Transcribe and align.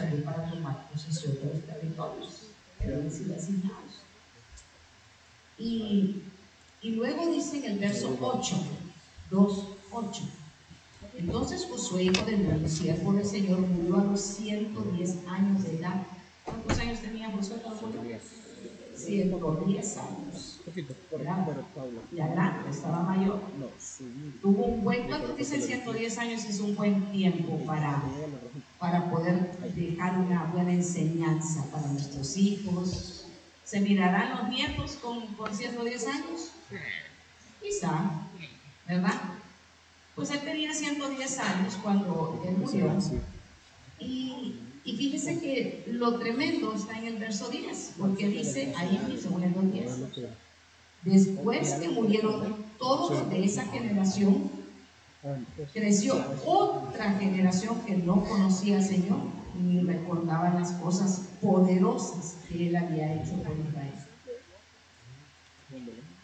salir 0.00 0.24
para 0.24 0.48
tomar 0.50 0.88
posesión 0.90 1.34
de 1.34 1.54
los 1.54 1.62
territorios 1.62 2.30
que 2.78 2.84
habían 2.84 3.10
sido 3.10 3.34
asignados. 3.34 4.02
Y, 5.58 6.22
y 6.82 6.90
luego 6.90 7.26
dice 7.26 7.58
en 7.58 7.72
el 7.72 7.78
verso 7.78 8.16
8, 8.20 8.56
2, 9.30 9.64
8. 9.92 10.22
Entonces 11.18 11.66
Josué, 11.70 12.04
hijo 12.04 12.24
de 12.24 12.38
Nun, 12.38 12.68
siervo 12.68 13.12
del 13.12 13.26
Señor, 13.26 13.60
murió 13.60 14.00
a 14.00 14.04
los 14.04 14.20
110 14.20 15.26
años 15.28 15.64
de 15.64 15.76
edad. 15.76 16.06
¿Cuántos 16.44 16.78
años 16.78 17.00
tenía 17.00 17.30
Josué 17.30 17.60
cuando 19.04 19.60
murió? 19.60 19.82
110 19.82 19.96
años. 19.98 20.60
Era 21.18 21.46
ya 22.12 22.26
grande, 22.28 22.70
estaba 22.70 23.02
mayor. 23.02 23.40
Tuvo 24.42 24.64
un 24.66 24.84
buen, 24.84 25.06
¿cuántos 25.06 25.36
dicen 25.36 25.62
110 25.62 26.18
años? 26.18 26.44
Es 26.44 26.60
un 26.60 26.76
buen 26.76 27.10
tiempo 27.10 27.58
para, 27.66 28.02
para 28.78 29.10
poder 29.10 29.52
dejar 29.74 30.18
una 30.18 30.44
buena 30.44 30.72
enseñanza 30.72 31.64
para 31.70 31.86
nuestros 31.88 32.36
hijos. 32.36 33.26
¿Se 33.64 33.80
mirarán 33.80 34.36
los 34.36 34.48
nietos 34.48 34.98
con, 35.02 35.26
con 35.34 35.54
110 35.54 36.06
años? 36.06 36.50
Quizá, 37.60 38.10
¿verdad? 38.86 39.14
Pues 40.14 40.30
él 40.30 40.40
tenía 40.40 40.74
110 40.74 41.38
años 41.38 41.78
cuando 41.82 42.42
él 42.46 42.56
murió. 42.56 42.92
Y, 43.98 44.60
y 44.90 44.96
fíjese 44.96 45.38
que 45.38 45.84
lo 45.92 46.18
tremendo 46.18 46.74
está 46.74 46.98
en 46.98 47.06
el 47.06 47.16
verso 47.16 47.48
10, 47.48 47.92
porque 47.98 48.26
dice 48.28 48.72
ahí 48.76 49.00
en 49.04 49.12
el 49.12 49.72
10. 49.72 49.92
Después 51.02 51.74
que 51.74 51.88
murieron 51.88 52.56
todos 52.78 53.30
de 53.30 53.44
esa 53.44 53.64
generación, 53.66 54.50
creció 55.72 56.24
otra 56.44 57.12
generación 57.12 57.80
que 57.86 57.96
no 57.96 58.24
conocía 58.24 58.78
al 58.78 58.84
Señor 58.84 59.18
ni 59.54 59.80
recordaba 59.80 60.50
las 60.50 60.72
cosas 60.72 61.28
poderosas 61.40 62.38
que 62.48 62.68
Él 62.68 62.76
había 62.76 63.14
hecho 63.14 63.34
por 63.42 63.56
Israel. 63.58 63.94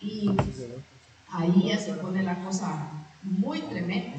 Y 0.01 0.31
ahí 1.29 1.69
ya 1.69 1.79
se 1.79 1.93
pone 1.95 2.23
la 2.23 2.45
cosa 2.45 2.91
muy 3.23 3.61
tremenda, 3.63 4.19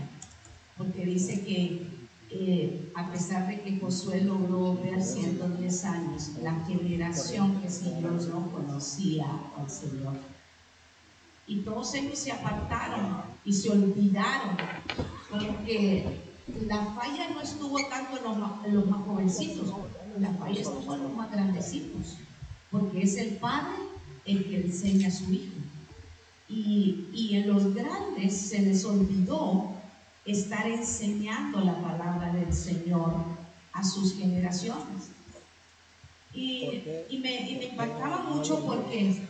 porque 0.77 1.05
dice 1.05 1.43
que 1.43 1.96
eh, 2.29 2.91
a 2.93 3.09
pesar 3.09 3.47
de 3.47 3.61
que 3.61 3.79
Josué 3.79 4.21
logró 4.21 4.75
ver 4.75 5.01
110 5.01 5.85
años, 5.85 6.31
la 6.43 6.53
generación 6.65 7.61
que 7.61 7.69
siguió 7.69 8.11
no 8.11 8.51
conocía 8.51 9.27
al 9.57 9.69
Señor. 9.69 10.13
Y 11.47 11.61
todos 11.61 11.93
ellos 11.93 12.19
se 12.19 12.33
apartaron 12.33 13.21
y 13.45 13.53
se 13.53 13.69
olvidaron, 13.69 14.57
como 15.29 15.63
que 15.63 16.19
la 16.67 16.83
falla 16.87 17.29
no 17.29 17.41
estuvo 17.41 17.79
tanto 17.87 18.17
en 18.17 18.23
los, 18.25 18.65
en 18.65 18.75
los 18.75 18.85
más 18.87 19.05
jovencitos, 19.05 19.73
la 20.19 20.33
falla 20.33 20.59
estuvo 20.59 20.95
en 20.95 21.03
los 21.03 21.13
más 21.13 21.31
grandecitos, 21.31 22.17
porque 22.69 23.03
es 23.03 23.15
el 23.15 23.37
padre 23.37 23.77
el 24.25 24.43
que 24.43 24.65
enseña 24.65 25.07
a 25.07 25.11
su 25.11 25.31
hijo. 25.31 25.53
Y, 26.49 27.07
y 27.13 27.37
en 27.37 27.47
los 27.47 27.73
grandes 27.73 28.35
se 28.35 28.61
les 28.61 28.83
olvidó 28.83 29.76
estar 30.27 30.67
enseñando 30.67 31.61
la 31.61 31.75
palabra 31.81 32.33
del 32.33 32.53
Señor 32.53 33.13
a 33.73 33.83
sus 33.83 34.17
generaciones. 34.17 35.11
Y, 36.33 36.83
y, 37.09 37.17
me, 37.19 37.49
y 37.49 37.55
me, 37.55 37.65
impactaba 37.65 38.23
mucho 38.23 38.63
porque 38.65 39.21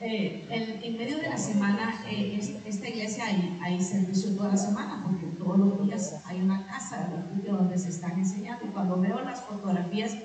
eh, 0.00 0.46
en, 0.48 0.82
en, 0.82 0.98
medio 0.98 1.18
de 1.18 1.28
la 1.28 1.38
semana, 1.38 2.02
eh, 2.08 2.60
esta 2.64 2.88
iglesia 2.88 3.26
hay, 3.26 3.58
hay 3.62 3.82
servicio 3.82 4.34
toda 4.34 4.50
la 4.50 4.56
semana, 4.56 5.04
porque 5.04 5.26
todos 5.36 5.58
los 5.58 5.86
días 5.86 6.14
hay 6.24 6.40
una 6.40 6.66
casa 6.66 7.10
de 7.34 7.50
donde 7.50 7.78
se 7.78 7.90
están 7.90 8.12
enseñando. 8.12 8.64
Y 8.64 8.70
cuando 8.70 9.00
veo 9.00 9.20
las 9.20 9.42
fotografías, 9.42 10.16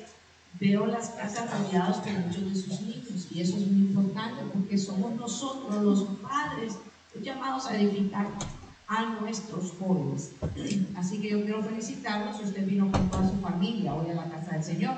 veo 0.59 0.85
las 0.85 1.09
casas 1.09 1.51
rodeadas 1.51 1.97
por 1.97 2.13
muchos 2.13 2.49
de 2.49 2.55
sus 2.55 2.81
niños. 2.81 3.27
Y 3.31 3.41
eso 3.41 3.57
es 3.57 3.67
muy 3.67 3.87
importante 3.87 4.43
porque 4.53 4.77
somos 4.77 5.13
nosotros, 5.15 5.83
los 5.83 6.03
padres, 6.19 6.77
llamados 7.21 7.67
a 7.67 7.77
edificar 7.77 8.27
a 8.87 9.05
nuestros 9.21 9.73
jóvenes. 9.79 10.31
Así 10.95 11.19
que 11.19 11.29
yo 11.29 11.43
quiero 11.43 11.63
felicitarlos 11.63 12.37
si 12.37 12.43
usted 12.43 12.65
vino 12.65 12.91
con 12.91 13.09
toda 13.09 13.29
su 13.29 13.37
familia 13.37 13.93
hoy 13.93 14.09
a 14.09 14.15
la 14.15 14.29
casa 14.29 14.51
del 14.51 14.63
Señor. 14.63 14.95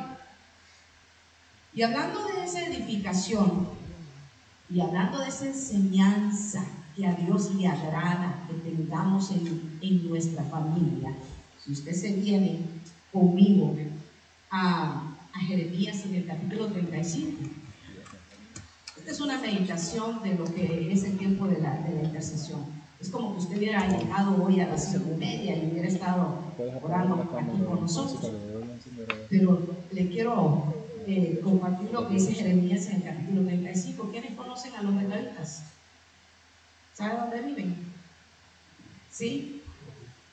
Y 1.73 1.81
hablando 1.81 2.25
de 2.27 2.43
esa 2.43 2.65
edificación 2.65 3.67
y 4.69 4.79
hablando 4.79 5.19
de 5.19 5.27
esa 5.27 5.45
enseñanza 5.45 6.63
que 6.95 7.05
a 7.05 7.13
Dios 7.13 7.53
le 7.55 7.67
agrada 7.67 8.47
que 8.47 8.69
tengamos 8.69 9.31
en, 9.31 9.77
en 9.81 10.09
nuestra 10.09 10.43
familia, 10.43 11.13
si 11.63 11.73
usted 11.73 11.93
se 11.93 12.13
viene 12.13 12.59
conmigo 13.11 13.75
a, 14.51 15.11
Jeremías 15.47 16.05
en 16.05 16.15
el 16.15 16.25
capítulo 16.25 16.67
35, 16.67 17.49
esta 18.97 19.11
es 19.11 19.19
una 19.19 19.37
meditación 19.39 20.23
de 20.23 20.35
lo 20.35 20.45
que 20.45 20.93
es 20.93 21.03
el 21.03 21.17
tiempo 21.17 21.45
de 21.45 21.59
la 21.59 21.85
intercesión. 22.01 22.63
Es 23.05 23.11
como 23.11 23.33
que 23.33 23.43
usted 23.43 23.57
hubiera 23.57 23.87
llegado 23.87 24.43
hoy 24.43 24.59
a 24.61 24.67
las 24.67 24.91
cinco 24.91 25.11
y 25.13 25.17
media 25.17 25.55
y 25.55 25.69
hubiera 25.71 25.87
estado 25.87 26.39
orando 26.81 27.21
aquí 27.21 27.63
con 27.63 27.81
nosotros. 27.81 28.31
Pero 29.29 29.61
le 29.91 30.09
quiero 30.09 30.73
eh, 31.05 31.39
compartir 31.43 31.91
lo 31.91 32.07
que 32.07 32.15
dice 32.15 32.33
Jeremías 32.33 32.87
en 32.87 32.95
el 32.95 33.03
capítulo 33.03 33.45
35. 33.45 34.09
¿Quiénes 34.09 34.33
conocen 34.33 34.73
a 34.73 34.81
los 34.81 34.95
recabitas? 34.95 35.65
¿Saben 36.95 37.17
dónde 37.19 37.41
viven? 37.43 37.75
¿Sí? 39.11 39.61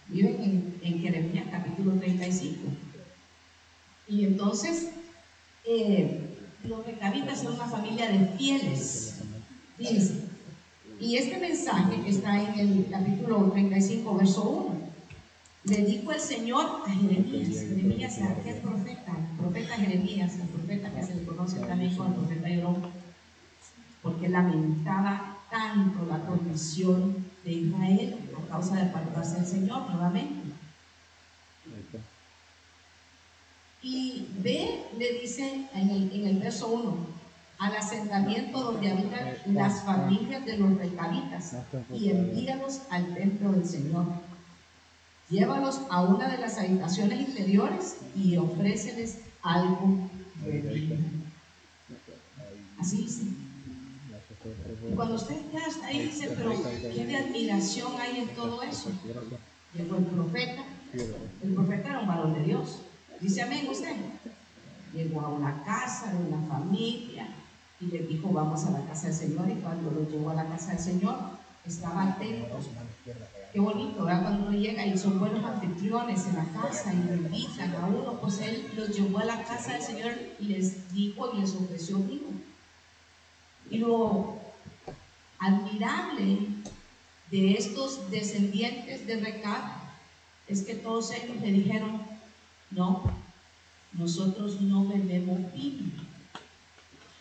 Viven 0.09 0.43
en, 0.43 0.81
en 0.83 1.01
Jeremías 1.03 1.49
capítulo 1.51 1.93
35. 2.01 2.59
Y 4.09 4.25
entonces, 4.25 4.93
eh, 5.67 6.39
los 6.65 6.87
recabitas 6.87 7.43
son 7.43 7.53
una 7.53 7.67
familia 7.67 8.11
de 8.11 8.29
fieles. 8.39 9.17
Fíjense. 9.77 10.32
Y 11.03 11.17
este 11.17 11.37
mensaje 11.37 12.01
está 12.07 12.41
en 12.41 12.61
el 12.61 12.87
capítulo 12.89 13.51
35, 13.51 14.15
verso 14.15 14.43
1. 14.45 14.83
Le 15.65 15.85
dijo 15.85 16.13
el 16.13 16.21
Señor 16.21 16.65
a 16.87 16.91
Jeremías, 16.91 17.59
Jeremías 17.59 18.21
aquel 18.23 18.59
profeta, 18.59 19.11
el 19.11 19.37
profeta 19.37 19.75
Jeremías, 19.75 20.37
el 20.37 20.47
profeta 20.47 20.95
que 20.95 21.03
se 21.03 21.17
le 21.17 21.25
conoce 21.25 21.59
también 21.59 21.97
como 21.97 22.11
el 22.11 22.15
profeta 22.15 22.47
Jerón, 22.47 22.83
porque 24.01 24.29
lamentaba 24.29 25.39
tanto 25.51 26.07
la 26.07 26.21
condición 26.21 27.27
de 27.45 27.51
Israel 27.51 28.17
a 28.39 28.49
causa 28.49 28.77
de 28.77 28.83
apartarse 28.83 29.41
del 29.41 29.47
Señor 29.47 29.91
nuevamente. 29.91 30.53
Y 33.83 34.29
ve, 34.39 34.85
le 34.97 35.21
dice 35.21 35.67
en 35.75 35.91
el, 35.91 36.13
en 36.13 36.27
el 36.29 36.39
verso 36.39 36.69
1, 36.69 37.22
al 37.63 37.77
asentamiento 37.77 38.61
donde 38.61 38.91
habitan 38.91 39.37
las 39.47 39.85
familias 39.85 40.45
de 40.45 40.57
los 40.57 40.77
recabitas 40.77 41.55
y 41.95 42.11
envíalos 42.11 42.81
al 42.91 43.15
templo 43.15 43.53
del 43.53 43.65
Señor. 43.65 44.05
Llévalos 45.31 45.81
a 45.89 46.03
una 46.03 46.29
de 46.29 46.39
las 46.39 46.59
habitaciones 46.59 47.21
interiores 47.21 47.99
y 48.17 48.37
ofréceles 48.37 49.21
algo 49.43 49.97
de 50.45 50.99
Así 52.81 52.97
dice. 52.97 53.23
Y 54.91 54.95
cuando 54.97 55.15
usted 55.15 55.37
ya 55.53 55.65
está 55.69 55.87
ahí, 55.87 56.07
dice, 56.07 56.35
pero 56.37 56.53
¿qué 56.93 57.07
de 57.07 57.17
admiración 57.17 57.93
hay 58.01 58.23
en 58.23 58.29
todo 58.35 58.61
eso? 58.65 58.91
Llegó 59.73 59.99
el 59.99 60.07
profeta. 60.07 60.65
El 61.45 61.55
profeta 61.55 61.91
era 61.91 62.01
un 62.01 62.09
varón 62.09 62.35
de 62.35 62.43
Dios. 62.43 62.79
Dice 63.21 63.43
amén 63.43 63.69
usted. 63.71 63.95
Llegó 64.93 65.21
a 65.21 65.29
una 65.29 65.63
casa 65.63 66.13
de 66.13 66.25
una 66.25 66.45
familia 66.49 67.29
y 67.83 67.87
le 67.87 67.99
dijo, 68.07 68.29
vamos 68.33 68.65
a 68.65 68.71
la 68.71 68.87
casa 68.87 69.09
del 69.09 69.17
Señor. 69.17 69.51
Y 69.51 69.61
cuando 69.61 69.91
lo 69.91 70.09
llevó 70.09 70.31
a 70.31 70.35
la 70.35 70.47
casa 70.47 70.73
del 70.73 70.81
Señor, 70.81 71.17
estaba 71.67 72.05
atento. 72.05 72.59
Qué 73.53 73.61
bonito, 73.61 74.05
¿verdad? 74.05 74.23
Cuando 74.23 74.49
uno 74.49 74.59
llega 74.59 74.87
y 74.87 74.97
son 74.97 75.19
buenos 75.19 75.45
anfitriones 75.45 76.27
en 76.27 76.37
la 76.37 76.47
casa 76.63 76.95
y 76.95 77.03
lo 77.09 77.15
invitan 77.15 77.75
a 77.75 77.87
uno, 77.87 78.19
pues 78.21 78.41
él 78.41 78.71
los 78.77 78.97
llevó 78.97 79.19
a 79.19 79.25
la 79.25 79.43
casa 79.43 79.75
del 79.75 79.83
Señor 79.83 80.13
y 80.39 80.45
les 80.47 80.93
dijo 80.95 81.33
y 81.35 81.41
les 81.41 81.55
ofreció 81.55 81.99
vino. 81.99 82.29
Y 83.69 83.79
lo 83.79 84.37
admirable 85.39 86.39
de 87.31 87.53
estos 87.55 88.11
descendientes 88.11 89.07
de 89.07 89.17
Recab 89.17 89.63
es 90.47 90.63
que 90.63 90.75
todos 90.75 91.11
ellos 91.11 91.41
le 91.41 91.53
dijeron, 91.53 92.01
no, 92.71 93.03
nosotros 93.93 94.61
no 94.61 94.87
bebemos 94.87 95.53
vino. 95.53 96.12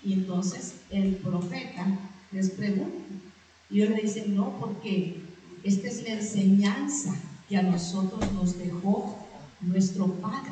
Y 0.03 0.13
entonces 0.13 0.75
el 0.89 1.15
profeta 1.15 1.85
les 2.31 2.49
pregunta, 2.49 3.03
y 3.69 3.81
ellos 3.81 3.95
le 3.95 4.01
dicen, 4.01 4.35
no, 4.35 4.57
porque 4.59 5.21
esta 5.63 5.87
es 5.87 6.03
la 6.03 6.13
enseñanza 6.13 7.13
que 7.47 7.57
a 7.57 7.61
nosotros 7.61 8.31
nos 8.33 8.57
dejó 8.57 9.17
nuestro 9.61 10.07
padre, 10.15 10.51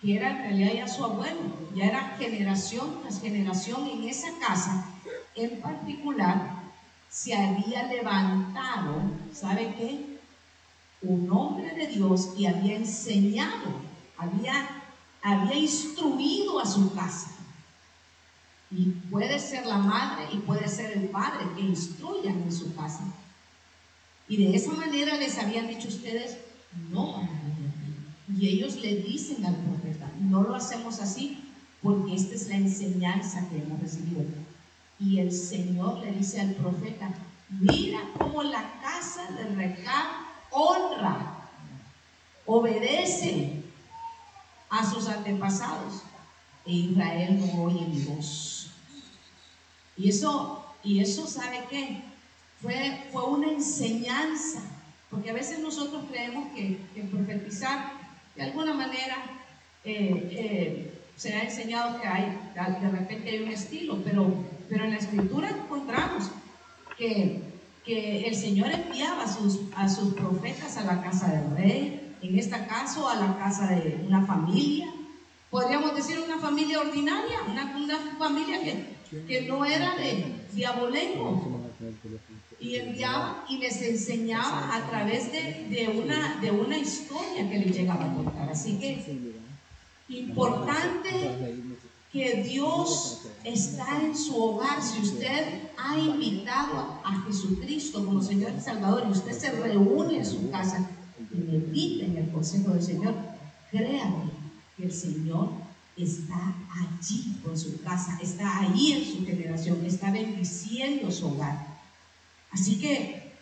que 0.00 0.16
era 0.16 0.30
en 0.30 0.38
realidad 0.38 0.72
ya 0.74 0.88
su 0.88 1.04
abuelo, 1.04 1.40
ya 1.76 1.86
era 1.86 2.16
generación 2.18 3.00
tras 3.02 3.20
generación 3.20 3.86
en 3.86 4.08
esa 4.08 4.36
casa, 4.38 4.86
en 5.34 5.60
particular, 5.60 6.62
se 7.08 7.34
había 7.34 7.84
levantado, 7.84 9.02
¿sabe 9.32 9.74
qué? 9.76 10.18
Un 11.02 11.30
hombre 11.30 11.74
de 11.74 11.86
Dios 11.88 12.28
que 12.36 12.48
había 12.48 12.76
enseñado 12.76 13.82
había, 14.16 14.82
había 15.20 15.56
instruido 15.56 16.58
a 16.58 16.66
su 16.66 16.94
casa. 16.94 17.31
Y 18.74 18.86
puede 19.10 19.38
ser 19.38 19.66
la 19.66 19.78
madre 19.78 20.28
y 20.32 20.38
puede 20.38 20.68
ser 20.68 20.96
el 20.96 21.08
padre 21.08 21.46
que 21.54 21.62
instruyan 21.62 22.42
en 22.42 22.52
su 22.52 22.74
casa. 22.74 23.04
Y 24.28 24.44
de 24.44 24.56
esa 24.56 24.72
manera 24.72 25.16
les 25.16 25.38
habían 25.38 25.68
dicho 25.68 25.88
ustedes, 25.88 26.38
no 26.90 27.12
van 27.12 27.24
a 27.26 28.32
Y 28.38 28.48
ellos 28.48 28.76
le 28.76 28.96
dicen 28.96 29.44
al 29.44 29.56
profeta, 29.56 30.10
no 30.20 30.42
lo 30.42 30.54
hacemos 30.54 31.00
así 31.00 31.38
porque 31.82 32.14
esta 32.14 32.34
es 32.34 32.48
la 32.48 32.56
enseñanza 32.56 33.48
que 33.50 33.58
hemos 33.58 33.80
recibido. 33.80 34.24
Y 34.98 35.18
el 35.18 35.32
Señor 35.32 35.98
le 35.98 36.12
dice 36.12 36.40
al 36.40 36.52
profeta, 36.52 37.12
mira 37.50 38.00
cómo 38.16 38.42
la 38.42 38.80
casa 38.80 39.30
de 39.32 39.44
Recab 39.54 40.06
honra, 40.50 41.48
obedece 42.46 43.62
a 44.70 44.88
sus 44.88 45.08
antepasados. 45.08 46.02
E 46.64 46.72
Israel 46.72 47.40
no 47.40 47.64
oye 47.64 47.84
mi 47.86 48.04
voz. 48.04 48.51
Y 49.96 50.08
eso, 50.08 50.64
y 50.82 51.00
eso 51.00 51.26
¿sabe 51.26 51.64
qué? 51.68 52.02
Fue, 52.60 53.06
fue 53.12 53.24
una 53.24 53.50
enseñanza. 53.50 54.60
Porque 55.10 55.30
a 55.30 55.34
veces 55.34 55.58
nosotros 55.58 56.04
creemos 56.10 56.48
que, 56.54 56.78
profetizar 57.10 57.92
de 58.34 58.42
alguna 58.42 58.72
manera 58.72 59.16
eh, 59.84 60.28
eh, 60.30 60.98
se 61.16 61.34
ha 61.34 61.42
enseñado 61.42 62.00
que 62.00 62.08
hay, 62.08 62.36
de 62.54 62.88
repente 62.88 63.28
hay 63.28 63.42
un 63.42 63.48
estilo, 63.50 64.00
pero, 64.02 64.34
pero 64.70 64.84
en 64.84 64.92
la 64.92 64.96
escritura 64.96 65.50
encontramos 65.50 66.30
que, 66.96 67.42
que 67.84 68.26
el 68.26 68.34
Señor 68.34 68.70
enviaba 68.70 69.24
a 69.24 69.28
sus, 69.28 69.60
a 69.76 69.88
sus 69.88 70.14
profetas 70.14 70.78
a 70.78 70.84
la 70.84 71.02
casa 71.02 71.28
del 71.28 71.56
rey, 71.56 72.16
en 72.22 72.38
este 72.38 72.66
caso 72.66 73.08
a 73.08 73.16
la 73.16 73.36
casa 73.36 73.66
de 73.66 74.02
una 74.06 74.24
familia, 74.24 74.88
podríamos 75.50 75.94
decir 75.94 76.18
una 76.20 76.38
familia 76.38 76.80
ordinaria, 76.80 77.38
una, 77.50 77.76
una 77.76 77.98
familia 78.18 78.62
que, 78.62 78.91
que, 79.26 79.42
no 79.42 79.64
era 79.64 79.96
de 79.96 80.34
diabolengo. 80.52 81.60
Y 82.60 82.76
enviaba 82.76 83.44
y 83.48 83.58
les 83.58 83.82
enseñaba 83.82 84.76
a 84.76 84.88
través 84.88 85.32
de, 85.32 85.66
de, 85.68 85.88
una, 85.88 86.38
de 86.40 86.50
una 86.52 86.78
historia 86.78 87.48
que 87.50 87.58
les 87.58 87.76
llegaba 87.76 88.04
a 88.04 88.14
contar. 88.14 88.50
Así 88.50 88.78
que 88.78 89.04
importante 90.08 91.08
que 92.12 92.42
Dios 92.42 93.22
está 93.42 94.00
en 94.02 94.16
su 94.16 94.36
hogar. 94.36 94.82
Si 94.82 95.00
usted 95.00 95.62
ha 95.76 95.98
invitado 95.98 97.00
a 97.02 97.22
Jesucristo 97.26 98.04
como 98.04 98.22
Señor 98.22 98.52
y 98.56 98.60
Salvador 98.60 99.04
y 99.08 99.12
usted 99.12 99.32
se 99.32 99.50
reúne 99.50 100.18
en 100.18 100.26
su 100.26 100.50
casa 100.50 100.88
y 101.32 101.36
medita 101.36 102.04
en 102.04 102.16
el 102.18 102.30
consejo 102.30 102.70
del 102.70 102.82
Señor, 102.82 103.14
créame 103.70 104.30
que 104.76 104.84
el 104.84 104.92
Señor 104.92 105.48
está 105.96 106.54
allí 106.70 107.40
con 107.44 107.58
su 107.58 107.82
casa, 107.82 108.18
está 108.22 108.60
ahí 108.60 108.92
en 108.92 109.04
su 109.04 109.26
generación, 109.26 109.84
está 109.84 110.10
bendiciendo 110.10 111.10
su 111.10 111.28
hogar. 111.28 111.66
Así 112.50 112.78
que 112.78 113.32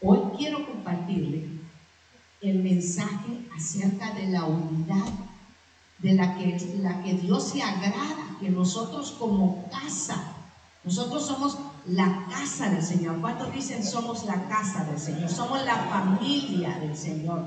hoy 0.00 0.18
quiero 0.36 0.66
compartirle 0.66 1.48
el 2.40 2.62
mensaje 2.62 3.46
acerca 3.54 4.14
de 4.14 4.28
la 4.28 4.44
unidad 4.44 5.12
de 5.98 6.12
la 6.12 6.36
que, 6.36 6.78
la 6.80 7.02
que 7.02 7.14
Dios 7.14 7.50
se 7.50 7.62
agrada, 7.62 8.36
que 8.40 8.50
nosotros 8.50 9.16
como 9.18 9.68
casa, 9.68 10.36
nosotros 10.84 11.26
somos 11.26 11.58
la 11.86 12.26
casa 12.30 12.70
del 12.70 12.82
Señor. 12.82 13.20
¿Cuántos 13.20 13.52
dicen 13.52 13.84
somos 13.84 14.24
la 14.24 14.48
casa 14.48 14.84
del 14.84 14.98
Señor? 14.98 15.28
Somos 15.28 15.64
la 15.64 15.76
familia 15.76 16.78
del 16.78 16.96
Señor. 16.96 17.46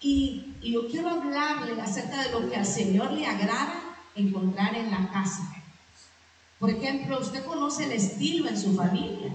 Y, 0.00 0.54
y 0.62 0.72
yo 0.72 0.88
quiero 0.88 1.10
hablarle 1.10 1.80
acerca 1.80 2.22
de 2.22 2.30
lo 2.30 2.48
que 2.48 2.56
al 2.56 2.66
Señor 2.66 3.12
le 3.12 3.26
agrada 3.26 3.96
encontrar 4.14 4.74
en 4.74 4.90
la 4.90 5.10
casa. 5.10 5.42
Por 6.58 6.70
ejemplo, 6.70 7.20
usted 7.20 7.44
conoce 7.44 7.84
el 7.84 7.92
estilo 7.92 8.48
en 8.48 8.58
su 8.58 8.74
familia. 8.74 9.32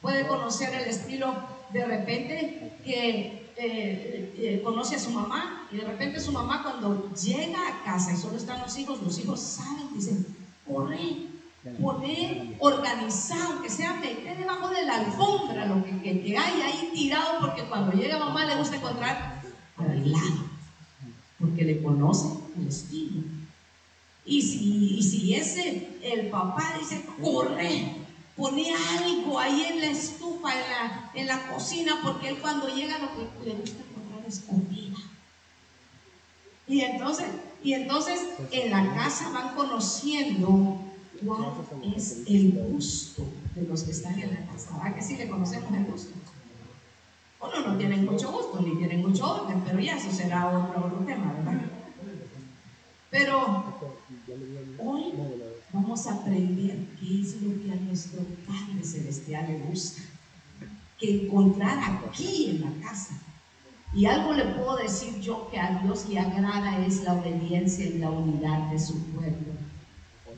Puede 0.00 0.26
conocer 0.26 0.74
el 0.74 0.88
estilo 0.88 1.34
de 1.72 1.84
repente 1.84 2.72
que 2.84 3.42
eh, 3.56 4.34
eh, 4.36 4.60
conoce 4.64 4.96
a 4.96 4.98
su 4.98 5.10
mamá 5.10 5.68
y 5.70 5.76
de 5.76 5.84
repente 5.84 6.20
su 6.20 6.32
mamá 6.32 6.62
cuando 6.62 7.12
llega 7.14 7.58
a 7.68 7.84
casa 7.84 8.12
y 8.12 8.16
solo 8.16 8.36
están 8.36 8.60
los 8.60 8.76
hijos, 8.78 9.00
los 9.02 9.18
hijos 9.18 9.40
saben, 9.40 9.88
dicen, 9.94 10.26
corre, 10.66 11.26
poner 11.80 12.56
organizado, 12.58 13.62
que 13.62 13.70
sea 13.70 13.94
meter 13.94 14.36
debajo 14.36 14.68
de 14.68 14.84
la 14.84 14.96
alfombra 14.96 15.66
lo 15.66 15.84
que, 15.84 16.00
que, 16.00 16.36
hay 16.36 16.60
ahí 16.60 16.90
tirado, 16.94 17.40
porque 17.40 17.62
cuando 17.64 17.92
llega 17.92 18.18
mamá 18.18 18.44
le 18.44 18.56
gusta 18.56 18.76
encontrar 18.76 19.41
arreglado, 19.76 20.50
porque 21.38 21.64
le 21.64 21.82
conoce 21.82 22.28
el 22.58 22.68
estilo. 22.68 23.22
Y 24.24 24.40
si, 24.42 24.98
y 24.98 25.02
si 25.02 25.34
ese, 25.34 25.98
el 26.02 26.28
papá 26.28 26.74
dice, 26.78 27.04
corre, 27.20 27.96
pone 28.36 28.72
algo 28.74 29.38
ahí 29.38 29.64
en 29.68 29.80
la 29.80 29.86
estufa, 29.86 30.52
en 30.52 30.70
la, 30.70 31.10
en 31.14 31.26
la 31.26 31.48
cocina, 31.48 32.00
porque 32.02 32.28
él 32.28 32.38
cuando 32.40 32.68
llega 32.68 32.98
lo 32.98 33.10
que 33.14 33.48
le 33.48 33.56
gusta 33.56 33.82
encontrar 33.82 34.24
es 34.26 34.40
comida. 34.40 34.96
Y 36.68 36.80
entonces, 36.80 37.26
y 37.62 37.74
entonces 37.74 38.20
en 38.50 38.70
la 38.70 38.94
casa 38.94 39.30
van 39.30 39.54
conociendo 39.54 40.80
cuál 41.24 41.52
es 41.96 42.22
el 42.26 42.52
gusto 42.52 43.26
de 43.54 43.62
los 43.62 43.82
que 43.82 43.90
están 43.90 44.18
en 44.18 44.30
la 44.30 44.46
casa. 44.46 44.70
¿Verdad 44.76 44.96
que 44.96 45.02
sí 45.02 45.16
le 45.16 45.28
conocemos 45.28 45.72
el 45.74 45.84
gusto? 45.84 46.10
Uno 47.42 47.68
no 47.68 47.76
tiene 47.76 47.96
mucho 47.96 48.30
gusto, 48.30 48.60
ni 48.60 48.76
tienen 48.76 49.02
mucho 49.02 49.42
orden, 49.42 49.62
pero 49.66 49.80
ya 49.80 49.96
eso 49.96 50.12
será 50.12 50.46
otro, 50.46 50.86
otro 50.86 50.98
tema, 51.04 51.32
¿verdad? 51.32 51.60
Pero 53.10 53.64
hoy 54.78 55.12
vamos 55.72 56.06
a 56.06 56.14
aprender 56.14 56.86
qué 57.00 57.20
es 57.20 57.42
lo 57.42 57.62
que 57.62 57.72
a 57.72 57.76
nuestro 57.76 58.22
Padre 58.46 58.82
Celestial 58.84 59.46
le 59.48 59.58
gusta. 59.58 60.02
Que 60.98 61.24
encontrar 61.24 61.78
aquí 61.78 62.50
en 62.50 62.60
la 62.62 62.88
casa. 62.88 63.18
Y 63.92 64.06
algo 64.06 64.32
le 64.32 64.44
puedo 64.44 64.76
decir 64.76 65.20
yo 65.20 65.50
que 65.50 65.58
a 65.58 65.80
Dios 65.82 66.08
le 66.08 66.20
agrada 66.20 66.86
es 66.86 67.02
la 67.02 67.14
obediencia 67.14 67.84
y 67.84 67.98
la 67.98 68.10
unidad 68.10 68.70
de 68.70 68.78
su 68.78 68.98
pueblo. 69.06 69.52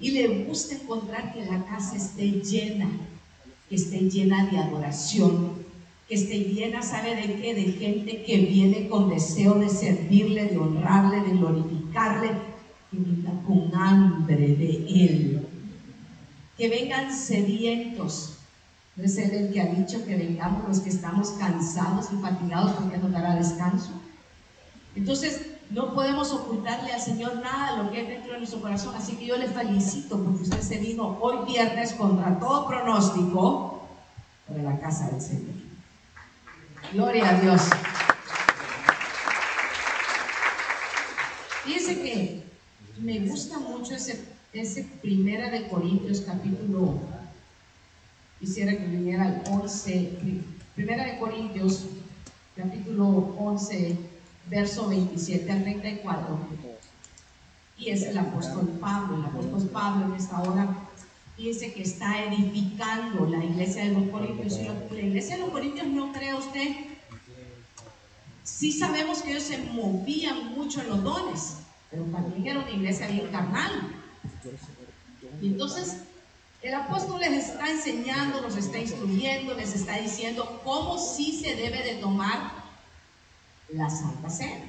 Y 0.01 0.11
le 0.11 0.45
gusta 0.45 0.75
encontrar 0.75 1.33
que 1.33 1.45
la 1.45 1.65
casa 1.67 1.97
esté 1.97 2.41
llena, 2.41 2.89
que 3.69 3.77
esté 3.77 4.11
llena 4.11 4.47
de 4.47 4.59
adoración, 4.59 5.64
que 6.15 6.21
esté 6.21 6.39
llena, 6.45 6.81
¿sabe 6.81 7.17
de 7.17 7.41
qué? 7.41 7.55
De 7.55 7.73
gente 7.73 8.23
que 8.23 8.37
viene 8.39 8.89
con 8.89 9.09
deseo 9.09 9.55
de 9.55 9.69
servirle, 9.69 10.47
de 10.47 10.59
honrarle, 10.59 11.21
de 11.21 11.37
glorificarle, 11.37 12.31
con 13.45 13.75
hambre 13.75 14.55
de 14.55 14.87
Él. 14.89 15.49
Que 16.57 16.69
vengan 16.69 17.13
sedientos. 17.13 18.39
No 18.95 19.03
es 19.03 19.19
el 19.19 19.53
que 19.53 19.61
ha 19.61 19.67
dicho 19.67 20.05
que 20.05 20.15
vengamos 20.15 20.69
los 20.69 20.79
que 20.79 20.91
estamos 20.91 21.31
cansados 21.31 22.07
y 22.13 22.23
fatigados 22.23 22.73
porque 22.75 22.99
nos 22.99 23.11
dará 23.11 23.35
descanso. 23.35 23.91
Entonces, 24.95 25.47
no 25.71 25.95
podemos 25.95 26.31
ocultarle 26.31 26.93
al 26.93 27.01
Señor 27.01 27.41
nada 27.43 27.73
de 27.73 27.83
lo 27.83 27.91
que 27.91 27.99
hay 27.99 28.07
dentro 28.07 28.35
de 28.35 28.39
nuestro 28.39 28.61
corazón. 28.61 28.95
Así 28.95 29.17
que 29.17 29.27
yo 29.27 29.37
le 29.37 29.49
felicito 29.49 30.23
porque 30.23 30.45
usted 30.45 30.61
se 30.61 30.79
vino 30.79 31.19
hoy 31.21 31.45
viernes 31.45 31.93
contra 31.95 32.39
todo 32.39 32.69
pronóstico 32.69 33.89
para 34.47 34.63
la 34.63 34.79
casa 34.79 35.09
del 35.09 35.21
Señor. 35.21 35.64
Gloria 36.93 37.29
a 37.29 37.41
Dios. 37.41 37.63
Fíjense 41.65 42.03
que 42.03 42.45
me 42.99 43.21
gusta 43.21 43.59
mucho 43.59 43.95
ese, 43.95 44.25
ese 44.53 44.85
Primera 45.03 45.51
de 45.51 45.67
Corintios 45.69 46.21
capítulo, 46.21 47.01
quisiera 48.39 48.73
que 48.77 48.87
viniera 48.87 49.25
al 49.25 49.43
11, 49.51 50.19
Primera 50.75 51.05
de 51.05 51.19
Corintios 51.19 51.87
capítulo 52.57 53.35
11, 53.39 53.97
verso 54.49 54.89
27 54.89 55.51
al 55.51 55.63
34. 55.65 56.39
Y 57.79 57.91
es 57.91 58.03
el 58.03 58.19
apóstol 58.19 58.69
Pablo, 58.81 59.17
el 59.17 59.25
apóstol 59.25 59.69
Pablo 59.71 60.07
en 60.07 60.15
esta 60.15 60.41
hora 60.43 60.69
dice 61.37 61.73
que 61.73 61.83
está 61.83 62.25
edificando 62.25 63.27
la 63.27 63.45
iglesia 63.45 63.85
de 63.85 63.93
los 63.93 64.09
Corintios. 64.11 64.59
La 64.91 65.01
iglesia 65.01 65.37
de 65.37 65.43
los 65.43 65.51
Corintios 65.51 65.87
no 65.87 66.13
cree 66.13 66.35
usted. 66.35 66.69
Sí 68.43 68.73
sabemos 68.73 69.23
que 69.23 69.31
ellos 69.33 69.45
se 69.45 69.59
movían 69.59 70.55
mucho 70.55 70.81
en 70.81 70.89
los 70.89 71.03
dones, 71.03 71.57
pero 71.91 72.05
también 72.05 72.47
era 72.47 72.61
una 72.61 72.71
iglesia 72.71 73.09
bien 73.09 73.29
carnal. 73.29 73.73
Y 75.41 75.49
entonces 75.49 75.97
el 76.63 76.75
apóstol 76.75 77.21
les 77.21 77.49
está 77.49 77.71
enseñando, 77.71 78.41
los 78.41 78.57
está 78.57 78.79
instruyendo, 78.79 79.55
les 79.55 79.75
está 79.75 79.99
diciendo 79.99 80.61
cómo 80.65 80.99
sí 80.99 81.39
se 81.43 81.55
debe 81.57 81.83
de 81.83 81.97
tomar 81.97 82.53
la 83.69 83.91
Santa 83.91 84.31
Cena, 84.31 84.65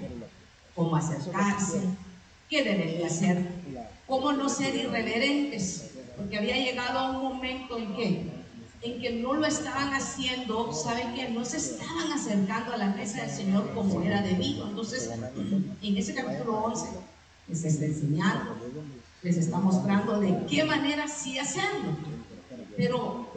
cómo 0.74 0.95
acercarse, 0.95 1.81
qué 2.50 2.63
deben 2.63 2.98
de 2.98 3.05
hacer, 3.05 3.48
cómo 4.07 4.34
no 4.34 4.50
ser 4.50 4.75
irreverentes, 4.75 5.91
porque 6.15 6.38
había 6.38 6.57
llegado 6.57 7.00
a 7.00 7.12
un 7.12 7.24
momento 7.24 7.77
en 7.77 7.95
que 7.95 8.45
en 8.81 9.01
que 9.01 9.12
no 9.13 9.34
lo 9.34 9.48
estaban 9.48 9.93
haciendo, 9.93 10.72
saben 10.72 11.15
que 11.15 11.29
no 11.29 11.43
se 11.43 11.57
estaban 11.57 12.12
acercando 12.12 12.74
a 12.74 12.77
la 12.77 12.89
mesa 12.89 13.22
del 13.22 13.31
Señor 13.31 13.74
como 13.74 14.01
era 14.01 14.22
debido. 14.22 14.67
Entonces, 14.67 15.10
en 15.81 15.98
ese 15.98 16.13
capítulo 16.13 16.57
11 16.65 16.86
les 17.48 17.63
está 17.63 17.86
enseñando, 17.86 18.55
les 19.24 19.38
está 19.38 19.57
mostrando 19.57 20.19
de 20.19 20.45
qué 20.48 20.63
manera 20.63 21.07
sí 21.07 21.39
hacerlo. 21.39 21.98
Pero 22.77 23.31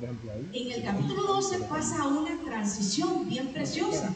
en 0.53 0.73
el 0.73 0.83
capítulo 0.83 1.23
12 1.23 1.61
pasa 1.61 2.07
una 2.07 2.37
transición 2.45 3.29
bien 3.29 3.49
preciosa, 3.49 4.13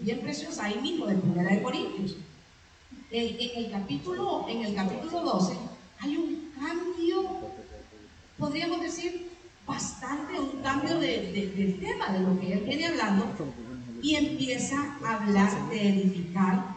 bien 0.00 0.20
preciosa, 0.20 0.66
ahí 0.66 0.78
mismo 0.80 1.06
de 1.06 1.16
Primera 1.16 1.54
de 1.54 1.62
Corintios. 1.62 2.16
En, 3.10 3.64
el 3.64 3.70
capítulo, 3.70 4.46
en 4.48 4.64
el 4.64 4.74
capítulo 4.74 5.22
12 5.22 5.56
hay 6.00 6.16
un 6.16 6.52
cambio, 6.54 7.40
podríamos 8.38 8.80
decir, 8.80 9.30
bastante, 9.66 10.38
un 10.38 10.62
cambio 10.62 10.98
de, 10.98 11.32
de, 11.32 11.46
del 11.56 11.80
tema 11.80 12.08
de 12.08 12.20
lo 12.20 12.38
que 12.38 12.52
él 12.52 12.60
viene 12.60 12.86
hablando 12.86 13.26
y 14.02 14.14
empieza 14.14 14.96
a 15.04 15.14
hablar 15.14 15.68
de 15.68 15.88
edificar 15.88 16.76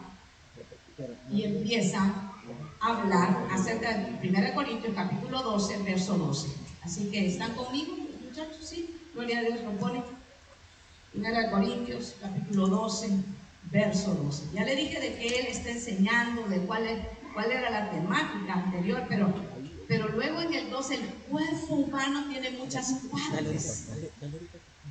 y 1.30 1.44
empieza 1.44 2.12
a 2.80 2.86
hablar 2.86 3.46
acerca 3.52 3.96
de 3.96 4.28
1 4.28 4.54
Corintios 4.54 4.94
capítulo 4.94 5.42
12, 5.42 5.82
verso 5.82 6.18
12. 6.18 6.48
Así 6.82 7.10
que 7.10 7.26
están 7.26 7.54
conmigo, 7.54 7.94
muchachos, 8.24 8.58
sí, 8.62 8.96
gloria 9.14 9.38
a 9.38 9.42
Dios, 9.42 9.60
lo 9.62 9.72
pone. 9.72 10.02
1 11.14 11.50
Corintios 11.50 12.16
capítulo 12.20 12.66
12, 12.68 13.10
verso 13.70 14.14
12. 14.14 14.44
Ya 14.54 14.64
le 14.64 14.76
dije 14.76 15.00
de 15.00 15.14
que 15.16 15.40
él 15.40 15.46
está 15.46 15.70
enseñando, 15.70 16.42
de 16.48 16.58
cuál, 16.60 16.86
es, 16.86 16.98
cuál 17.34 17.52
era 17.52 17.70
la 17.70 17.90
temática 17.90 18.54
anterior, 18.54 19.04
pero 19.08 19.32
pero 19.90 20.08
luego 20.10 20.40
en 20.40 20.54
el 20.54 20.70
2 20.70 20.90
el 20.92 21.00
cuerpo 21.28 21.74
humano 21.74 22.26
tiene 22.30 22.52
muchas 22.52 22.94
partes. 23.10 23.88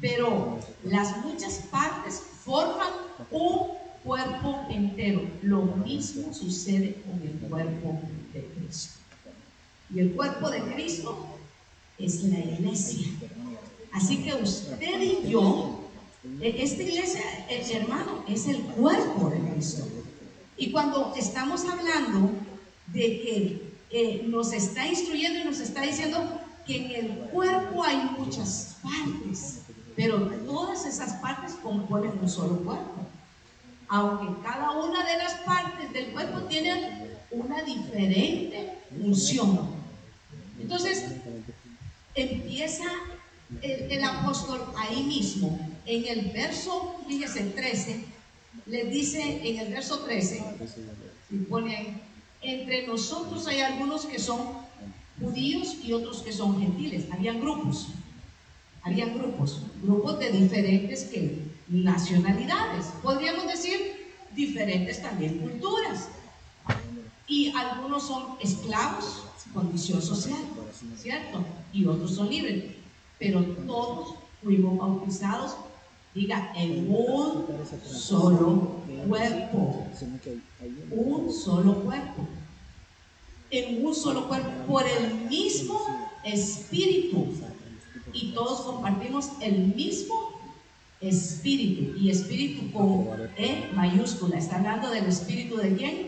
Pero 0.01 0.59
las 0.83 1.23
muchas 1.23 1.59
partes 1.71 2.21
forman 2.43 2.89
un 3.31 3.77
cuerpo 4.03 4.65
entero. 4.69 5.21
Lo 5.41 5.61
mismo 5.61 6.33
sucede 6.33 7.01
con 7.05 7.25
el 7.25 7.31
cuerpo 7.49 7.97
de 8.33 8.43
Cristo. 8.43 8.99
Y 9.95 9.99
el 10.01 10.11
cuerpo 10.11 10.49
de 10.49 10.63
Cristo 10.63 11.37
es 11.97 12.21
la 12.23 12.39
iglesia. 12.39 13.07
Así 13.93 14.17
que 14.21 14.33
usted 14.33 14.99
y 14.99 15.29
yo, 15.29 15.79
esta 16.41 16.83
iglesia, 16.83 17.21
el 17.49 17.71
hermano, 17.71 18.25
es 18.27 18.47
el 18.47 18.63
cuerpo 18.63 19.29
de 19.29 19.39
Cristo. 19.49 19.87
Y 20.57 20.73
cuando 20.73 21.13
estamos 21.15 21.63
hablando 21.63 22.31
de 22.87 23.21
que 23.21 23.68
nos 24.27 24.53
está 24.53 24.87
instruyendo 24.87 25.39
y 25.39 25.43
nos 25.45 25.59
está 25.59 25.81
diciendo 25.81 26.39
que 26.65 26.75
en 26.77 26.91
el 26.91 27.17
cuerpo 27.29 27.83
hay 27.83 27.97
muchas 28.17 28.77
partes, 28.83 29.61
pero 29.95 30.19
todas 30.45 30.85
esas 30.85 31.13
partes 31.15 31.53
componen 31.63 32.13
un 32.21 32.29
solo 32.29 32.57
cuerpo. 32.57 33.05
Aunque 33.87 34.41
cada 34.43 34.71
una 34.71 35.03
de 35.03 35.17
las 35.17 35.33
partes 35.39 35.91
del 35.91 36.11
cuerpo 36.11 36.41
tiene 36.41 37.17
una 37.31 37.63
diferente 37.63 38.77
función. 38.95 39.69
Entonces, 40.61 41.05
empieza 42.13 42.85
el, 43.61 44.03
apóstol 44.03 44.61
ahí 44.77 45.03
mismo, 45.03 45.59
en 45.85 46.05
el 46.05 46.31
verso, 46.31 47.01
fíjese, 47.07 47.45
13, 47.45 48.05
le 48.67 48.85
dice 48.85 49.41
en 49.43 49.59
el 49.59 49.73
verso 49.73 49.99
13, 49.99 50.43
y 51.31 51.37
pone 51.37 51.75
ahí, 51.75 52.01
entre 52.41 52.87
nosotros 52.87 53.47
hay 53.47 53.61
algunos 53.61 54.05
que 54.05 54.19
son 54.19 54.39
judíos 55.21 55.77
y 55.83 55.93
otros 55.93 56.21
que 56.21 56.31
son 56.31 56.59
gentiles. 56.59 57.05
Habían 57.11 57.41
grupos, 57.41 57.87
habían 58.81 59.17
grupos, 59.17 59.61
grupos 59.81 60.19
de 60.19 60.31
diferentes 60.31 61.09
nacionalidades, 61.67 62.87
podríamos 63.03 63.47
decir 63.47 64.13
diferentes 64.35 65.01
también 65.01 65.39
culturas. 65.39 66.09
Y 67.27 67.53
algunos 67.55 68.07
son 68.07 68.37
esclavos, 68.41 69.23
condición 69.53 70.01
social, 70.01 70.39
¿cierto? 70.97 71.45
Y 71.71 71.85
otros 71.85 72.15
son 72.15 72.29
libres. 72.29 72.75
Pero 73.19 73.43
todos 73.67 74.15
fuimos 74.41 74.77
bautizados 74.77 75.55
Diga, 76.13 76.51
en 76.55 76.91
un 76.91 77.45
solo 77.85 78.81
cuerpo. 79.07 79.85
Un 80.91 81.31
solo 81.31 81.75
cuerpo. 81.83 82.27
En 83.51 83.85
un 83.85 83.95
solo 83.95 84.27
cuerpo, 84.27 84.49
por 84.67 84.83
el 84.87 85.29
mismo 85.29 85.79
espíritu. 86.23 87.27
Y 88.13 88.31
todos 88.31 88.61
compartimos 88.61 89.29
el 89.41 89.73
mismo 89.75 90.31
espíritu. 90.99 91.97
Y 91.99 92.09
espíritu 92.09 92.71
con 92.71 93.07
E 93.37 93.69
mayúscula. 93.73 94.37
Está 94.37 94.57
hablando 94.57 94.89
del 94.89 95.05
espíritu 95.05 95.57
de 95.57 95.75
quién? 95.75 96.07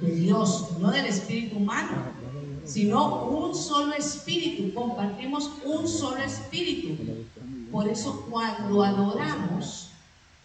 De 0.00 0.14
Dios, 0.16 0.78
no 0.78 0.90
del 0.90 1.06
espíritu 1.06 1.56
humano 1.56 2.20
sino 2.70 3.26
un 3.26 3.54
solo 3.54 3.94
espíritu, 3.94 4.72
compartimos 4.72 5.50
un 5.64 5.88
solo 5.88 6.18
espíritu. 6.22 7.02
Por 7.70 7.88
eso 7.88 8.26
cuando 8.28 8.82
adoramos, 8.82 9.90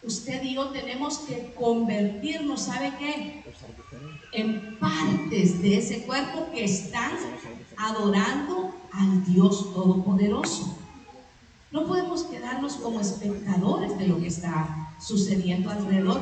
usted 0.03 0.43
y 0.43 0.55
yo 0.55 0.69
tenemos 0.69 1.19
que 1.19 1.53
convertirnos, 1.57 2.61
¿sabe 2.61 2.93
qué? 2.99 3.43
En 4.31 4.77
partes 4.77 5.61
de 5.61 5.77
ese 5.77 6.03
cuerpo 6.03 6.47
que 6.53 6.65
están 6.65 7.11
adorando 7.77 8.73
al 8.91 9.25
Dios 9.25 9.73
Todopoderoso. 9.73 10.77
No 11.71 11.85
podemos 11.87 12.23
quedarnos 12.23 12.75
como 12.75 13.01
espectadores 13.01 13.97
de 13.97 14.07
lo 14.07 14.17
que 14.19 14.27
está 14.27 14.93
sucediendo 14.99 15.69
alrededor, 15.69 16.21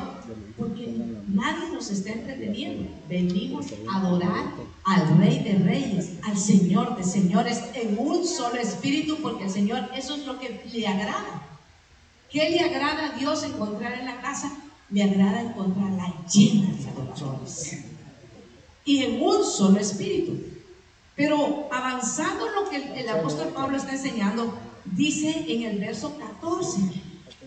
porque 0.56 0.94
nadie 1.28 1.70
nos 1.72 1.90
está 1.90 2.12
entreteniendo. 2.12 2.90
Venimos 3.08 3.66
a 3.88 3.98
adorar 3.98 4.52
al 4.84 5.18
Rey 5.18 5.38
de 5.40 5.64
Reyes, 5.64 6.10
al 6.22 6.36
Señor 6.36 6.96
de 6.96 7.04
Señores, 7.04 7.62
en 7.74 7.98
un 7.98 8.26
solo 8.26 8.56
espíritu, 8.56 9.18
porque 9.22 9.44
el 9.44 9.50
Señor, 9.50 9.88
eso 9.94 10.14
es 10.14 10.26
lo 10.26 10.38
que 10.38 10.62
le 10.72 10.86
agrada. 10.86 11.42
¿Qué 12.30 12.50
le 12.50 12.60
agrada 12.60 13.06
a 13.06 13.18
Dios 13.18 13.44
encontrar 13.44 13.98
en 13.98 14.06
la 14.06 14.20
casa? 14.20 14.52
Le 14.90 15.02
agrada 15.02 15.40
encontrarla 15.40 16.14
llena 16.30 16.74
de 16.74 16.88
adoradores. 16.90 17.78
Y 18.84 19.04
en 19.04 19.22
un 19.22 19.44
solo 19.44 19.78
espíritu. 19.78 20.38
Pero 21.16 21.68
avanzando 21.72 22.46
lo 22.50 22.68
que 22.68 23.00
el 23.00 23.08
apóstol 23.08 23.48
Pablo 23.54 23.76
está 23.76 23.92
enseñando, 23.92 24.52
dice 24.84 25.46
en 25.48 25.62
el 25.62 25.78
verso 25.78 26.18
14, 26.18 26.80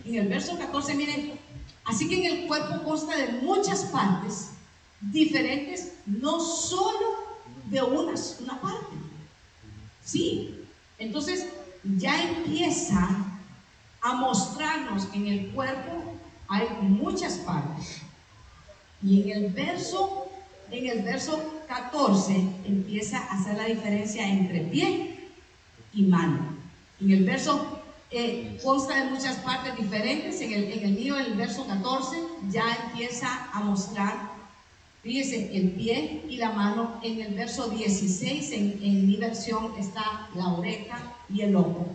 en 0.06 0.14
el 0.14 0.26
verso 0.26 0.58
14, 0.58 0.94
miren, 0.94 1.38
así 1.84 2.08
que 2.08 2.16
en 2.16 2.24
el 2.24 2.46
cuerpo 2.48 2.82
consta 2.82 3.16
de 3.16 3.40
muchas 3.42 3.84
partes 3.84 4.48
diferentes, 5.00 5.92
no 6.06 6.40
solo 6.40 7.27
de 7.70 7.82
una, 7.82 8.14
una 8.40 8.60
parte. 8.60 8.96
Sí, 10.04 10.64
entonces 10.98 11.46
ya 11.84 12.22
empieza 12.22 13.08
a 14.00 14.14
mostrarnos 14.14 15.06
que 15.06 15.18
en 15.18 15.26
el 15.26 15.50
cuerpo 15.50 16.14
hay 16.48 16.68
muchas 16.80 17.34
partes. 17.38 18.02
Y 19.02 19.30
en 19.30 19.44
el 19.44 19.52
verso, 19.52 20.28
en 20.70 20.86
el 20.86 21.02
verso 21.02 21.62
14 21.68 22.34
empieza 22.64 23.18
a 23.18 23.38
hacer 23.38 23.56
la 23.56 23.64
diferencia 23.64 24.26
entre 24.26 24.60
pie 24.60 25.28
y 25.92 26.02
mano. 26.02 26.56
En 27.00 27.10
el 27.10 27.24
verso 27.24 27.80
eh, 28.10 28.58
consta 28.64 29.04
de 29.04 29.10
muchas 29.10 29.36
partes 29.36 29.76
diferentes. 29.76 30.40
En 30.40 30.52
el, 30.52 30.72
en 30.72 30.84
el 30.84 30.92
mío, 30.92 31.18
en 31.18 31.26
el 31.26 31.34
verso 31.34 31.66
14, 31.66 32.16
ya 32.50 32.64
empieza 32.84 33.50
a 33.52 33.60
mostrar, 33.60 34.37
fíjese, 35.02 35.56
el 35.56 35.70
pie 35.72 36.22
y 36.28 36.36
la 36.36 36.50
mano. 36.52 37.00
En 37.02 37.20
el 37.20 37.34
verso 37.34 37.68
16, 37.68 38.52
en, 38.52 38.80
en 38.82 39.06
mi 39.06 39.16
versión, 39.16 39.72
está 39.78 40.28
la 40.34 40.48
oreja 40.48 41.16
y 41.28 41.42
el 41.42 41.56
ojo. 41.56 41.88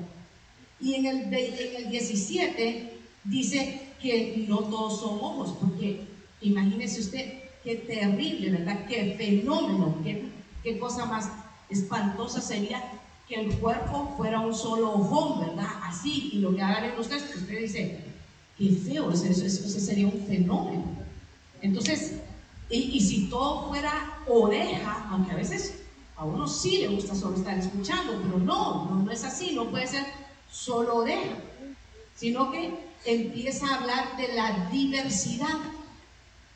Y 0.79 0.95
en 0.95 1.05
el, 1.05 1.33
en 1.33 1.75
el 1.85 1.89
17 1.89 2.93
dice 3.23 3.81
que 4.01 4.45
no 4.49 4.59
todos 4.59 4.99
son 4.99 5.15
ojos, 5.15 5.55
porque 5.59 6.01
imagínese 6.41 6.99
usted 6.99 7.43
qué 7.63 7.75
terrible, 7.75 8.51
¿verdad? 8.51 8.85
Qué 8.87 9.15
fenómeno, 9.17 9.97
qué, 10.03 10.25
qué 10.61 10.77
cosa 10.77 11.05
más 11.05 11.29
espantosa 11.69 12.41
sería 12.41 12.83
que 13.27 13.35
el 13.35 13.57
cuerpo 13.59 14.13
fuera 14.17 14.41
un 14.41 14.53
solo 14.53 14.91
ojón, 14.91 15.39
¿verdad? 15.47 15.69
Así, 15.83 16.31
y 16.33 16.39
lo 16.39 16.53
que 16.55 16.61
hagan 16.61 16.99
ustedes, 16.99 17.33
usted 17.35 17.59
dice, 17.59 17.99
qué 18.57 18.69
feo, 18.69 19.11
eso, 19.11 19.25
eso, 19.25 19.79
sería 19.79 20.07
un 20.07 20.25
fenómeno. 20.27 20.83
Entonces, 21.61 22.15
y, 22.73 22.97
y, 22.97 23.01
si 23.01 23.29
todo 23.29 23.69
fuera 23.69 24.19
oreja, 24.27 25.07
aunque 25.11 25.31
a 25.31 25.35
veces 25.35 25.83
a 26.15 26.25
uno 26.25 26.47
sí 26.47 26.79
le 26.79 26.87
gusta 26.87 27.15
solo 27.15 27.37
estar 27.37 27.57
escuchando, 27.57 28.19
pero 28.23 28.37
no, 28.39 28.85
no, 28.85 28.95
no 29.03 29.11
es 29.11 29.23
así, 29.23 29.53
no 29.53 29.69
puede 29.69 29.87
ser 29.87 30.05
solo 30.51 30.97
oreja, 30.97 31.35
sino 32.15 32.51
que 32.51 32.73
empieza 33.05 33.67
a 33.67 33.79
hablar 33.79 34.17
de 34.17 34.33
la 34.33 34.69
diversidad 34.71 35.59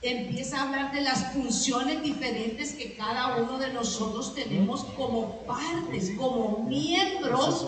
empieza 0.01 0.59
a 0.59 0.63
hablar 0.63 0.91
de 0.93 1.01
las 1.01 1.33
funciones 1.33 2.03
diferentes 2.03 2.73
que 2.73 2.95
cada 2.95 3.37
uno 3.37 3.57
de 3.57 3.73
nosotros 3.73 4.35
tenemos 4.35 4.83
como 4.95 5.41
partes, 5.41 6.11
como 6.17 6.65
miembros 6.67 7.67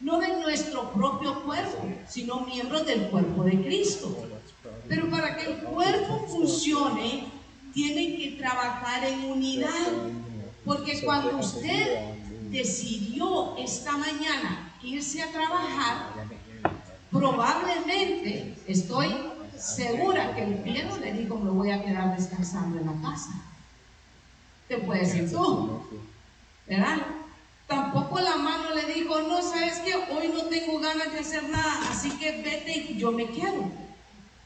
no 0.00 0.18
de 0.18 0.36
nuestro 0.42 0.92
propio 0.92 1.42
cuerpo, 1.44 1.88
sino 2.06 2.40
miembros 2.40 2.84
del 2.84 3.08
cuerpo 3.08 3.42
de 3.44 3.62
Cristo. 3.62 4.14
Pero 4.86 5.10
para 5.10 5.34
que 5.36 5.46
el 5.46 5.58
cuerpo 5.60 6.26
funcione, 6.28 7.26
tiene 7.74 8.16
que 8.16 8.36
trabajar 8.38 9.04
en 9.04 9.24
unidad. 9.24 9.92
Porque 10.64 11.02
cuando 11.04 11.36
usted 11.38 12.14
decidió 12.50 13.56
esta 13.58 13.96
mañana 13.98 14.72
irse 14.82 15.22
a 15.22 15.30
trabajar, 15.30 16.14
probablemente 17.10 18.56
estoy 18.66 19.14
segura 19.58 20.34
que 20.34 20.44
el 20.44 20.54
pie 20.60 20.88
le 21.00 21.12
dijo 21.12 21.36
me 21.36 21.50
voy 21.50 21.70
a 21.70 21.82
quedar 21.82 22.16
descansando 22.16 22.78
en 22.78 22.86
la 22.86 23.08
casa. 23.10 23.30
Te 24.68 24.78
puedes 24.78 25.12
decir 25.12 25.30
tú, 25.30 25.82
¿verdad? 26.66 26.98
Tampoco 27.66 28.20
la 28.20 28.36
mano 28.36 28.74
le 28.74 28.92
dijo, 28.92 29.20
no, 29.22 29.42
sabes 29.42 29.78
que 29.80 29.94
hoy 29.94 30.28
no 30.28 30.44
tengo 30.44 30.78
ganas 30.80 31.12
de 31.12 31.18
hacer 31.18 31.48
nada, 31.48 31.90
así 31.90 32.10
que 32.12 32.42
vete 32.42 32.92
y 32.92 32.96
yo 32.96 33.10
me 33.10 33.26
quedo. 33.30 33.64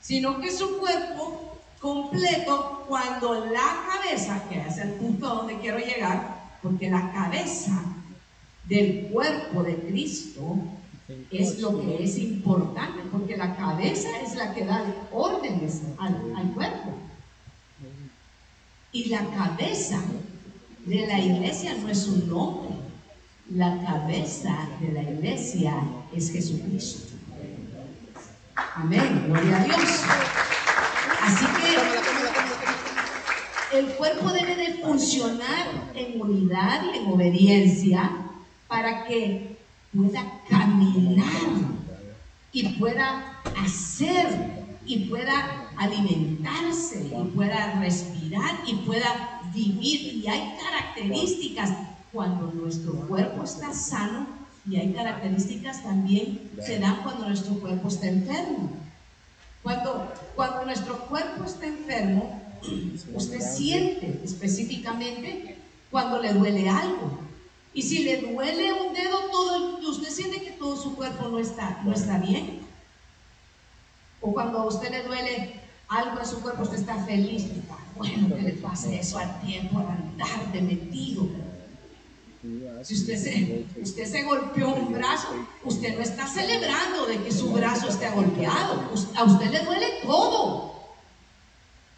Sino 0.00 0.40
que 0.40 0.52
su 0.52 0.78
cuerpo 0.78 1.57
completo, 1.80 2.84
cuando 2.88 3.46
la 3.46 3.84
cabeza, 3.86 4.42
que 4.48 4.60
es 4.60 4.78
el 4.78 4.92
punto 4.92 5.26
donde 5.26 5.58
quiero 5.58 5.78
llegar, 5.78 6.38
porque 6.62 6.90
la 6.90 7.12
cabeza 7.12 7.82
del 8.64 9.08
cuerpo 9.08 9.62
de 9.62 9.76
Cristo 9.76 10.56
es 11.30 11.58
lo 11.60 11.80
que 11.80 12.04
es 12.04 12.18
importante, 12.18 13.02
porque 13.10 13.36
la 13.36 13.56
cabeza 13.56 14.08
es 14.20 14.34
la 14.34 14.52
que 14.52 14.64
da 14.64 14.84
órdenes 15.12 15.82
al, 15.98 16.52
cuerpo. 16.54 16.94
Y 18.92 19.06
la 19.06 19.24
cabeza 19.30 20.00
de 20.84 21.06
la 21.06 21.18
iglesia 21.18 21.74
no 21.74 21.88
es 21.88 22.06
un 22.06 22.28
nombre, 22.28 22.70
la 23.50 23.82
cabeza 23.82 24.68
de 24.80 24.92
la 24.92 25.02
iglesia 25.02 25.82
es 26.14 26.30
Jesucristo. 26.30 27.14
Amén, 28.74 29.24
gloria 29.28 29.56
a 29.56 29.64
Dios. 29.64 30.47
Así 31.28 31.44
que 31.60 31.70
el 33.78 33.86
cuerpo 33.96 34.30
debe 34.30 34.56
de 34.56 34.82
funcionar 34.82 35.90
en 35.94 36.18
unidad 36.18 36.80
y 36.84 36.98
en 36.98 37.12
obediencia 37.12 38.10
para 38.66 39.04
que 39.04 39.58
pueda 39.94 40.40
caminar 40.48 41.26
y 42.50 42.68
pueda 42.78 43.42
hacer 43.62 44.26
y 44.86 45.00
pueda 45.00 45.68
alimentarse 45.76 47.10
y 47.14 47.24
pueda 47.36 47.78
respirar 47.78 48.60
y 48.66 48.76
pueda 48.76 49.42
vivir. 49.54 50.24
Y 50.24 50.28
hay 50.28 50.56
características 50.56 51.74
cuando 52.10 52.50
nuestro 52.52 52.94
cuerpo 53.06 53.44
está 53.44 53.74
sano 53.74 54.26
y 54.66 54.76
hay 54.76 54.94
características 54.94 55.82
también 55.82 56.50
que 56.66 56.78
dan 56.78 57.02
cuando 57.02 57.28
nuestro 57.28 57.52
cuerpo 57.60 57.88
está 57.88 58.08
enfermo. 58.08 58.87
Cuando, 59.62 60.12
cuando 60.34 60.64
nuestro 60.64 60.98
cuerpo 61.06 61.44
está 61.44 61.66
enfermo, 61.66 62.42
usted 63.14 63.40
siente 63.40 64.20
específicamente 64.24 65.58
cuando 65.90 66.20
le 66.20 66.32
duele 66.32 66.68
algo. 66.68 67.18
Y 67.74 67.82
si 67.82 68.04
le 68.04 68.20
duele 68.20 68.72
un 68.72 68.92
dedo, 68.94 69.18
todo, 69.30 69.78
usted 69.90 70.08
siente 70.10 70.42
que 70.42 70.52
todo 70.52 70.76
su 70.76 70.96
cuerpo 70.96 71.28
no 71.28 71.38
está, 71.38 71.80
no 71.84 71.92
está 71.92 72.18
bien. 72.18 72.60
O 74.20 74.32
cuando 74.32 74.58
a 74.58 74.66
usted 74.66 74.90
le 74.90 75.02
duele 75.02 75.60
algo 75.88 76.18
en 76.18 76.26
su 76.26 76.40
cuerpo, 76.40 76.62
usted 76.62 76.78
está 76.78 77.04
feliz. 77.04 77.46
Bueno 77.96 78.34
que 78.34 78.42
le 78.42 78.52
pase 78.52 78.98
eso 78.98 79.18
al 79.18 79.40
tiempo, 79.40 79.78
al 79.78 79.88
andar 79.88 80.52
de 80.52 80.62
metido. 80.62 81.28
Si 82.82 82.94
usted 82.94 83.16
se, 83.16 83.66
usted 83.80 84.04
se 84.06 84.22
golpeó 84.22 84.74
un 84.74 84.92
brazo, 84.92 85.28
usted 85.64 85.96
no 85.96 86.02
está 86.02 86.26
celebrando 86.26 87.06
de 87.06 87.22
que 87.22 87.32
su 87.32 87.50
brazo 87.52 87.88
esté 87.88 88.08
golpeado. 88.10 88.90
A 89.16 89.24
usted 89.24 89.50
le 89.50 89.64
duele 89.64 89.86
todo. 90.02 90.72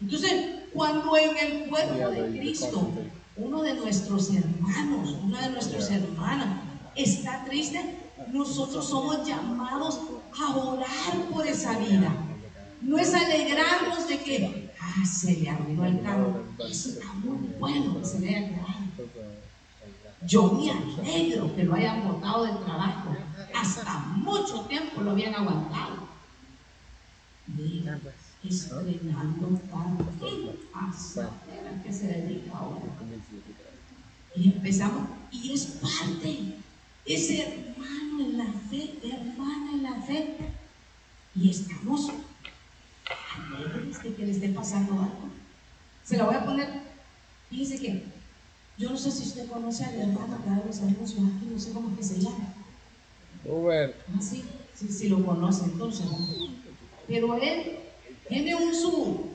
Entonces, 0.01 0.33
cuando 0.73 1.15
en 1.17 1.37
el 1.37 1.69
cuerpo 1.69 2.09
de 2.09 2.39
Cristo 2.39 2.89
uno 3.37 3.61
de 3.61 3.75
nuestros 3.75 4.29
hermanos, 4.29 5.15
una 5.23 5.41
de 5.41 5.49
nuestras 5.51 5.89
hermanas 5.89 6.61
está 6.95 7.45
triste, 7.45 7.97
nosotros 8.31 8.87
somos 8.87 9.25
llamados 9.27 9.99
a 10.39 10.57
orar 10.57 11.29
por 11.31 11.45
esa 11.45 11.77
vida. 11.77 12.13
No 12.81 12.97
es 12.97 13.13
alegrarnos 13.13 14.07
de 14.07 14.17
que, 14.19 14.71
ah, 14.79 15.05
se 15.05 15.37
le 15.37 15.49
arruinó 15.49 15.85
el 15.85 16.01
carro. 16.01 16.43
Está 16.67 17.13
muy 17.13 17.37
bueno 17.59 17.99
que 17.99 18.05
se 18.05 18.19
le 18.19 18.35
haya 18.35 18.80
Yo 20.27 20.51
me 20.51 20.71
alegro 20.71 21.55
que 21.55 21.63
lo 21.63 21.73
hayan 21.73 22.07
botado 22.07 22.45
del 22.45 22.59
trabajo. 22.59 23.15
Hasta 23.55 23.99
mucho 23.99 24.61
tiempo 24.61 25.01
lo 25.01 25.11
habían 25.11 25.33
aguantado. 25.33 26.07
Mira, 27.47 27.99
estrenando 28.43 29.59
tanto. 29.71 30.05
A 30.73 31.83
que 31.83 31.93
se 31.93 32.07
dedica 32.07 32.57
ahora. 32.57 32.81
Y 34.35 34.53
empezamos, 34.53 35.09
y 35.31 35.53
es 35.53 35.65
parte, 35.81 36.55
es 37.05 37.29
hermano 37.31 38.19
en 38.21 38.37
la 38.37 38.53
fe, 38.69 38.97
hermana 39.03 39.71
en 39.73 39.83
la 39.83 40.01
fe. 40.01 40.37
Y 41.35 41.49
estamos 41.49 42.09
alegres 43.35 44.03
de 44.03 44.13
que 44.13 44.25
le 44.25 44.31
esté 44.31 44.49
pasando 44.49 44.93
algo. 44.93 45.29
Se 46.03 46.17
la 46.17 46.25
voy 46.25 46.35
a 46.35 46.45
poner, 46.45 46.81
fíjense 47.49 47.79
que 47.79 48.20
yo 48.81 48.89
no 48.89 48.97
sé 48.97 49.11
si 49.11 49.27
usted 49.27 49.47
conoce 49.47 49.85
al 49.85 49.93
hermano 49.93 50.41
que 50.43 50.49
da 50.49 50.63
los 50.65 50.79
aquí, 50.79 51.47
no 51.51 51.59
sé 51.59 51.71
cómo 51.71 51.95
que 51.95 52.03
se 52.03 52.19
llama. 52.19 52.51
Uber. 53.45 53.95
Ah, 54.09 54.19
sí, 54.19 54.43
sí, 54.73 54.87
sí 54.87 55.09
lo 55.09 55.23
conoce 55.23 55.65
entonces. 55.65 56.07
Pero 57.07 57.35
él 57.35 57.77
tiene 58.27 58.55
un 58.55 58.73
su, 58.73 59.27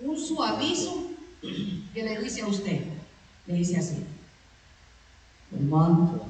un 0.00 0.18
su 0.18 0.42
aviso 0.42 1.06
que 1.94 2.02
le 2.02 2.20
dice 2.20 2.42
a 2.42 2.48
usted, 2.48 2.82
le 3.46 3.54
dice 3.54 3.78
así. 3.78 4.04
Hermano, 5.52 6.20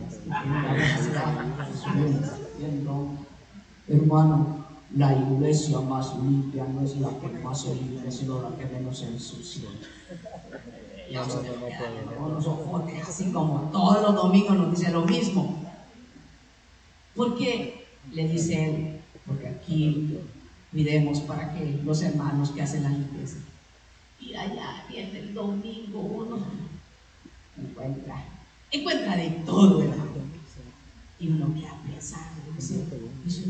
hermano, 3.89 4.67
la 4.95 5.13
iglesia 5.15 5.81
más 5.81 6.15
limpia 6.17 6.65
no 6.65 6.83
es 6.83 6.97
la 6.99 7.09
que 7.19 7.29
más 7.43 7.63
se 7.63 7.75
limpia, 7.75 8.11
sino 8.11 8.43
la 8.43 8.57
que 8.57 8.67
menos 8.67 8.99
se 8.99 9.07
ensucia. 9.07 9.69
Y 11.09 11.16
así 13.01 13.33
como 13.33 13.71
todos 13.73 14.03
los 14.03 14.14
domingos 14.14 14.57
nos 14.57 14.71
dice 14.71 14.90
lo 14.90 15.05
mismo. 15.05 15.62
Porque 17.14 17.87
le 18.12 18.29
dice 18.29 18.64
él, 18.64 19.01
porque 19.27 19.49
aquí 19.49 20.19
miremos 20.73 21.21
para 21.21 21.55
que 21.55 21.81
los 21.85 22.03
hermanos 22.03 22.51
que 22.51 22.62
hacen 22.62 22.83
la 22.83 22.90
limpieza. 22.90 23.38
Y 24.21 24.35
allá 24.35 24.85
viene 24.88 25.19
el 25.21 25.35
domingo 25.35 26.01
uno 26.01 26.38
encuentra 27.57 28.25
encuentra 28.71 29.16
de 29.16 29.31
todo 29.45 29.83
el 29.83 29.90
Y 31.19 31.29
uno 31.29 31.55
queda 31.55 31.81
pensando, 31.87 32.42
dice, 32.55 32.85
dice 33.25 33.47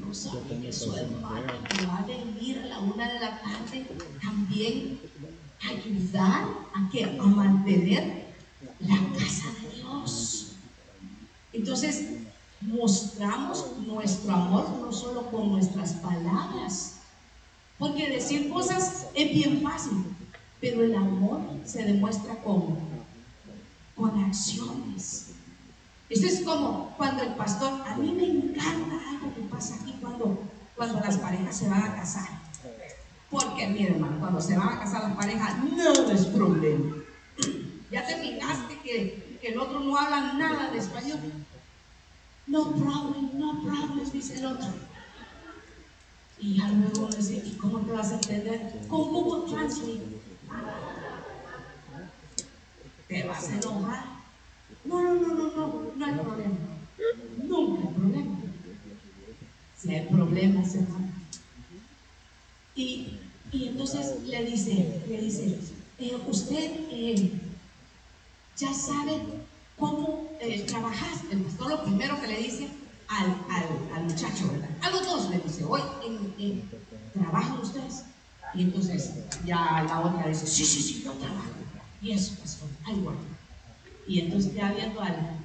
no 0.00 0.12
sabe 0.12 0.58
que 0.60 0.72
su 0.72 0.94
hermano 0.96 1.52
va 1.88 1.98
a 1.98 2.06
venir 2.06 2.58
a 2.58 2.66
la 2.66 2.78
una 2.80 3.12
de 3.12 3.20
la 3.20 3.40
tarde 3.40 3.86
también 4.20 4.98
ayudar 5.68 6.44
a, 6.74 6.88
que, 6.90 7.04
a 7.04 7.22
mantener 7.22 8.26
la 8.80 8.96
casa 9.18 9.48
de 9.60 9.76
Dios. 9.76 10.52
Entonces, 11.52 12.06
mostramos 12.60 13.76
nuestro 13.86 14.32
amor 14.32 14.68
no 14.80 14.92
solo 14.92 15.30
con 15.30 15.52
nuestras 15.52 15.94
palabras, 15.94 16.96
porque 17.78 18.10
decir 18.10 18.48
cosas 18.50 19.06
es 19.14 19.30
bien 19.32 19.62
fácil, 19.62 20.04
pero 20.60 20.82
el 20.82 20.94
amor 20.94 21.40
se 21.64 21.82
demuestra 21.84 22.36
como 22.36 22.78
con 23.96 24.24
acciones. 24.24 25.28
Esto 26.08 26.26
es 26.26 26.40
como 26.42 26.94
cuando 26.96 27.22
el 27.22 27.34
pastor, 27.34 27.80
a 27.86 27.96
mí 27.96 28.12
me 28.12 28.26
encanta 28.26 29.00
algo 29.10 29.34
que 29.34 29.42
pasa 29.50 29.76
aquí 29.76 29.94
cuando, 30.00 30.38
cuando 30.76 31.00
las 31.00 31.16
parejas 31.16 31.56
se 31.56 31.68
van 31.68 31.82
a 31.82 31.96
casar. 31.96 32.41
Porque, 33.32 33.66
mi 33.66 33.86
hermano, 33.86 34.20
cuando 34.20 34.40
se 34.40 34.56
van 34.56 34.68
a 34.68 34.78
casar 34.78 35.02
las 35.04 35.16
parejas, 35.16 35.64
no 35.64 36.10
es 36.10 36.26
problema. 36.26 36.96
Ya 37.90 38.06
terminaste 38.06 38.78
que, 38.80 39.38
que 39.40 39.48
el 39.48 39.58
otro 39.58 39.80
no 39.80 39.96
habla 39.96 40.34
nada 40.34 40.70
de 40.70 40.78
español. 40.78 41.18
No 42.46 42.72
problem, 42.72 43.30
no 43.38 43.62
problem, 43.62 44.10
dice 44.12 44.38
el 44.38 44.46
otro. 44.46 44.68
Y 46.38 46.58
ya 46.58 46.68
luego 46.68 47.08
dice, 47.08 47.42
¿y 47.44 47.56
cómo 47.56 47.80
te 47.80 47.92
vas 47.92 48.12
a 48.12 48.14
entender? 48.14 48.72
Con 48.88 49.10
Google 49.10 49.50
Translate 49.50 50.22
te 53.08 53.26
vas 53.26 53.48
a 53.48 53.54
enojar. 53.54 54.04
No, 54.84 55.02
no, 55.02 55.14
no, 55.14 55.34
no, 55.34 55.56
no, 55.56 55.92
no 55.96 56.04
hay 56.04 56.14
problema. 56.14 56.56
Nunca 57.42 57.88
hay 57.88 57.94
problema. 57.94 58.36
Si 59.78 59.94
hay 59.94 60.06
problemas, 60.06 60.74
hermano. 60.74 61.12
Y, 62.74 63.18
y 63.52 63.68
entonces 63.68 64.14
le 64.26 64.44
dice, 64.44 65.02
le 65.06 65.20
dice, 65.20 65.58
eh, 65.98 66.16
usted 66.26 66.70
eh, 66.90 67.32
ya 68.56 68.72
sabe 68.72 69.20
cómo 69.78 70.30
eh, 70.40 70.62
trabajar. 70.62 71.10
El 71.30 71.42
pastor 71.42 71.70
lo 71.70 71.84
primero 71.84 72.18
que 72.20 72.28
le 72.28 72.38
dice, 72.38 72.68
al, 73.08 73.36
al, 73.94 74.04
muchacho, 74.04 74.48
¿verdad? 74.50 74.70
A 74.80 74.90
los 74.90 75.04
dos 75.04 75.30
le 75.30 75.38
dice, 75.40 75.64
oye, 75.64 75.84
¿trabajan 77.12 77.60
ustedes? 77.60 78.04
Y 78.54 78.62
entonces 78.62 79.12
ya 79.44 79.84
la 79.86 80.00
otra 80.00 80.28
dice, 80.28 80.46
sí, 80.46 80.64
sí, 80.64 80.82
sí, 80.82 81.02
yo 81.04 81.12
trabajo. 81.12 81.50
Y 82.00 82.12
eso, 82.12 82.34
pastor, 82.40 82.68
ahí 82.84 82.94
bueno. 82.94 83.20
Y 84.08 84.20
entonces 84.20 84.54
ya 84.54 84.72
viendo 84.72 85.00
al, 85.00 85.38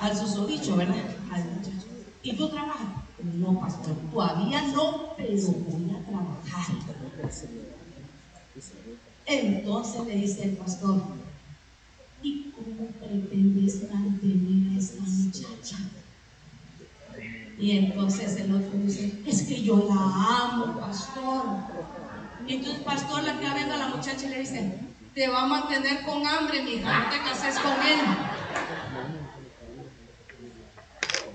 al 0.00 0.16
susodicho, 0.16 0.76
¿verdad? 0.76 0.96
Al 1.32 1.44
muchacho. 1.44 1.86
¿Y 2.22 2.34
tú 2.36 2.48
trabajas? 2.48 2.88
No, 3.22 3.58
pastor, 3.60 3.94
todavía 4.12 4.62
no, 4.68 5.14
pero 5.16 5.30
voy 5.30 5.90
a 5.94 6.04
trabajar. 6.04 6.76
Entonces 9.26 10.06
le 10.06 10.16
dice 10.16 10.44
el 10.44 10.56
pastor, 10.56 11.02
¿y 12.22 12.50
cómo 12.50 12.86
pretendes 13.00 13.90
mantener 13.90 14.72
a 14.72 14.78
esta 14.78 15.02
muchacha? 15.02 15.78
Y 17.58 17.78
entonces 17.78 18.36
el 18.36 18.54
otro 18.54 18.78
dice, 18.78 19.12
es 19.26 19.42
que 19.42 19.62
yo 19.62 19.88
la 19.88 19.94
amo, 19.94 20.78
pastor. 20.80 21.44
Y 22.46 22.54
entonces 22.56 22.82
pastor 22.82 23.22
la 23.22 23.38
queda 23.38 23.54
viendo 23.54 23.74
a 23.74 23.78
la 23.78 23.88
muchacha 23.88 24.26
y 24.26 24.28
le 24.28 24.40
dice, 24.40 24.78
te 25.14 25.28
va 25.28 25.42
a 25.42 25.46
mantener 25.46 26.02
con 26.04 26.26
hambre, 26.26 26.62
mi 26.62 26.72
hija, 26.72 27.04
no 27.04 27.10
te 27.10 27.18
cases 27.18 27.58
con 27.60 27.72
él. 27.72 28.00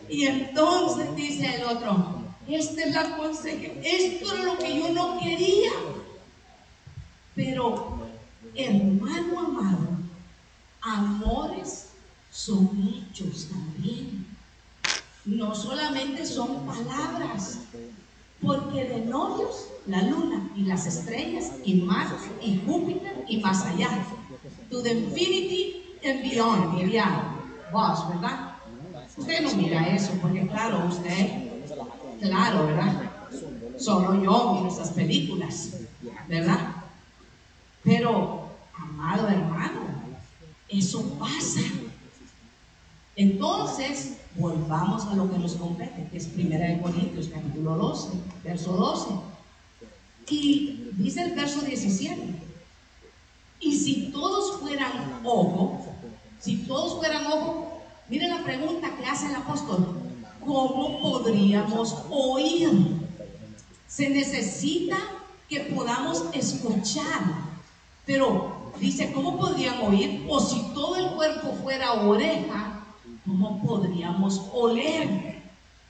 Y 0.10 0.26
entonces 0.26 1.16
dice 1.16 1.56
el 1.56 1.64
otro, 1.64 2.19
esta 2.56 2.84
es 2.84 2.94
la 2.94 3.18
conseja, 3.18 3.72
esto 3.84 4.34
es 4.34 4.44
lo 4.44 4.58
que 4.58 4.80
yo 4.80 4.90
no 4.90 5.20
quería. 5.20 5.72
Pero, 7.36 8.08
hermano 8.56 9.40
amado, 9.40 9.88
amores 10.82 11.90
son 12.32 12.70
hechos 12.88 13.48
también. 13.50 14.26
No 15.26 15.54
solamente 15.54 16.26
son 16.26 16.66
palabras, 16.66 17.60
porque 18.42 18.86
de 18.86 19.06
novios 19.06 19.68
la 19.86 20.02
luna 20.04 20.50
y 20.56 20.64
las 20.64 20.86
estrellas 20.86 21.52
y 21.64 21.76
Marte 21.76 22.30
y 22.42 22.62
Júpiter 22.66 23.26
y 23.28 23.38
más 23.38 23.66
allá. 23.66 24.06
To 24.70 24.82
the 24.82 24.92
infinity 24.92 25.98
and 26.04 26.22
beyond, 26.22 26.78
diría 26.78 27.36
vos, 27.72 28.08
¿verdad? 28.10 28.56
Usted 29.18 29.42
no 29.42 29.56
mira 29.56 29.88
eso, 29.94 30.14
porque 30.22 30.48
claro, 30.48 30.88
usted, 30.88 31.49
claro, 32.20 32.68
¿verdad? 32.68 33.12
Solo 33.78 34.22
yo 34.22 34.54
miro 34.54 34.68
esas 34.68 34.92
películas, 34.92 35.72
¿verdad? 36.28 36.76
Pero, 37.84 38.50
amado 38.74 39.28
hermano, 39.30 39.82
eso 40.68 41.18
pasa. 41.18 41.62
Entonces, 43.16 44.18
volvamos 44.36 45.06
a 45.06 45.16
lo 45.16 45.30
que 45.32 45.40
nos 45.40 45.56
compete, 45.56 46.08
que 46.12 46.18
es 46.18 46.28
Primera 46.28 46.68
de 46.68 46.82
Corintios, 46.82 47.28
capítulo 47.28 47.76
12, 47.76 48.10
verso 48.44 48.74
12. 48.74 49.10
Y 50.30 50.92
dice 50.94 51.24
el 51.24 51.34
verso 51.34 51.62
17, 51.62 52.22
y 53.62 53.76
si 53.78 54.12
todos 54.12 54.60
fueran 54.60 55.20
ojo, 55.24 55.86
si 56.40 56.58
todos 56.60 56.98
fueran 56.98 57.26
ojo, 57.28 57.82
miren 58.08 58.30
la 58.30 58.44
pregunta 58.44 58.96
que 58.96 59.06
hace 59.06 59.28
el 59.28 59.36
apóstol, 59.36 60.09
¿cómo 60.46 61.00
podríamos 61.00 61.96
oír? 62.10 62.70
Se 63.88 64.10
necesita 64.10 64.98
que 65.48 65.62
podamos 65.62 66.26
escuchar 66.34 67.50
pero 68.10 68.72
dice, 68.80 69.12
¿cómo 69.14 69.38
podrían 69.38 69.84
oír? 69.84 70.26
O 70.28 70.40
si 70.40 70.60
todo 70.74 70.96
el 70.96 71.12
cuerpo 71.12 71.54
fuera 71.62 71.94
oreja, 71.94 72.84
¿cómo 73.24 73.62
podríamos 73.62 74.42
oler? 74.52 75.44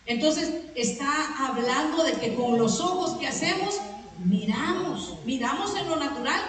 Entonces 0.05 0.65
está 0.75 1.47
hablando 1.47 2.03
de 2.03 2.11
que 2.11 2.35
con 2.35 2.59
los 2.59 2.81
ojos 2.81 3.11
que 3.11 3.27
hacemos, 3.27 3.79
miramos, 4.25 5.13
miramos 5.25 5.73
en 5.77 5.87
lo 5.87 5.95
natural, 5.95 6.41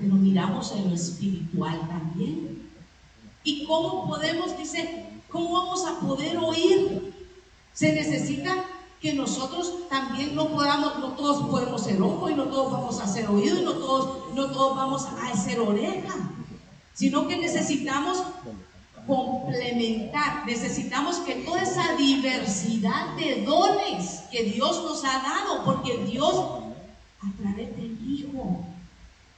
pero 0.00 0.14
miramos 0.14 0.72
en 0.72 0.88
lo 0.88 0.94
espiritual 0.94 1.78
también. 1.86 2.70
¿Y 3.44 3.66
cómo 3.66 4.08
podemos, 4.08 4.56
dice, 4.56 5.10
cómo 5.28 5.52
vamos 5.52 5.84
a 5.84 6.00
poder 6.00 6.38
oír? 6.38 7.12
Se 7.78 7.92
necesita 7.92 8.64
que 9.00 9.14
nosotros 9.14 9.88
también 9.88 10.34
no 10.34 10.48
podamos, 10.48 10.98
no 10.98 11.12
todos 11.12 11.48
podemos 11.48 11.84
ser 11.84 12.02
ojo 12.02 12.28
y 12.28 12.34
no 12.34 12.46
todos 12.46 12.72
vamos 12.72 13.00
a 13.00 13.06
ser 13.06 13.28
oído 13.28 13.60
y 13.60 13.64
no 13.64 13.74
todos, 13.74 14.34
no 14.34 14.50
todos 14.50 14.76
vamos 14.76 15.06
a 15.22 15.36
ser 15.36 15.60
oreja, 15.60 16.12
sino 16.92 17.28
que 17.28 17.36
necesitamos 17.36 18.20
complementar, 19.06 20.44
necesitamos 20.44 21.18
que 21.18 21.36
toda 21.36 21.62
esa 21.62 21.94
diversidad 21.94 23.14
de 23.14 23.44
dones 23.44 24.22
que 24.32 24.42
Dios 24.42 24.82
nos 24.82 25.04
ha 25.04 25.22
dado, 25.22 25.64
porque 25.64 25.98
Dios 25.98 26.34
a 26.34 27.40
través 27.40 27.76
del 27.76 27.96
Hijo, 28.10 28.64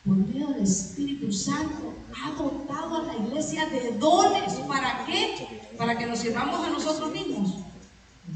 por 0.07 0.17
medio 0.17 0.47
del 0.47 0.63
Espíritu 0.63 1.31
Santo, 1.31 1.93
ha 2.25 2.31
dotado 2.31 3.01
a 3.01 3.03
la 3.03 3.17
iglesia 3.17 3.67
de 3.67 3.99
dones. 3.99 4.55
¿Para 4.67 5.05
qué? 5.05 5.47
¿Para 5.77 5.99
que 5.99 6.07
nos 6.07 6.21
sirvamos 6.21 6.67
a 6.67 6.71
nosotros 6.71 7.13
mismos? 7.13 7.60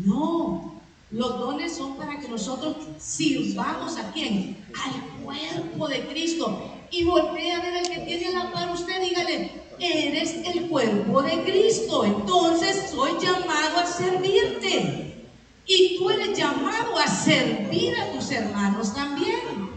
No, 0.05 0.75
los 1.11 1.39
dones 1.39 1.77
son 1.77 1.97
para 1.97 2.21
que 2.21 2.29
nosotros 2.29 2.77
sirvamos 2.99 3.97
a 3.97 4.13
quién? 4.13 4.65
Al 4.85 5.25
cuerpo 5.25 5.89
de 5.89 6.07
Cristo. 6.09 6.71
Y 6.91 7.05
voltee 7.05 7.53
a 7.53 7.61
ver 7.61 7.75
al 7.75 7.89
que 7.89 8.01
tiene 8.01 8.33
la 8.33 8.53
par 8.53 8.71
usted, 8.71 9.01
dígale, 9.01 9.63
eres 9.79 10.35
el 10.45 10.69
cuerpo 10.69 11.23
de 11.23 11.43
Cristo. 11.43 12.05
Entonces 12.05 12.91
soy 12.91 13.13
llamado 13.21 13.79
a 13.79 13.87
servirte. 13.87 15.31
Y 15.67 15.97
tú 15.97 16.11
eres 16.11 16.37
llamado 16.37 16.99
a 16.99 17.07
servir 17.07 17.99
a 17.99 18.13
tus 18.13 18.31
hermanos 18.31 18.95
también. 18.95 19.71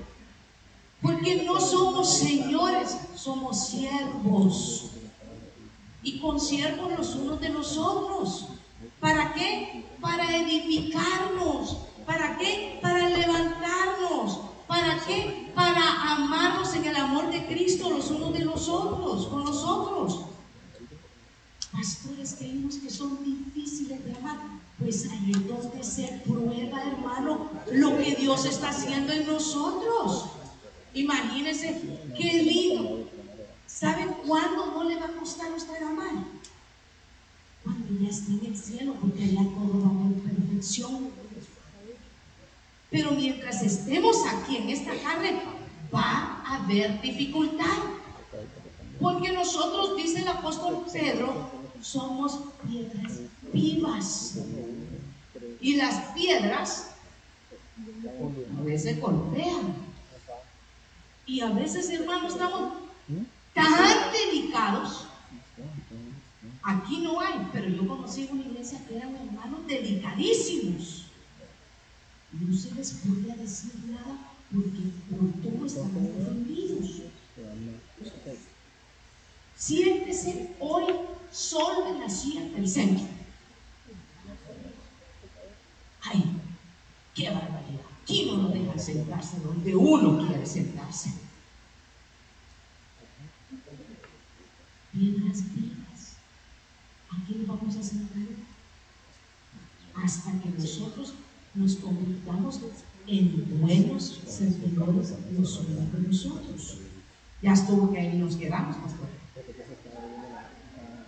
Porque 1.01 1.43
no 1.43 1.61
somos 1.61 2.17
señores, 2.17 2.97
somos 3.15 3.67
siervos. 3.67 4.91
Y 6.03 6.19
con 6.19 6.37
siervos 6.39 6.91
los 6.97 7.15
unos 7.15 7.39
de 7.39 7.49
los 7.49 7.77
otros. 7.77 8.47
¿Para 8.99 9.33
qué? 9.33 9.85
Para 10.01 10.35
edificarnos. 10.37 11.77
¿Para 12.05 12.37
qué? 12.37 12.79
Para 12.81 13.09
levantarnos. 13.09 14.39
¿Para 14.67 14.99
qué? 15.05 15.51
Para 15.53 16.13
amarnos 16.15 16.73
en 16.75 16.85
el 16.85 16.95
amor 16.95 17.31
de 17.31 17.45
Cristo 17.45 17.89
los 17.89 18.09
unos 18.11 18.33
de 18.33 18.45
los 18.45 18.67
otros, 18.67 19.27
con 19.27 19.45
los 19.45 19.63
otros. 19.63 20.21
Pastores 21.71 22.35
creemos 22.39 22.75
que 22.75 22.89
son 22.89 23.23
difíciles 23.23 24.03
de 24.03 24.15
amar. 24.15 24.37
Pues 24.79 25.09
ahí 25.09 25.31
es 25.31 25.47
donde 25.47 25.83
se 25.83 26.21
prueba, 26.25 26.83
hermano, 26.83 27.49
lo 27.71 27.97
que 27.97 28.15
Dios 28.15 28.45
está 28.45 28.69
haciendo 28.69 29.11
en 29.13 29.25
nosotros. 29.25 30.25
Imagínense 30.93 31.81
qué 32.15 32.43
lindo. 32.43 33.09
¿Saben 33.65 34.15
cuándo 34.25 34.67
no 34.67 34.83
le 34.83 34.95
va 34.97 35.05
a 35.05 35.11
costar 35.19 35.51
a 35.51 35.55
usted 35.55 35.83
amar? 35.83 36.11
Cuando 37.67 38.03
ya 38.03 38.09
esté 38.09 38.31
en 38.33 38.45
el 38.45 38.57
cielo, 38.57 38.95
porque 39.01 39.23
allá 39.23 39.43
todo 39.43 39.81
va 39.81 39.89
a 39.89 40.23
perfección. 40.23 41.09
Pero 42.89 43.11
mientras 43.11 43.61
estemos 43.61 44.17
aquí 44.25 44.57
en 44.57 44.69
esta 44.69 44.95
carne, 45.01 45.41
va 45.93 46.41
a 46.45 46.63
haber 46.63 47.01
dificultad. 47.01 47.77
Porque 48.99 49.31
nosotros, 49.31 49.97
dice 49.97 50.21
el 50.21 50.27
apóstol 50.27 50.85
Pedro, 50.91 51.49
somos 51.81 52.39
piedras 52.67 53.19
vivas. 53.53 54.37
Y 55.59 55.75
las 55.75 56.13
piedras 56.13 56.91
a 58.57 58.61
veces 58.63 58.99
golpean. 58.99 59.75
Y 61.25 61.41
a 61.41 61.49
veces, 61.49 61.89
hermanos, 61.89 62.33
estamos 62.33 62.73
tan 63.53 64.11
delicados 64.13 65.06
Aquí 66.67 66.97
no 66.97 67.21
hay, 67.21 67.47
pero 67.53 67.69
yo 67.69 67.87
conocí 67.87 68.27
una 68.29 68.43
iglesia 68.43 68.85
que 68.85 68.97
eran 68.97 69.15
hermanos 69.15 69.65
delicadísimos. 69.67 71.05
No 72.33 72.57
se 72.57 72.75
les 72.75 72.91
podía 72.91 73.37
decir 73.37 73.71
nada 73.85 74.17
porque 74.53 74.91
por 75.09 75.31
todo 75.41 75.65
estaban 75.65 75.95
ofendidos. 75.95 77.03
Siéntese 79.55 80.55
hoy 80.59 80.93
solo 81.31 81.87
en 81.87 82.01
la 82.01 82.09
silla 82.09 82.41
del 82.49 82.67
centro. 82.67 83.05
Ay, 86.01 86.21
qué 87.15 87.29
barbaridad. 87.29 87.79
Aquí 88.03 88.25
no 88.25 88.43
lo 88.43 88.49
dejan 88.49 88.77
sentarse 88.77 89.39
donde 89.39 89.73
uno 89.73 90.27
quiere 90.27 90.45
sentarse. 90.45 91.13
Piedras 94.91 95.55
vivas 95.55 95.76
aquí 97.27 97.43
vamos 97.45 97.75
a 97.75 97.83
sentar 97.83 98.23
hasta 99.95 100.31
que 100.39 100.49
nosotros 100.49 101.13
nos 101.55 101.75
convirtamos 101.75 102.59
en 103.05 103.59
buenos 103.59 104.21
servidores 104.27 105.13
los 105.37 105.59
unos 105.59 105.91
de 105.91 106.07
nosotros. 106.07 106.77
Ya 107.41 107.53
estuvo 107.53 107.91
que 107.91 107.99
ahí 107.99 108.17
nos 108.17 108.35
quedamos, 108.35 108.77
pastor. 108.77 109.07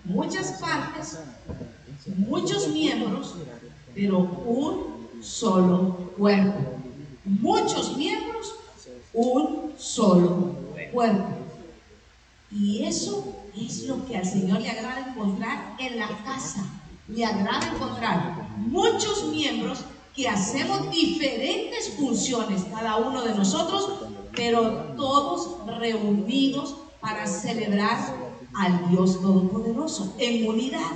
Muchas 0.03 0.59
partes, 0.59 1.19
muchos 2.17 2.67
miembros 2.69 3.35
pero 3.95 4.19
un 4.19 5.21
solo 5.23 6.13
cuerpo. 6.17 6.79
Muchos 7.25 7.97
miembros, 7.97 8.55
un 9.13 9.73
solo 9.77 10.55
cuerpo. 10.91 11.37
Y 12.51 12.83
eso 12.83 13.39
es 13.57 13.83
lo 13.83 14.05
que 14.05 14.17
al 14.17 14.25
Señor 14.25 14.61
le 14.61 14.69
agrada 14.69 15.09
encontrar 15.09 15.75
en 15.79 15.99
la 15.99 16.07
casa. 16.23 16.65
Le 17.07 17.25
agrada 17.25 17.71
encontrar 17.73 18.47
muchos 18.57 19.29
miembros 19.31 19.79
que 20.15 20.27
hacemos 20.27 20.91
diferentes 20.91 21.91
funciones, 21.97 22.63
cada 22.71 22.97
uno 22.97 23.21
de 23.21 23.33
nosotros, 23.33 23.89
pero 24.35 24.93
todos 24.97 25.65
reunidos 25.79 26.75
para 26.99 27.25
celebrar 27.25 28.15
al 28.55 28.89
Dios 28.89 29.21
Todopoderoso 29.21 30.15
en 30.17 30.47
unidad. 30.47 30.91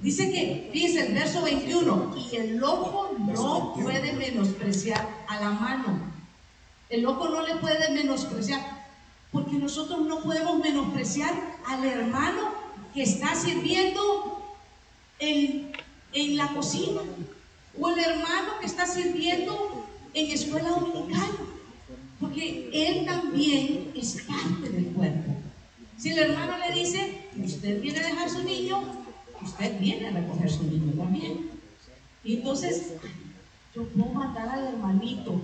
Dice 0.00 0.32
que, 0.32 0.70
dice 0.72 1.06
el 1.06 1.14
verso 1.14 1.42
21, 1.42 2.14
y 2.16 2.36
el 2.36 2.64
ojo 2.64 3.10
no 3.18 3.74
puede 3.74 4.12
menospreciar 4.14 5.08
a 5.28 5.40
la 5.40 5.50
mano. 5.50 6.12
El 6.88 7.06
ojo 7.06 7.28
no 7.28 7.42
le 7.42 7.54
puede 7.56 7.90
menospreciar, 7.90 8.81
porque 9.32 9.56
nosotros 9.56 10.00
no 10.06 10.20
podemos 10.20 10.58
menospreciar 10.58 11.32
al 11.66 11.84
hermano 11.84 12.52
que 12.94 13.02
está 13.02 13.34
sirviendo 13.34 14.42
en, 15.18 15.72
en 16.12 16.36
la 16.36 16.48
cocina, 16.48 17.00
o 17.80 17.88
el 17.88 17.98
hermano 17.98 18.58
que 18.60 18.66
está 18.66 18.86
sirviendo 18.86 19.86
en 20.12 20.30
escuela 20.30 20.70
dominical, 20.70 21.30
porque 22.20 22.70
él 22.72 23.06
también 23.06 23.92
es 23.94 24.22
parte 24.22 24.68
del 24.68 24.86
cuerpo. 24.92 25.32
Si 25.96 26.10
el 26.10 26.18
hermano 26.18 26.54
le 26.58 26.78
dice, 26.78 27.28
usted 27.42 27.80
viene 27.80 28.00
a 28.00 28.06
dejar 28.06 28.28
su 28.28 28.42
niño, 28.42 28.82
usted 29.42 29.78
viene 29.80 30.08
a 30.08 30.10
recoger 30.10 30.50
su 30.50 30.64
niño 30.64 30.92
también. 30.92 31.50
Y 32.24 32.36
entonces, 32.36 32.92
yo 33.74 33.84
puedo 33.88 34.12
mandar 34.12 34.48
al 34.48 34.66
hermanito. 34.66 35.40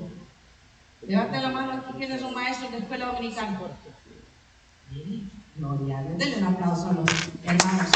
Levante 1.03 1.41
la 1.41 1.49
mano 1.51 1.73
aquí, 1.75 1.93
¿quién 1.97 2.13
es 2.13 2.23
un 2.23 2.35
maestro 2.35 2.71
de 2.71 2.79
escuela 2.79 3.07
dominical? 3.07 3.59
Gloria 5.55 5.99
a 5.99 6.03
Dios. 6.03 6.19
Denle 6.19 6.39
un 6.39 6.45
aplauso 6.45 6.89
a 6.89 6.93
los 6.93 7.11
hermanos. 7.45 7.89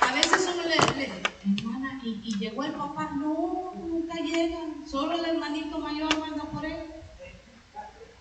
A 0.00 0.14
veces 0.14 0.50
uno 0.52 0.62
le, 0.64 0.96
le 0.96 1.22
hermana, 1.56 2.00
¿y, 2.02 2.20
¿y, 2.24 2.38
llegó 2.38 2.64
el 2.64 2.72
papá? 2.72 3.10
No, 3.16 3.72
nunca 3.76 4.14
llega. 4.16 4.58
Solo 4.90 5.12
el 5.12 5.24
hermanito 5.24 5.78
mayor 5.78 6.18
manda 6.18 6.44
por 6.44 6.64
él. 6.64 6.86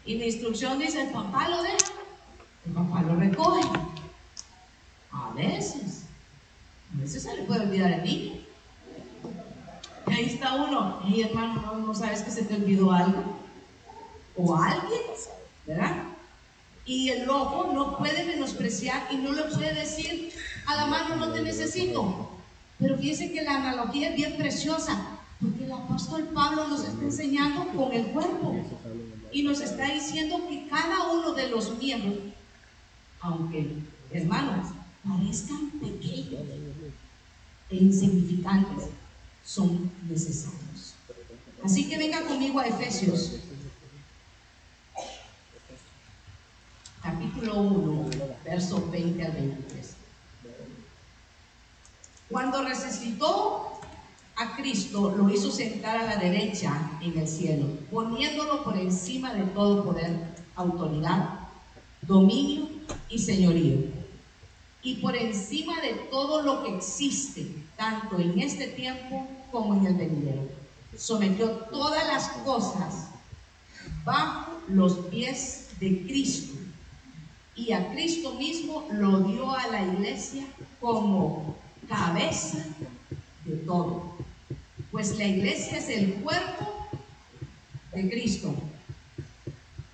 Y 0.05 0.19
la 0.19 0.25
instrucción 0.25 0.77
dice, 0.79 1.01
el 1.01 1.09
papá 1.09 1.49
lo 1.49 1.63
deja, 1.63 1.91
el 2.65 2.71
papá 2.73 3.01
lo 3.01 3.15
recoge. 3.15 3.67
A 5.11 5.31
veces, 5.33 6.05
a 6.93 7.01
veces 7.01 7.23
se 7.23 7.35
le 7.35 7.43
puede 7.43 7.61
olvidar 7.61 7.91
el 7.91 8.03
niño. 8.03 8.46
Y 10.07 10.13
ahí 10.13 10.25
está 10.25 10.55
uno, 10.55 11.01
y 11.07 11.21
hermano, 11.21 11.61
no, 11.61 11.87
no 11.87 11.93
sabes 11.93 12.21
que 12.21 12.31
se 12.31 12.43
te 12.43 12.55
olvidó 12.55 12.91
algo. 12.91 13.23
O 14.35 14.55
alguien, 14.55 15.01
¿verdad? 15.65 16.03
Y 16.85 17.09
el 17.09 17.29
ojo 17.29 17.73
no 17.73 17.97
puede 17.97 18.23
menospreciar 18.23 19.07
y 19.11 19.17
no 19.17 19.33
le 19.33 19.43
puede 19.43 19.73
decir 19.73 20.31
a 20.65 20.75
la 20.75 20.85
mano 20.85 21.15
no 21.15 21.33
te 21.33 21.41
necesito. 21.41 22.29
Pero 22.79 22.97
fíjense 22.97 23.31
que 23.31 23.41
la 23.41 23.55
analogía 23.55 24.09
es 24.09 24.15
bien 24.15 24.37
preciosa, 24.37 25.19
porque 25.41 25.65
el 25.65 25.71
apóstol 25.71 26.29
Pablo 26.33 26.67
nos 26.67 26.83
está 26.83 27.03
enseñando 27.03 27.67
con 27.69 27.91
el 27.93 28.07
cuerpo 28.07 28.55
y 29.31 29.43
nos 29.43 29.61
está 29.61 29.91
diciendo 29.91 30.47
que 30.47 30.67
cada 30.69 31.11
uno 31.11 31.33
de 31.33 31.49
los 31.49 31.77
miembros, 31.77 32.17
aunque 33.21 33.77
hermanos, 34.11 34.67
parezcan 35.07 35.71
pequeños 35.81 36.41
e 37.69 37.75
insignificantes, 37.75 38.89
son 39.47 39.89
necesarios. 40.09 40.93
Así 41.63 41.87
que 41.87 41.97
venga 41.97 42.21
conmigo 42.23 42.59
a 42.59 42.67
Efesios, 42.67 43.39
capítulo 47.01 47.55
1, 47.55 48.09
versos 48.43 48.91
20 48.91 49.23
al 49.23 49.31
23. 49.31 49.95
Cuando 52.29 52.61
resucitó 52.61 53.79
a 54.35 54.57
Cristo 54.57 55.15
lo 55.17 55.29
hizo 55.29 55.49
sentar 55.49 55.95
a 55.97 56.03
la 56.03 56.17
derecha 56.17 56.99
en 57.01 57.17
el 57.17 57.27
cielo, 57.27 57.67
poniéndolo 57.89 58.65
por 58.65 58.77
encima 58.77 59.33
de 59.33 59.43
todo 59.45 59.85
poder, 59.85 60.35
autoridad, 60.55 61.39
dominio 62.01 62.67
y 63.09 63.17
señorío. 63.17 63.77
Y 64.83 64.95
por 64.95 65.15
encima 65.15 65.79
de 65.81 65.93
todo 66.11 66.41
lo 66.41 66.63
que 66.63 66.75
existe, 66.75 67.47
tanto 67.77 68.19
en 68.19 68.39
este 68.39 68.67
tiempo 68.67 69.27
como 69.57 69.75
en 69.75 69.85
el 69.87 69.93
venidero. 69.95 70.47
Sometió 70.97 71.49
todas 71.71 72.05
las 72.07 72.29
cosas 72.45 73.09
bajo 74.03 74.51
los 74.67 74.97
pies 75.09 75.67
de 75.79 76.03
Cristo. 76.03 76.57
Y 77.55 77.71
a 77.71 77.91
Cristo 77.91 78.33
mismo 78.35 78.87
lo 78.91 79.21
dio 79.21 79.51
a 79.51 79.67
la 79.67 79.83
iglesia 79.83 80.45
como 80.79 81.55
cabeza 81.87 82.63
de 83.45 83.55
todo 83.57 84.17
pues 84.91 85.17
la 85.17 85.25
iglesia 85.25 85.77
es 85.77 85.89
el 85.89 86.13
cuerpo 86.15 86.87
de 87.93 88.09
Cristo, 88.09 88.53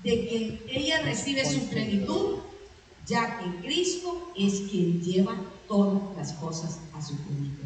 de 0.03 0.27
quien 0.27 0.59
ella 0.69 1.01
recibe 1.01 1.45
su 1.45 1.67
plenitud, 1.67 2.37
ya 3.05 3.39
que 3.39 3.67
Cristo 3.67 4.31
es 4.37 4.61
quien 4.69 5.01
lleva 5.01 5.35
todas 5.67 6.15
las 6.15 6.33
cosas 6.33 6.79
a 6.93 7.01
su 7.01 7.17
plenitud. 7.17 7.62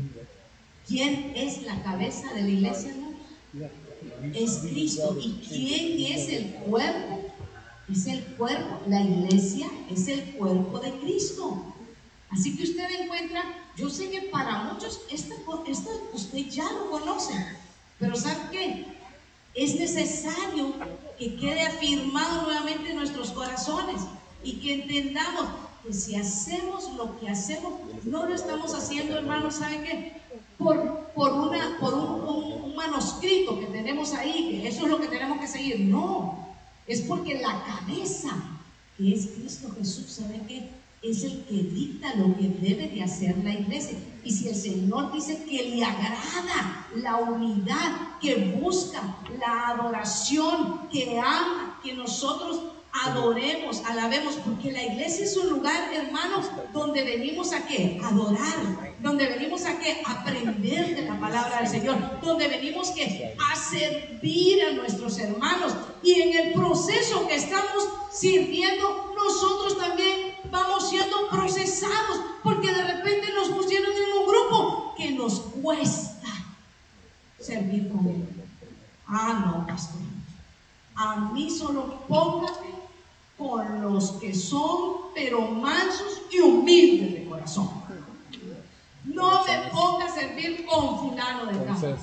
¿Quién 0.88 1.34
es 1.36 1.63
la 1.63 1.82
cabeza 1.84 2.34
de 2.34 2.41
la 2.43 2.50
iglesia? 2.50 2.93
Es 4.34 4.60
Cristo. 4.60 5.17
¿Y 5.19 5.34
quién 5.47 6.13
es 6.13 6.30
el 6.30 6.54
cuerpo? 6.56 7.34
Es 7.91 8.08
el 8.08 8.23
cuerpo. 8.36 8.82
La 8.88 9.02
iglesia 9.02 9.67
es 9.89 10.08
el 10.08 10.23
cuerpo 10.36 10.80
de 10.80 10.91
Cristo. 11.00 11.73
Así 12.30 12.56
que 12.56 12.63
usted 12.63 12.89
encuentra 13.02 13.43
yo 13.78 13.91
sé 13.91 14.10
que 14.10 14.21
para 14.23 14.63
muchos 14.63 15.02
esto, 15.12 15.36
usted 16.12 16.50
ya 16.50 16.63
lo 16.71 16.89
conoce, 16.89 17.34
pero 18.00 18.15
¿sabe 18.15 18.50
qué? 18.52 18.86
Es 19.54 19.76
necesario 19.76 20.73
que 21.19 21.36
quede 21.36 21.62
afirmado 21.62 22.41
nuevamente 22.43 22.89
en 22.89 22.97
nuestros 22.97 23.32
corazones 23.32 24.02
y 24.43 24.54
que 24.54 24.82
entendamos 24.82 25.47
que 25.84 25.93
si 25.93 26.15
hacemos 26.15 26.91
lo 26.95 27.19
que 27.19 27.30
hacemos, 27.30 27.73
no 28.06 28.26
lo 28.26 28.34
estamos 28.34 28.73
haciendo, 28.73 29.15
hermanos, 29.15 29.56
¿sabe 29.56 29.84
qué? 29.84 30.21
Por, 30.58 31.12
por, 31.13 31.34
una, 31.34 31.78
por 31.80 31.93
un, 31.93 32.63
un 32.63 32.76
manuscrito 32.76 33.60
que 33.60 33.67
tenemos 33.67 34.13
ahí, 34.13 34.60
que 34.62 34.67
eso 34.67 34.86
es 34.86 34.91
lo 34.91 35.00
que 35.00 35.08
tenemos 35.08 35.39
que 35.39 35.48
seguir. 35.48 35.80
No, 35.82 36.48
es 36.88 37.02
porque 37.02 37.39
la 37.39 37.63
cabeza, 37.63 38.30
que 38.98 39.13
es 39.13 39.28
Cristo 39.28 39.70
Jesús, 39.78 40.08
¿sabe 40.08 40.41
qué? 40.48 40.70
es 41.02 41.24
el 41.24 41.43
que 41.46 41.54
dicta 41.54 42.15
lo 42.15 42.36
que 42.36 42.50
debe 42.50 42.89
de 42.89 43.04
hacer 43.04 43.38
la 43.43 43.54
iglesia. 43.54 43.98
Y 44.24 44.32
si 44.32 44.50
el 44.50 44.56
Señor 44.56 45.12
dice 45.12 45.43
que 45.43 45.70
le 45.70 45.84
agrada 45.84 46.88
la 46.96 47.17
unidad, 47.17 48.20
que 48.20 48.58
busca 48.60 49.17
la 49.39 49.70
adoración, 49.70 50.88
que 50.91 51.20
ama, 51.20 51.80
que 51.84 51.93
nosotros 51.93 52.62
adoremos, 52.91 53.84
alabemos, 53.86 54.36
porque 54.36 54.71
la 54.71 54.84
iglesia 54.84 55.26
es 55.26 55.38
un 55.38 55.50
lugar, 55.50 55.93
hermanos, 55.93 56.45
donde 56.73 57.04
venimos 57.04 57.54
a 57.54 57.65
qué? 57.65 58.00
Adorar, 58.04 58.95
donde 59.00 59.28
venimos 59.28 59.65
a 59.65 59.78
qué? 59.80 60.02
Aprender 60.06 60.95
de 60.95 61.04
la 61.04 61.19
palabra 61.19 61.60
del 61.60 61.67
Señor, 61.67 61.97
donde 62.21 62.47
venimos 62.47 62.91
que 62.91 63.36
a 63.52 63.56
servir 63.56 64.63
a 64.63 64.73
nuestros 64.73 65.17
hermanos 65.19 65.73
y 66.04 66.13
en 66.21 66.47
el 66.47 66.54
proceso 66.54 67.28
que 67.28 67.36
estamos 67.36 67.88
sirviendo, 68.12 69.13
nosotros 69.15 69.78
también 69.78 70.36
vamos 70.52 70.89
siendo 70.89 71.30
procesados, 71.30 72.21
porque 72.43 72.73
de 72.73 72.84
repente 72.84 73.32
nos 73.34 73.50
pusieron 73.50 73.91
en 73.91 74.21
un 74.21 74.28
grupo 74.28 74.93
que 74.97 75.12
nos 75.12 75.39
cuesta 75.62 76.30
servir 77.39 77.89
con 77.89 78.08
él. 78.08 78.28
Ah, 79.08 79.43
no, 79.45 79.67
pastor. 79.67 80.02
A 80.95 81.15
mí 81.32 81.50
solo 81.50 82.02
póngame 82.08 82.77
con 83.38 83.82
los 83.82 84.12
que 84.13 84.34
son, 84.34 85.13
pero 85.13 85.41
mansos 85.52 86.23
y 86.32 86.39
humildes 86.39 87.13
de 87.13 87.26
corazón. 87.26 87.69
No 89.06 89.45
me 89.45 89.69
ponga 89.71 90.06
a 90.06 90.13
servir 90.13 90.65
con 90.65 91.00
fulano 91.00 91.45
de 91.45 91.65
casa. 91.65 91.95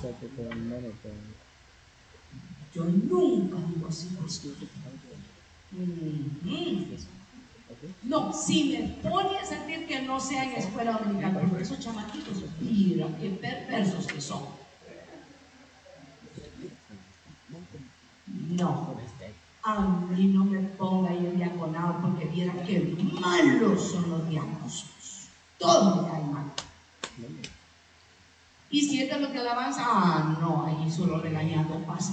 Yo 2.75 2.85
nunca 2.85 3.57
digo 3.75 3.89
así. 3.89 4.09
No, 8.05 8.33
si 8.33 8.65
me 8.73 9.09
pone 9.09 9.39
a 9.39 9.45
sentir 9.45 9.87
que 9.87 10.03
no 10.03 10.21
sea 10.21 10.45
en 10.45 10.53
escuela 10.53 10.93
dominical, 10.93 11.47
porque 11.49 11.65
esos 11.65 11.81
chamaquitos, 11.81 12.45
mira 12.61 13.09
qué 13.21 13.31
perversos 13.31 14.07
que 14.07 14.21
son. 14.21 14.43
No, 18.27 18.97
a 19.65 19.81
mí 20.11 20.27
no 20.27 20.45
me 20.45 20.59
ponga 20.61 21.13
el 21.13 21.37
diaconado 21.37 21.99
porque 22.03 22.27
vieran 22.27 22.65
qué 22.67 22.97
malos 23.19 23.93
son 23.93 24.11
los 24.11 24.29
diáconos. 24.29 24.85
Todos 25.59 26.03
me 26.03 26.11
caen 26.11 26.33
mal. 26.33 26.45
Y 28.71 28.81
siente 28.83 29.19
lo 29.19 29.33
que 29.33 29.39
alabanza, 29.39 29.83
ah, 29.87 30.37
no, 30.41 30.67
ahí 30.67 30.91
solo 30.91 31.19
regañando 31.21 31.79
pasa. 31.87 32.13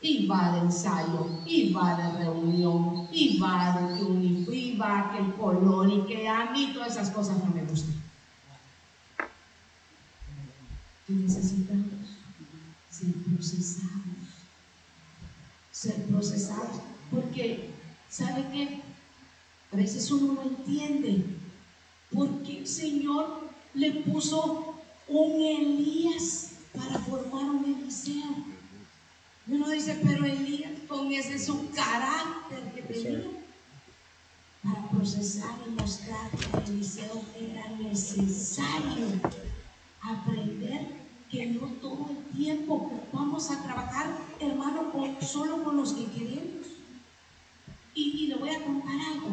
Y 0.00 0.26
va 0.26 0.52
de 0.52 0.58
ensayo, 0.60 1.26
y 1.46 1.72
va 1.72 1.96
de 1.96 2.24
reunión, 2.24 3.08
y 3.12 3.38
va 3.38 3.78
de 3.78 3.98
que 3.98 4.56
y 4.56 4.76
va 4.76 5.12
que 5.12 5.18
el 5.18 5.34
color, 5.34 5.88
y 5.90 6.00
que 6.02 6.28
a 6.28 6.50
mí 6.50 6.72
todas 6.74 6.92
esas 6.92 7.10
cosas 7.10 7.38
no 7.38 7.54
me 7.54 7.62
gustan. 7.64 7.94
Y 11.08 11.12
necesitamos 11.12 12.18
ser 12.90 13.12
procesados, 13.12 13.93
ser 15.84 16.02
procesados, 16.04 16.80
porque, 17.10 17.70
¿sabe 18.08 18.46
qué? 18.52 18.80
A 19.72 19.76
veces 19.76 20.10
uno 20.10 20.34
no 20.34 20.42
entiende 20.42 21.24
por 22.12 22.42
qué 22.42 22.60
el 22.60 22.66
Señor 22.66 23.50
le 23.74 23.90
puso 24.02 24.76
un 25.08 25.42
Elías 25.42 26.52
para 26.74 26.98
formar 27.00 27.44
un 27.44 27.64
Eliseo. 27.64 28.34
Y 29.46 29.52
uno 29.52 29.68
dice, 29.68 30.00
pero 30.02 30.24
Elías 30.24 30.72
con 30.88 31.12
ese 31.12 31.38
su 31.38 31.70
carácter 31.70 32.72
que 32.74 32.82
tenía 32.82 33.30
para 34.62 34.88
procesar 34.88 35.54
y 35.66 35.70
mostrar 35.70 36.30
que 36.30 36.70
Eliseo 36.70 37.22
era 37.38 37.68
necesario 37.76 39.06
aprender 40.00 41.03
que 41.34 41.46
no 41.46 41.66
todo 41.82 42.10
el 42.10 42.36
tiempo 42.36 42.92
vamos 43.12 43.50
a 43.50 43.60
trabajar, 43.62 44.06
hermano, 44.38 44.92
solo 45.20 45.64
con 45.64 45.76
los 45.76 45.92
que 45.92 46.04
queremos. 46.06 46.66
Y, 47.94 48.24
y 48.24 48.26
le 48.28 48.36
voy 48.36 48.50
a 48.50 48.62
contar 48.62 48.94
algo, 49.12 49.30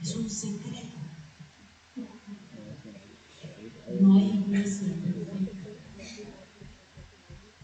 es 0.00 0.14
un 0.14 0.30
secreto. 0.30 0.98
No 4.00 4.14
hay 4.14 4.44
iglesia 4.46 4.94
perfecta. 5.02 5.68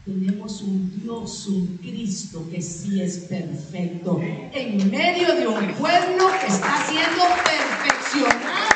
Tenemos 0.05 0.63
un 0.63 1.01
Dios, 1.01 1.47
un 1.47 1.77
Cristo 1.77 2.49
que 2.51 2.61
sí 2.63 3.01
es 3.01 3.19
perfecto. 3.19 4.21
En 4.21 4.91
medio 4.91 5.35
de 5.37 5.47
un 5.47 5.73
pueblo 5.75 6.31
que 6.41 6.47
está 6.47 6.87
siendo 6.89 7.23
perfeccionado 7.45 8.69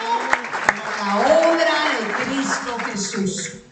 por 0.66 1.06
la 1.06 1.18
obra 1.18 1.74
de 1.98 2.24
Cristo 2.24 2.78
Jesús. 2.92 3.62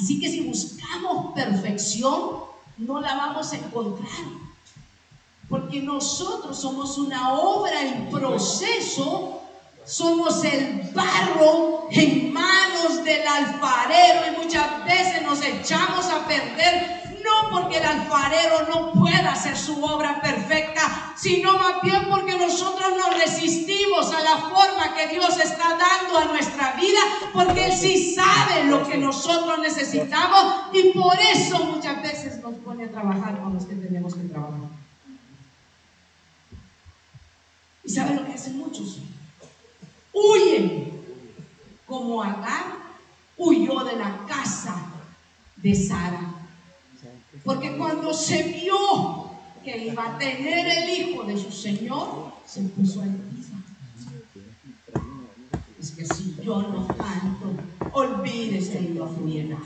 Así 0.00 0.20
que 0.20 0.30
si 0.30 0.40
buscamos 0.40 1.34
perfección, 1.34 2.44
no 2.78 3.00
la 3.00 3.14
vamos 3.16 3.52
a 3.52 3.56
encontrar. 3.56 4.24
Porque 5.48 5.82
nosotros 5.82 6.58
somos 6.58 6.96
una 6.96 7.34
obra 7.34 7.82
en 7.82 8.08
proceso 8.08 9.40
somos 9.84 10.44
el 10.44 10.90
barro 10.94 11.88
en 11.90 12.32
manos 12.32 13.02
del 13.04 13.26
alfarero 13.26 14.20
y 14.28 14.44
muchas 14.44 14.84
veces 14.84 15.22
nos 15.22 15.42
echamos 15.42 16.06
a 16.06 16.26
perder, 16.26 17.18
no 17.24 17.50
porque 17.50 17.78
el 17.78 17.84
alfarero 17.84 18.68
no 18.68 18.92
pueda 18.92 19.32
hacer 19.32 19.56
su 19.56 19.82
obra 19.82 20.20
perfecta, 20.20 21.14
sino 21.16 21.54
más 21.54 21.82
bien 21.82 22.06
porque 22.08 22.36
nosotros 22.36 22.89
que 24.94 25.08
Dios 25.08 25.38
está 25.38 25.76
dando 25.76 26.18
a 26.18 26.24
nuestra 26.26 26.72
vida, 26.72 27.00
porque 27.32 27.66
Él 27.66 27.72
sí 27.72 28.14
sabe 28.14 28.64
lo 28.64 28.86
que 28.88 28.98
nosotros 28.98 29.58
necesitamos 29.60 30.66
y 30.72 30.90
por 30.98 31.18
eso 31.18 31.64
muchas 31.64 32.02
veces 32.02 32.40
nos 32.42 32.54
pone 32.56 32.84
a 32.84 32.90
trabajar 32.90 33.40
con 33.40 33.54
los 33.54 33.64
que 33.64 33.74
tenemos 33.74 34.14
que 34.14 34.24
trabajar. 34.24 34.70
¿Y 37.84 37.90
sabe 37.90 38.14
lo 38.14 38.26
que 38.26 38.32
hacen 38.32 38.58
muchos? 38.58 38.98
huyen, 40.12 40.92
como 41.86 42.22
Agar 42.22 42.78
huyó 43.36 43.84
de 43.84 43.96
la 43.96 44.26
casa 44.26 44.76
de 45.56 45.74
Sara. 45.74 46.34
Porque 47.44 47.76
cuando 47.76 48.12
se 48.12 48.42
vio 48.42 49.30
que 49.64 49.86
iba 49.86 50.06
a 50.06 50.18
tener 50.18 50.66
el 50.66 50.90
hijo 50.90 51.24
de 51.24 51.36
su 51.36 51.50
Señor, 51.50 52.32
se 52.46 52.62
puso 52.62 53.00
a 53.00 53.06
si 56.04 56.36
yo 56.42 56.62
no 56.62 56.86
canto, 56.86 57.52
olvídese 57.92 58.80
y 58.80 58.88
no 58.98 59.08
fluye 59.08 59.44
nada. 59.44 59.64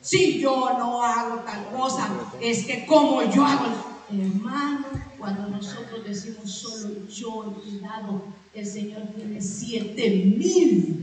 Si 0.00 0.40
yo 0.40 0.76
no 0.78 1.02
hago 1.02 1.36
tal 1.40 1.66
cosa, 1.68 2.10
es 2.40 2.64
que 2.64 2.86
como 2.86 3.22
yo 3.22 3.44
hago, 3.44 3.66
hermano, 4.10 4.86
cuando 5.18 5.48
nosotros 5.48 6.04
decimos 6.04 6.50
solo 6.50 7.06
yo 7.08 7.54
cuidado, 7.62 8.22
el 8.52 8.66
Señor 8.66 9.02
tiene 9.16 9.40
siete 9.40 10.10
mil 10.10 11.02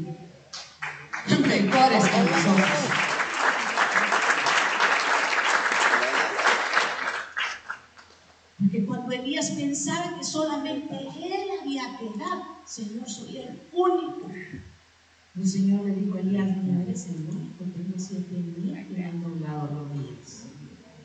mejores 1.37 2.03
que 2.05 2.19
nosotros. 2.19 2.69
Porque 8.59 8.85
cuando 9.39 9.39
Elías 9.39 9.51
pensaba 9.51 10.17
que 10.17 10.23
solamente 10.23 10.95
él 10.99 11.49
había 11.61 11.97
que 11.97 12.09
dar, 12.17 12.43
Señor, 12.65 13.09
soy 13.09 13.37
el 13.37 13.61
único. 13.71 14.29
El 15.35 15.47
Señor 15.47 15.85
le 15.85 15.95
dijo 15.95 16.17
a 16.17 16.19
Elías, 16.19 16.57
no 16.57 16.81
eres 16.81 17.07
el 17.07 17.21
único, 17.21 17.63
tengo 17.63 17.97
siete 17.97 18.35
mil 18.35 18.87
que 18.87 19.03
han 19.03 19.21
doblado 19.21 19.67
rodillas 19.67 20.45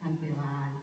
ante 0.01 0.33
Baal. 0.33 0.83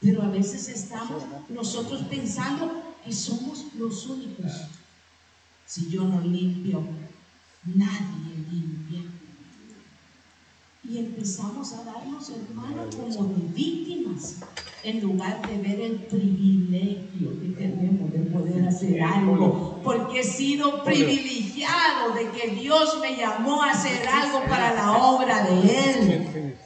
Pero 0.00 0.22
a 0.22 0.28
veces 0.28 0.68
estamos 0.68 1.24
nosotros 1.48 2.02
pensando 2.02 2.94
que 3.04 3.12
somos 3.12 3.66
los 3.76 4.06
únicos. 4.06 4.52
Si 5.66 5.88
yo 5.88 6.04
no 6.04 6.20
limpio, 6.20 6.82
nadie 7.64 8.36
limpia. 8.50 9.02
Y 10.90 10.98
empezamos 10.98 11.72
a 11.72 11.84
darnos, 11.84 12.30
hermanos, 12.30 12.96
como 12.96 13.28
de 13.28 13.42
víctimas, 13.54 14.38
en 14.82 15.00
lugar 15.00 15.40
de 15.48 15.58
ver 15.58 15.80
el 15.82 15.96
privilegio 16.00 17.40
que 17.40 17.48
tenemos 17.56 18.12
de 18.12 18.18
poder 18.18 18.66
hacer 18.66 19.00
algo. 19.00 19.80
Porque 19.84 20.18
he 20.18 20.24
sido 20.24 20.82
privilegiado 20.82 22.12
de 22.14 22.28
que 22.30 22.56
Dios 22.56 22.98
me 23.00 23.16
llamó 23.16 23.62
a 23.62 23.70
hacer 23.70 24.04
algo 24.08 24.42
para 24.48 24.74
la 24.74 24.98
obra 24.98 25.44
de 25.44 25.60
Él. 25.60 26.56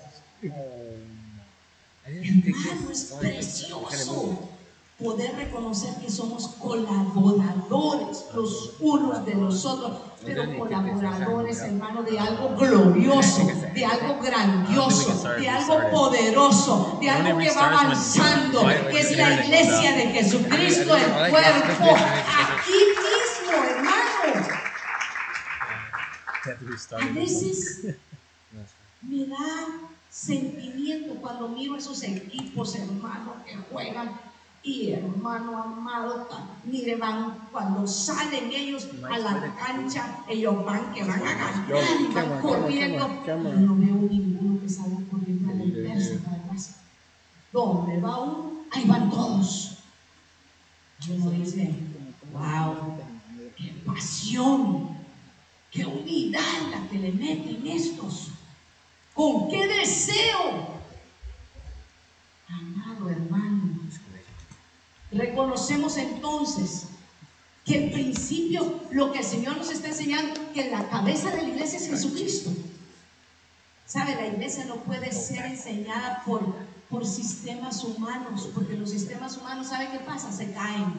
Hermano, 2.02 2.90
es 2.90 3.14
precioso 3.20 4.53
poder 4.98 5.34
reconocer 5.34 5.92
que 5.96 6.08
somos 6.08 6.46
colaboradores 6.60 8.26
los 8.32 8.74
unos 8.78 9.26
de 9.26 9.34
los 9.34 9.64
otros, 9.64 9.98
pero 10.24 10.56
colaboradores, 10.56 11.58
hermano, 11.60 12.04
de 12.04 12.18
algo 12.18 12.56
glorioso, 12.56 13.44
de 13.74 13.84
algo 13.84 14.22
grandioso, 14.22 15.28
de 15.36 15.48
algo 15.48 15.90
poderoso, 15.90 16.98
de 17.00 17.10
algo 17.10 17.38
que 17.38 17.50
va 17.50 17.68
avanzando, 17.70 18.66
que 18.90 19.00
es 19.00 19.16
la 19.16 19.44
iglesia 19.44 19.92
de 19.96 20.06
Jesucristo, 20.12 20.96
el 20.96 21.30
cuerpo, 21.30 21.96
aquí 21.96 22.72
mismo, 22.72 23.64
hermano. 23.64 23.94
A 27.00 27.14
veces 27.14 27.84
me 29.02 29.26
da 29.26 29.66
sentimiento 30.08 31.14
cuando 31.16 31.48
miro 31.48 31.76
esos 31.76 32.00
equipos, 32.04 32.76
hermanos, 32.76 33.34
que 33.44 33.56
juegan. 33.56 34.33
Y 34.66 34.92
hermano 34.92 35.62
amado, 35.62 36.26
mire, 36.64 36.96
van, 36.96 37.48
cuando 37.52 37.86
salen 37.86 38.50
ellos 38.50 38.88
a 39.10 39.18
la 39.18 39.54
cancha, 39.56 40.24
ellos 40.26 40.64
van, 40.64 40.90
que 40.94 41.04
van 41.04 41.20
a 41.20 41.34
ganar 41.34 42.00
y 42.00 42.14
van 42.14 42.40
corriendo. 42.40 43.08
no 43.26 43.76
veo 43.76 43.94
ninguno 44.10 44.58
que 44.62 44.68
salga 44.70 44.96
corriendo 45.10 45.52
a 45.52 45.54
la 45.54 45.64
inversa 45.64 46.14
para 46.24 46.44
¿Dónde 47.52 48.00
va 48.00 48.18
uno? 48.18 48.64
Ahí 48.72 48.84
van 48.86 49.10
todos. 49.10 49.78
Y 51.06 51.12
uno 51.12 51.30
dice, 51.30 51.72
wow, 52.32 52.98
qué 53.56 53.82
pasión, 53.84 54.96
qué 55.70 55.84
unidad 55.84 56.40
la 56.70 56.88
que 56.88 56.98
le 56.98 57.12
meten 57.12 57.66
estos. 57.66 58.30
¿Con 59.12 59.48
qué 59.48 59.68
deseo? 59.68 60.74
Amado 62.48 63.10
hermano, 63.10 63.33
reconocemos 65.14 65.96
entonces 65.96 66.86
que 67.64 67.84
el 67.84 67.92
principio, 67.92 68.80
lo 68.90 69.12
que 69.12 69.20
el 69.20 69.24
Señor 69.24 69.56
nos 69.56 69.70
está 69.70 69.88
enseñando, 69.88 70.34
que 70.52 70.70
la 70.70 70.88
cabeza 70.88 71.30
de 71.30 71.42
la 71.42 71.48
iglesia 71.48 71.78
es 71.78 71.88
Jesucristo. 71.88 72.50
¿Sabe? 73.86 74.14
La 74.16 74.26
iglesia 74.26 74.64
no 74.66 74.76
puede 74.76 75.12
ser 75.12 75.46
enseñada 75.46 76.22
por, 76.26 76.54
por 76.90 77.06
sistemas 77.06 77.82
humanos, 77.84 78.50
porque 78.54 78.76
los 78.76 78.90
sistemas 78.90 79.36
humanos, 79.36 79.68
¿sabe 79.68 79.88
qué 79.92 79.98
pasa? 79.98 80.30
Se 80.32 80.52
caen. 80.52 80.92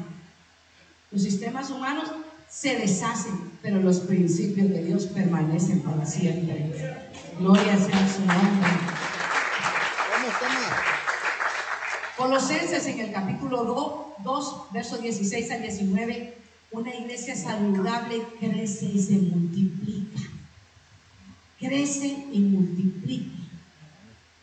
Los 1.11 1.21
sistemas 1.21 1.69
humanos 1.69 2.09
se 2.49 2.77
deshacen, 2.77 3.51
pero 3.61 3.79
los 3.81 3.99
principios 3.99 4.69
de 4.69 4.83
Dios 4.83 5.05
permanecen 5.07 5.81
para 5.81 6.05
siempre. 6.05 6.71
Gloria 7.37 7.77
sea 7.77 8.13
su 8.13 8.21
nombre. 8.21 8.69
Colosenses 12.25 12.87
en 12.87 12.99
el 13.01 13.11
capítulo 13.11 13.63
2, 13.63 14.23
2, 14.23 14.55
verso 14.71 14.97
16 14.97 15.51
al 15.51 15.61
19, 15.61 16.35
Una 16.71 16.95
iglesia 16.95 17.35
saludable 17.35 18.25
crece 18.39 18.85
y 18.85 18.99
se 18.99 19.13
multiplica. 19.13 20.21
Crece 21.59 22.25
y 22.31 22.39
multiplica. 22.39 23.37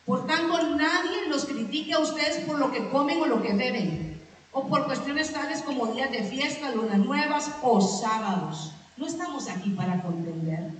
Por 0.06 0.28
tanto, 0.28 0.62
nadie 0.76 1.26
los 1.28 1.44
critique 1.44 1.92
a 1.94 1.98
ustedes 1.98 2.44
por 2.44 2.60
lo 2.60 2.70
que 2.70 2.88
comen 2.88 3.20
o 3.20 3.26
lo 3.26 3.42
que 3.42 3.52
beben, 3.52 4.16
o 4.52 4.68
por 4.68 4.86
cuestiones 4.86 5.32
tales 5.32 5.62
como 5.62 5.88
días 5.88 6.12
de 6.12 6.22
fiesta, 6.22 6.70
lunas 6.70 6.98
nuevas 6.98 7.50
o 7.62 7.80
sábados. 7.80 8.74
No 8.96 9.08
estamos 9.08 9.48
aquí 9.48 9.70
para 9.70 10.00
contender. 10.02 10.70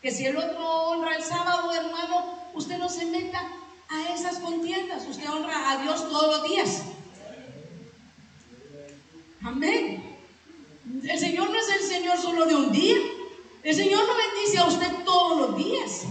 Que 0.00 0.10
si 0.10 0.24
el 0.24 0.38
otro 0.38 0.66
honra 0.66 1.14
el 1.14 1.22
sábado, 1.22 1.70
hermano, 1.74 2.38
usted 2.54 2.78
no 2.78 2.88
se 2.88 3.04
meta 3.04 3.42
a 3.88 4.14
esas 4.14 4.38
contiendas. 4.38 5.06
Usted 5.06 5.28
honra 5.30 5.70
a 5.70 5.82
Dios 5.82 6.08
todos 6.08 6.38
los 6.38 6.48
días. 6.48 6.82
Amén. 9.42 10.18
El 11.02 11.18
Señor 11.18 11.50
no 11.50 11.56
es 11.58 11.68
el 11.68 11.82
Señor 11.82 12.18
solo 12.18 12.46
de 12.46 12.54
un 12.54 12.72
día. 12.72 12.96
El 13.62 13.74
Señor 13.74 14.04
lo 14.06 14.14
bendice 14.14 14.58
a 14.58 14.66
usted 14.66 15.04
todos 15.04 15.38
los 15.40 15.56
días. 15.56 16.04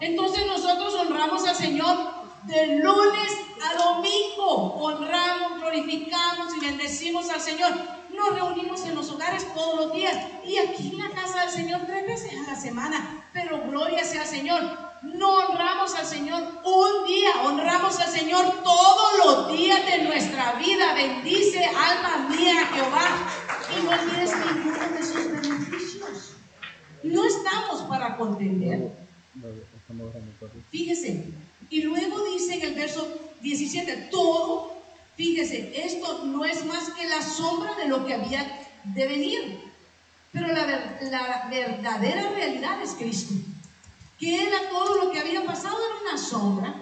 Entonces 0.00 0.46
nosotros 0.46 0.94
honramos 0.94 1.44
al 1.46 1.54
Señor 1.54 1.96
de 2.44 2.78
lunes 2.78 3.32
a 3.62 3.82
domingo. 3.82 4.74
Honramos, 4.74 5.60
glorificamos 5.60 6.54
y 6.56 6.60
bendecimos 6.60 7.28
al 7.30 7.40
Señor. 7.40 7.72
Nos 8.10 8.34
reunimos 8.34 8.84
en 8.86 8.94
los 8.94 9.10
hogares 9.10 9.46
todos 9.54 9.86
los 9.86 9.92
días 9.94 10.16
y 10.44 10.58
aquí 10.58 10.90
en 10.92 10.98
la 10.98 11.10
casa 11.10 11.40
del 11.40 11.50
Señor 11.50 11.82
tres 11.86 12.06
veces 12.06 12.32
a 12.38 12.50
la 12.50 12.56
semana. 12.56 13.26
Pero 13.32 13.62
gloria 13.68 14.04
sea 14.04 14.22
al 14.22 14.28
Señor. 14.28 14.93
No 15.04 15.34
honramos 15.34 15.94
al 15.94 16.06
Señor 16.06 16.42
un 16.64 17.06
día, 17.06 17.30
honramos 17.44 18.00
al 18.00 18.08
Señor 18.08 18.62
todos 18.62 19.18
los 19.24 19.52
días 19.52 19.84
de 19.84 20.04
nuestra 20.04 20.54
vida. 20.54 20.94
Bendice 20.94 21.62
alma 21.64 22.28
mía 22.30 22.66
Jehová 22.72 23.28
y 23.70 23.84
no 23.84 23.90
olvides 23.90 24.32
ninguno 24.34 24.88
de 24.88 25.04
sus 25.04 25.30
beneficios. 25.30 26.32
No 27.02 27.26
estamos 27.26 27.82
para 27.82 28.16
contender. 28.16 28.92
Fíjese, 30.70 31.24
y 31.68 31.82
luego 31.82 32.24
dice 32.24 32.54
en 32.54 32.62
el 32.62 32.74
verso 32.74 33.06
17, 33.42 34.08
todo, 34.10 34.72
fíjese, 35.16 35.84
esto 35.84 36.24
no 36.24 36.46
es 36.46 36.64
más 36.64 36.88
que 36.90 37.06
la 37.06 37.20
sombra 37.20 37.74
de 37.74 37.88
lo 37.88 38.06
que 38.06 38.14
había 38.14 38.70
de 38.84 39.06
venir. 39.06 39.60
Pero 40.32 40.48
la, 40.48 40.98
la 41.02 41.48
verdadera 41.50 42.30
realidad 42.30 42.82
es 42.82 42.92
Cristo 42.92 43.34
que 44.18 44.46
era 44.46 44.70
todo 44.70 45.04
lo 45.04 45.10
que 45.10 45.20
había 45.20 45.44
pasado 45.44 45.76
era 45.76 46.10
una 46.10 46.18
sombra, 46.18 46.74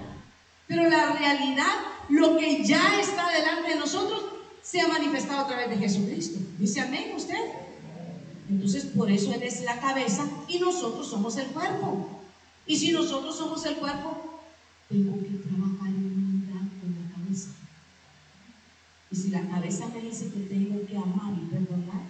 pero 0.67 0.89
la 0.89 1.13
realidad, 1.13 1.73
lo 2.09 2.37
que 2.37 2.65
ya 2.65 3.01
está 3.01 3.31
delante 3.31 3.71
de 3.71 3.77
nosotros, 3.77 4.23
se 4.63 4.81
ha 4.81 4.89
manifestado 4.89 5.41
a 5.41 5.47
través 5.47 5.71
de 5.71 5.77
Jesucristo. 5.77 6.39
Dice 6.59 6.81
amén 6.81 7.13
usted. 7.17 7.41
Entonces 8.49 8.85
por 8.85 9.11
eso 9.11 9.33
Él 9.33 9.43
es 9.43 9.63
la 9.63 9.81
cabeza 9.81 10.27
y 10.49 10.59
nosotros 10.59 11.09
somos 11.09 11.37
el 11.37 11.49
cuerpo. 11.49 12.21
Y 12.67 12.77
si 12.77 12.93
nosotros 12.93 13.37
somos 13.37 13.65
el 13.67 13.77
cuerpo, 13.77 14.41
tengo 14.89 15.19
que 15.21 15.49
trabajar 15.49 15.89
en 15.89 16.05
unidad 16.05 16.69
con 16.81 16.95
la 16.95 17.17
cabeza. 17.17 17.49
Y 19.11 19.17
si 19.17 19.31
la 19.31 19.47
cabeza 19.49 19.89
me 19.89 20.01
dice 20.01 20.31
que 20.31 20.41
tengo 20.41 20.87
que 20.87 20.97
amar 20.97 21.35
y 21.35 21.47
perdonar, 21.47 22.03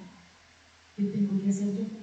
¿qué 0.97 1.05
tengo 1.05 1.43
que 1.43 1.51
hacer 1.51 1.69
yo? 1.75 2.02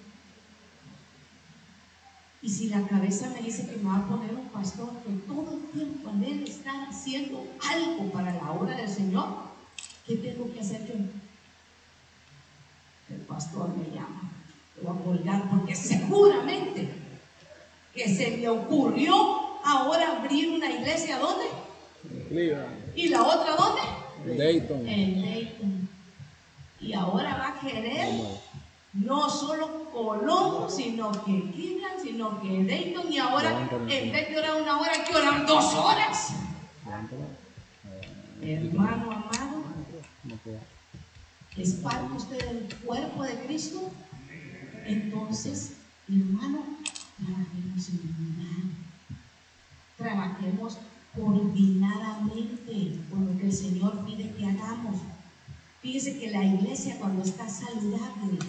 Y 2.49 2.51
si 2.51 2.69
la 2.69 2.81
cabeza 2.87 3.29
me 3.29 3.43
dice 3.43 3.67
que 3.67 3.75
me 3.75 3.91
va 3.91 3.97
a 3.97 4.07
poner 4.07 4.33
un 4.33 4.49
pastor 4.49 4.89
que 5.05 5.11
todo 5.27 5.53
el 5.53 5.65
tiempo 5.71 6.09
en 6.09 6.23
él 6.23 6.43
está 6.47 6.87
haciendo 6.89 7.45
algo 7.69 8.11
para 8.11 8.33
la 8.33 8.51
obra 8.51 8.75
del 8.75 8.89
Señor, 8.89 9.27
¿qué 10.07 10.15
tengo 10.15 10.51
que 10.51 10.59
hacer 10.59 10.87
yo? 10.87 10.95
El 13.13 13.21
pastor 13.27 13.69
me 13.77 13.95
llama, 13.95 14.31
lo 14.77 14.93
voy 14.93 14.97
a 14.97 15.03
colgar 15.03 15.49
porque 15.51 15.75
seguramente 15.75 16.89
que 17.93 18.15
se 18.15 18.37
me 18.37 18.49
ocurrió 18.49 19.13
ahora 19.63 20.17
abrir 20.17 20.49
una 20.49 20.71
iglesia, 20.71 21.19
¿dónde? 21.19 21.45
¿Y 22.95 23.09
la 23.09 23.27
otra 23.27 23.55
dónde? 23.57 23.81
En 24.25 24.37
Dayton. 24.39 24.87
En 24.87 25.21
Dayton. 25.21 25.89
Y 26.81 26.93
ahora 26.93 27.37
va 27.37 27.47
a 27.49 27.59
querer 27.59 28.07
no 28.99 29.29
solo 29.29 29.89
Colombo, 29.91 30.69
sino 30.69 31.11
que 31.11 31.51
Cleveland, 31.51 32.01
sino 32.01 32.41
que 32.41 32.63
Dayton, 32.65 33.11
y 33.11 33.17
ahora 33.17 33.67
en 33.87 34.11
vez 34.11 34.29
de 34.29 34.37
orar 34.37 34.61
una 34.61 34.79
hora, 34.79 34.91
hay 34.91 35.03
que 35.03 35.15
orar 35.15 35.45
dos 35.45 35.73
horas. 35.73 36.33
Hermano 38.41 39.11
amado, 39.11 39.63
¿es 41.57 41.73
parte 41.75 42.13
usted 42.15 42.37
del 42.37 42.75
cuerpo 42.77 43.23
de 43.23 43.35
Cristo? 43.45 43.91
Entonces, 44.85 45.73
hermano, 46.07 46.63
trabajemos 47.17 47.89
en 47.89 48.15
unidad. 48.17 48.63
Trabajemos 49.97 50.77
coordinadamente 51.15 52.99
con 53.09 53.25
lo 53.25 53.37
que 53.37 53.45
el 53.47 53.53
Señor 53.53 54.05
pide 54.05 54.33
que 54.33 54.45
hagamos. 54.45 55.01
Fíjese 55.81 56.19
que 56.19 56.31
la 56.31 56.43
iglesia 56.43 56.97
cuando 56.99 57.23
está 57.23 57.47
saludable 57.49 58.39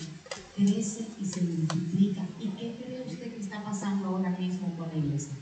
crece 0.64 1.06
y 1.20 1.24
se 1.24 1.42
multiplica. 1.42 2.22
¿Y 2.38 2.48
qué 2.48 2.76
cree 2.76 3.04
usted 3.06 3.34
que 3.34 3.40
está 3.40 3.62
pasando 3.62 4.08
ahora 4.08 4.30
mismo 4.30 4.74
con 4.76 4.88
la 4.88 4.96
iglesia? 4.96 5.32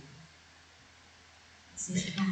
Se 1.76 1.94
está 1.94 2.24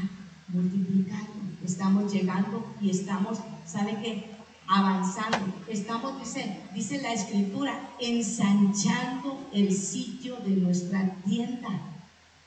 multiplicando, 0.48 1.32
estamos 1.64 2.12
llegando 2.12 2.74
y 2.80 2.90
estamos, 2.90 3.38
¿sabe 3.64 3.98
qué? 4.02 4.36
Avanzando. 4.66 5.54
Estamos, 5.68 6.18
dice, 6.20 6.60
dice 6.74 7.00
la 7.00 7.12
escritura, 7.12 7.90
ensanchando 8.00 9.48
el 9.52 9.72
sitio 9.72 10.36
de 10.36 10.50
nuestra 10.50 11.14
tienda 11.24 11.68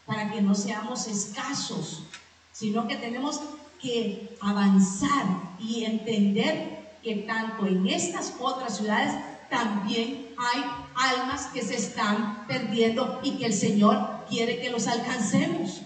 para 0.05 0.31
que 0.31 0.41
no 0.41 0.55
seamos 0.55 1.07
escasos, 1.07 2.03
sino 2.51 2.87
que 2.87 2.97
tenemos 2.97 3.39
que 3.81 4.35
avanzar 4.41 5.55
y 5.59 5.85
entender 5.85 6.97
que 7.03 7.15
tanto 7.15 7.65
en 7.65 7.87
estas 7.87 8.33
otras 8.39 8.77
ciudades 8.77 9.13
también 9.49 10.29
hay 10.37 10.63
almas 10.95 11.47
que 11.47 11.61
se 11.61 11.75
están 11.75 12.45
perdiendo 12.47 13.19
y 13.23 13.37
que 13.37 13.47
el 13.47 13.53
Señor 13.53 14.25
quiere 14.29 14.59
que 14.59 14.69
los 14.69 14.87
alcancemos. 14.87 15.81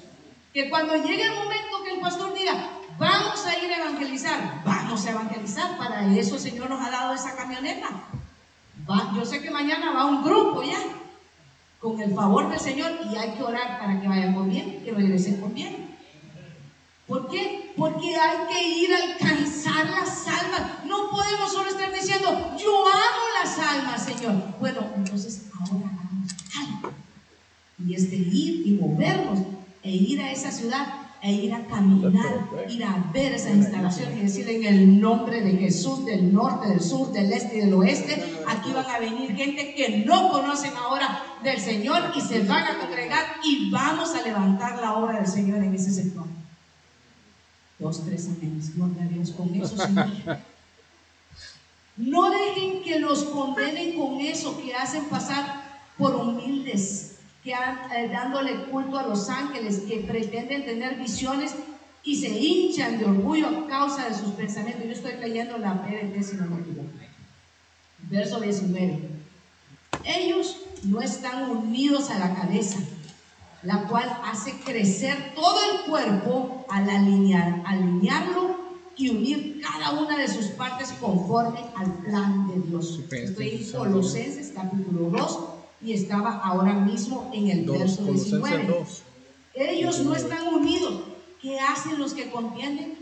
Que 0.54 0.70
cuando 0.70 0.96
llegue 0.96 1.24
el 1.24 1.36
momento 1.36 1.84
que 1.84 1.96
el 1.96 2.00
pastor 2.00 2.34
diga, 2.34 2.70
vamos 3.00 3.46
a 3.46 3.58
ir 3.58 3.72
a 3.72 3.78
evangelizar, 3.78 4.62
vamos 4.66 5.06
a 5.06 5.12
evangelizar, 5.12 5.78
para 5.78 6.06
eso 6.16 6.36
el 6.36 6.42
Señor 6.42 6.70
nos 6.70 6.82
ha 6.82 6.92
dado 6.92 7.14
esa 7.14 7.36
camioneta. 7.36 7.90
yo 9.16 9.26
sé 9.26 9.42
que 9.42 9.50
mañana 9.50 9.92
va 9.92 10.06
un 10.06 10.24
grupo 10.24 10.62
ya, 10.62 10.80
con 11.80 12.00
el 12.00 12.14
favor 12.14 12.50
del 12.50 12.60
Señor, 12.60 12.92
y 13.12 13.16
hay 13.16 13.34
que 13.34 13.44
orar 13.44 13.80
para 13.80 14.00
que 14.00 14.08
vayan 14.08 14.36
con 14.36 14.50
bien 14.50 14.84
y 14.86 14.92
regresen 14.92 15.42
con 15.42 15.54
bien. 15.54 15.93
¿Por 17.08 17.30
qué? 17.30 17.74
Porque 17.76 18.16
hay 18.16 18.48
que 18.48 18.68
ir 18.80 18.94
a 18.94 19.14
alcanzar 19.14 19.90
las 19.90 20.28
almas. 20.28 20.86
No 20.86 21.10
podemos 21.10 21.52
solo 21.52 21.70
estar 21.70 21.92
diciendo, 21.94 22.56
yo 22.58 22.88
amo 22.88 23.24
las 23.42 23.60
almas, 23.60 24.06
Señor. 24.06 24.36
Bueno, 24.60 24.82
entonces 24.96 25.48
ahora 25.54 25.88
hagamos 25.88 26.32
algo. 26.58 26.94
Y 27.86 27.94
es 27.96 28.10
de 28.10 28.18
ir 28.18 28.68
y 28.68 28.72
movernos 28.80 29.40
e 29.84 29.92
ir 29.92 30.22
a 30.22 30.32
esa 30.32 30.52
ciudad 30.52 31.04
e 31.22 31.32
ir 31.32 31.54
a 31.54 31.66
caminar, 31.68 32.50
ir 32.68 32.84
a 32.84 33.10
ver 33.14 33.32
esas 33.32 33.56
instalaciones 33.56 34.18
y 34.18 34.22
decir 34.24 34.50
en 34.50 34.66
el 34.66 35.00
nombre 35.00 35.40
de 35.40 35.54
Jesús, 35.54 36.04
del 36.04 36.34
norte, 36.34 36.68
del 36.68 36.82
sur, 36.82 37.14
del 37.14 37.32
este 37.32 37.58
y 37.58 37.62
del 37.62 37.74
oeste, 37.76 38.22
aquí 38.46 38.74
van 38.74 38.86
a 38.88 39.00
venir 39.00 39.34
gente 39.34 39.74
que 39.74 40.04
no 40.06 40.30
conocen 40.30 40.74
ahora 40.76 41.24
del 41.42 41.62
Señor 41.62 42.12
y 42.14 42.20
se 42.20 42.42
van 42.42 42.66
a 42.66 42.78
congregar 42.78 43.38
y 43.42 43.72
vamos 43.72 44.14
a 44.14 44.22
levantar 44.22 44.82
la 44.82 44.96
obra 44.96 45.20
del 45.20 45.28
Señor 45.28 45.64
en 45.64 45.74
ese 45.74 45.92
sector. 45.92 46.26
Dos, 47.84 48.06
tres. 48.06 48.30
No 51.98 52.30
dejen 52.32 52.82
que 52.82 53.00
los 53.00 53.26
condenen 53.26 53.98
con 54.00 54.22
eso, 54.22 54.60
que 54.62 54.74
hacen 54.74 55.06
pasar 55.06 55.82
por 55.98 56.16
humildes, 56.16 57.18
que 57.44 57.54
han, 57.54 57.92
eh, 57.92 58.08
dándole 58.08 58.64
culto 58.72 58.98
a 58.98 59.04
los 59.04 59.30
ángeles, 59.30 59.82
que 59.82 59.98
pretenden 60.00 60.66
tener 60.66 60.96
visiones 60.96 61.56
y 62.04 62.16
se 62.16 62.30
hinchan 62.30 63.00
de 63.00 63.06
orgullo 63.06 63.48
a 63.50 63.68
causa 63.68 64.08
de 64.08 64.16
sus 64.16 64.34
pensamientos. 64.34 64.86
Yo 64.86 64.92
estoy 64.92 65.18
leyendo 65.18 65.58
la 65.58 65.74
equivoco. 66.58 66.90
Verso 68.10 68.40
19. 68.40 69.10
Ellos 70.06 70.58
no 70.84 71.02
están 71.02 71.50
unidos 71.50 72.10
a 72.10 72.18
la 72.18 72.34
cabeza, 72.34 72.80
la 73.64 73.88
cual 73.88 74.20
hace 74.26 74.54
crecer 74.60 75.34
todo 75.36 75.60
el 75.72 75.82
cuerpo 75.90 76.66
al 76.70 76.90
alinear, 76.90 77.64
alinearlo 77.66 78.58
y 78.96 79.10
unir 79.10 79.62
cada 79.62 79.92
una 79.92 80.18
de 80.18 80.28
sus 80.28 80.48
partes 80.48 80.92
conforme 81.00 81.60
al 81.76 81.92
plan 82.00 82.48
de 82.48 82.60
Dios. 82.68 83.00
Estoy 83.10 83.50
en 83.50 83.72
Colosenses 83.72 84.52
capítulo 84.54 85.10
2 85.10 85.40
y 85.82 85.94
estaba 85.94 86.40
ahora 86.40 86.74
mismo 86.74 87.32
en 87.34 87.50
el 87.50 87.66
verso 87.66 88.04
19. 88.04 88.86
Ellos 89.56 90.00
no 90.00 90.16
están 90.16 90.48
unidos. 90.48 91.04
¿Qué 91.42 91.60
hacen 91.60 92.00
los 92.00 92.14
que 92.14 92.30
contienden? 92.30 92.98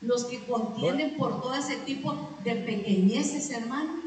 Los 0.00 0.24
que 0.24 0.44
contienden 0.44 1.16
por 1.16 1.40
todo 1.40 1.54
ese 1.54 1.76
tipo 1.76 2.30
de 2.44 2.56
pequeñeces, 2.56 3.50
hermano 3.50 4.04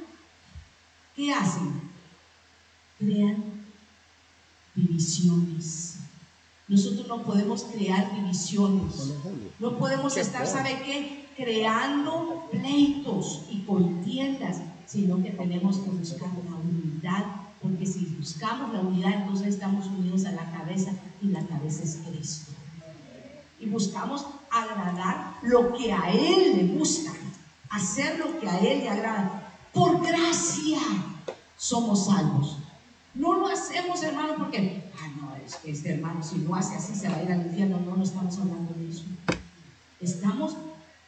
¿qué 1.17 1.33
hacen? 1.33 1.81
Crean 2.99 3.56
divisiones. 4.77 5.95
Nosotros 6.67 7.07
no 7.07 7.23
podemos 7.23 7.63
crear 7.63 8.13
divisiones. 8.15 9.13
No 9.59 9.77
podemos 9.77 10.15
estar, 10.17 10.45
¿sabe 10.45 10.81
qué? 10.85 11.25
Creando 11.35 12.47
pleitos 12.51 13.43
y 13.49 13.61
contiendas, 13.61 14.57
sino 14.85 15.21
que 15.23 15.31
tenemos 15.31 15.77
que 15.77 15.89
buscar 15.89 16.29
la 16.49 16.55
unidad, 16.55 17.25
porque 17.61 17.85
si 17.85 18.05
buscamos 18.17 18.73
la 18.73 18.81
unidad, 18.81 19.13
entonces 19.13 19.47
estamos 19.47 19.87
unidos 19.87 20.25
a 20.25 20.31
la 20.31 20.51
cabeza 20.51 20.91
y 21.21 21.27
la 21.27 21.45
cabeza 21.45 21.83
es 21.83 21.99
Cristo. 22.07 22.51
Y 23.59 23.67
buscamos 23.67 24.25
agradar 24.51 25.37
lo 25.41 25.73
que 25.73 25.91
a 25.91 26.11
Él 26.11 26.57
le 26.57 26.77
gusta, 26.77 27.11
hacer 27.69 28.19
lo 28.19 28.39
que 28.39 28.47
a 28.47 28.59
Él 28.59 28.79
le 28.79 28.89
agrada. 28.89 29.53
Por 29.73 30.05
gracia 30.05 30.79
somos 31.55 32.05
salvos. 32.05 32.57
No 33.17 33.35
lo 33.35 33.47
hacemos, 33.47 34.03
hermano, 34.03 34.35
porque, 34.37 34.83
ah, 34.95 35.07
no, 35.19 35.35
es 35.43 35.55
que 35.55 35.71
este 35.71 35.93
hermano, 35.93 36.21
si 36.21 36.37
lo 36.39 36.53
hace 36.53 36.75
así, 36.75 36.93
se 36.93 37.09
va 37.09 37.15
a 37.15 37.23
ir 37.23 37.31
al 37.31 37.47
infierno. 37.47 37.79
No, 37.79 37.97
no 37.97 38.03
estamos 38.03 38.37
hablando 38.37 38.73
de 38.75 38.89
eso. 38.89 39.05
Estamos 39.99 40.55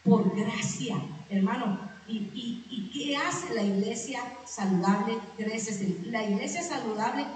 por 0.03 0.35
gracia, 0.35 0.99
hermano. 1.29 1.77
¿Y, 2.07 2.17
y, 2.33 2.89
qué 2.91 3.15
hace 3.15 3.53
la 3.53 3.61
iglesia 3.61 4.21
saludable? 4.47 5.19
Crece. 5.37 5.99
La 6.05 6.23
iglesia 6.23 6.63
saludable 6.63 7.27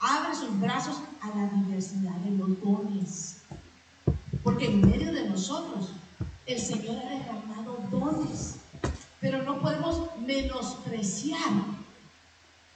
abre 0.00 0.34
sus 0.34 0.58
brazos 0.58 1.00
a 1.20 1.28
la 1.28 1.46
diversidad 1.46 2.16
de 2.16 2.32
los 2.32 2.60
dones. 2.60 3.36
Porque 4.42 4.66
en 4.66 4.80
medio 4.80 5.12
de 5.12 5.28
nosotros 5.28 5.92
el 6.46 6.58
Señor 6.58 6.96
ha 6.96 7.10
derramado 7.10 7.78
dones. 7.88 8.56
Pero 9.20 9.44
no 9.44 9.60
podemos 9.60 10.08
menospreciar 10.26 11.52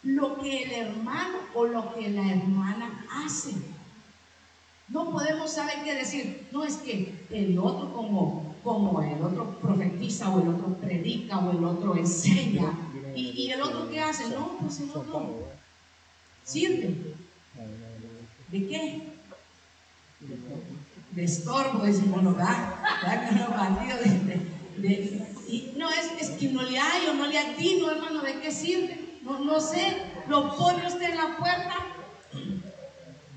lo 0.02 0.40
que 0.40 0.64
el 0.64 0.72
hermano 0.72 1.38
o 1.54 1.64
lo 1.64 1.94
que 1.94 2.10
la 2.10 2.28
hermana 2.28 3.06
hace. 3.24 3.52
No 4.88 5.10
podemos 5.10 5.52
saber 5.52 5.84
qué 5.84 5.94
decir. 5.94 6.48
No 6.52 6.64
es 6.64 6.76
que 6.76 7.26
el 7.30 7.58
otro 7.58 7.92
como, 7.92 8.56
como 8.62 9.00
el 9.02 9.22
otro 9.22 9.58
profetiza 9.60 10.28
o 10.30 10.42
el 10.42 10.48
otro 10.48 10.74
predica 10.74 11.38
o 11.38 11.52
el 11.52 11.64
otro 11.64 11.96
enseña. 11.96 12.76
Y, 13.14 13.50
el 13.50 13.62
otro 13.62 13.88
qué 13.90 14.00
hace. 14.00 14.28
No, 14.30 14.58
pues 14.60 14.80
el 14.80 14.90
otro 14.90 15.48
sirve. 16.44 16.96
¿De 18.50 18.66
qué? 18.66 19.02
De 21.12 21.24
estorbo, 21.24 21.84
decimos, 21.84 22.22
¿no? 22.22 22.36
y 25.48 25.72
no, 25.76 25.90
es, 25.90 26.12
es 26.20 26.30
que 26.30 26.48
no 26.48 26.62
le 26.62 26.78
hay 26.78 27.06
o 27.06 27.14
no 27.14 27.26
le 27.26 27.38
atino, 27.38 27.90
hermano, 27.90 28.22
¿de 28.22 28.40
qué 28.40 28.50
sirve? 28.50 29.01
No, 29.22 29.38
no 29.38 29.60
sé, 29.60 29.96
lo 30.28 30.56
pone 30.56 30.86
usted 30.86 31.10
en 31.10 31.16
la 31.16 31.36
puerta, 31.36 31.74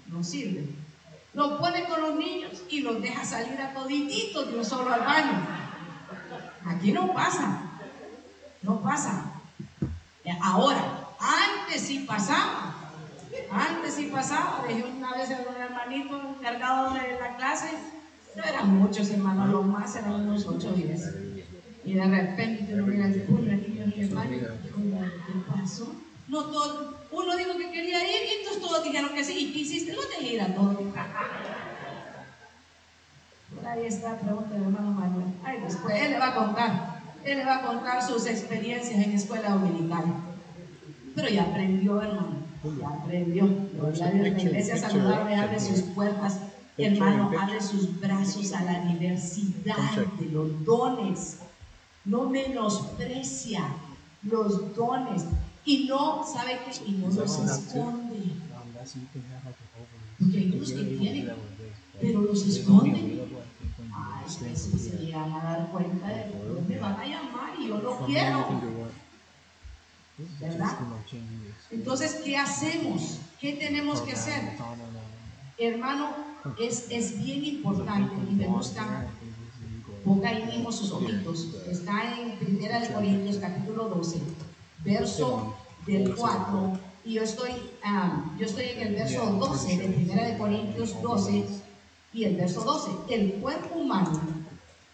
no 0.07 0.23
sirve. 0.23 0.67
Lo 1.33 1.59
pone 1.59 1.83
con 1.85 2.01
los 2.01 2.15
niños 2.15 2.63
y 2.69 2.79
los 2.79 3.01
deja 3.01 3.25
salir 3.25 3.59
a 3.59 3.73
todititos, 3.73 4.51
no 4.53 4.63
solo 4.63 4.93
al 4.93 5.01
baño. 5.01 5.45
Aquí 6.65 6.91
no 6.91 7.13
pasa, 7.13 7.61
no 8.61 8.81
pasa. 8.81 9.31
Ahora, 10.41 11.09
antes 11.19 11.81
sí 11.81 12.05
pasaba, 12.07 12.73
antes 13.51 13.95
sí 13.95 14.07
pasaba. 14.07 14.63
Dejé 14.67 14.83
una 14.85 15.11
vez 15.13 15.29
a 15.31 15.43
un 15.49 15.61
hermanito 15.61 16.35
encargado 16.39 16.93
de 16.93 17.19
la 17.19 17.35
clase, 17.35 17.69
no 18.35 18.43
eran 18.43 18.69
muchos 18.79 19.09
hermanos, 19.09 19.49
lo 19.49 19.63
más 19.63 19.95
eran 19.95 20.13
unos 20.13 20.45
ocho 20.47 20.69
o 20.69 20.73
diez. 20.73 21.13
Y 21.83 21.93
de 21.93 22.05
repente 22.05 22.73
uno 22.73 22.85
mira 22.85 23.07
el. 23.93 24.13
No 26.27 26.43
todo, 26.45 26.95
uno 27.11 27.37
dijo 27.37 27.51
que 27.57 27.71
quería 27.71 28.03
ir 28.03 28.27
y 28.27 28.39
entonces 28.39 28.61
todos 28.61 28.83
dijeron 28.83 29.11
que 29.13 29.23
sí. 29.23 29.33
¿Y 29.37 29.53
qué 29.53 29.59
hiciste? 29.59 29.93
No 29.93 30.01
te 30.01 30.23
ir 30.23 30.41
a 30.41 30.55
todo. 30.55 30.79
Por 33.55 33.67
ahí 33.67 33.85
está 33.85 34.13
la 34.13 34.19
pregunta 34.19 34.53
del 34.53 34.63
hermano 34.63 34.91
Manuel. 34.91 35.27
Ay, 35.43 35.59
después 35.61 35.95
él 36.01 36.11
le 36.11 36.19
va 36.19 36.29
a 36.29 36.35
contar. 36.35 37.01
Él 37.23 37.37
le 37.37 37.45
va 37.45 37.57
a 37.57 37.61
contar 37.61 38.01
sus 38.01 38.25
experiencias 38.25 38.99
en 38.99 39.11
escuela 39.11 39.49
dominical. 39.51 40.05
Pero 41.15 41.29
ya 41.29 41.43
aprendió, 41.43 42.01
hermano. 42.01 42.43
Ya 42.79 42.89
aprendió. 42.89 43.47
La 43.99 44.09
iglesia 44.27 44.77
saludable 44.77 45.35
abre 45.35 45.59
sus 45.59 45.81
puertas 45.81 46.39
hermano, 46.77 47.31
abre 47.39 47.61
sus 47.61 47.99
brazos 47.99 48.51
a 48.53 48.63
la 48.63 48.79
diversidad 48.91 49.77
de 50.19 50.25
los 50.27 50.65
dones 50.65 51.37
no 52.05 52.29
menosprecia 52.29 53.67
los 54.23 54.75
dones 54.75 55.23
y 55.65 55.85
no, 55.87 56.23
¿sabe 56.25 56.59
qué? 56.65 56.89
Y 56.89 56.91
no 56.93 57.07
los 57.07 57.39
esconde. 57.39 58.33
Porque 60.19 60.37
hay 60.37 60.51
unos 60.55 60.71
que 60.71 60.83
tienen, 60.83 61.31
pero 61.99 62.21
los 62.21 62.45
esconden. 62.45 63.21
Ay, 63.97 64.25
que 64.25 64.55
si 64.55 64.77
se 64.77 64.97
llegan 64.97 65.31
a 65.31 65.43
dar 65.43 65.71
cuenta 65.71 66.07
de 66.07 66.23
que 66.31 66.61
me 66.67 66.79
van 66.79 66.99
a 66.99 67.05
llamar 67.05 67.53
y 67.59 67.67
yo 67.67 67.77
lo 67.77 68.05
quiero. 68.05 68.45
¿Verdad? 70.39 70.77
Entonces, 71.71 72.21
¿qué 72.23 72.37
hacemos? 72.37 73.19
¿Qué 73.39 73.53
tenemos 73.53 74.01
que 74.01 74.13
hacer? 74.13 74.57
Hermano, 75.57 76.09
es, 76.59 76.87
es 76.89 77.21
bien 77.21 77.43
importante 77.43 78.13
y 78.29 78.35
me 78.35 78.47
gusta 78.47 79.07
Ponga 80.05 80.29
ahí 80.29 80.45
mismo 80.45 80.71
sus 80.71 80.91
ojitos. 80.91 81.47
Está 81.67 82.19
en 82.19 82.37
Primera 82.37 82.79
de 82.79 82.93
Corintios 82.93 83.37
capítulo 83.37 83.89
12, 83.89 84.21
verso 84.83 85.55
del 85.87 86.13
4. 86.15 86.79
Y 87.05 87.13
yo 87.13 87.23
estoy, 87.23 87.51
um, 87.83 88.37
yo 88.37 88.45
estoy 88.45 88.65
en 88.65 88.81
el 88.81 88.93
verso 88.93 89.25
12 89.25 89.77
de 89.77 89.87
Primera 89.89 90.27
de 90.27 90.37
Corintios 90.37 91.01
12 91.01 91.45
y 92.13 92.23
el 92.23 92.35
verso 92.35 92.61
12. 92.61 92.91
El 93.09 93.33
cuerpo 93.41 93.79
humano, 93.79 94.19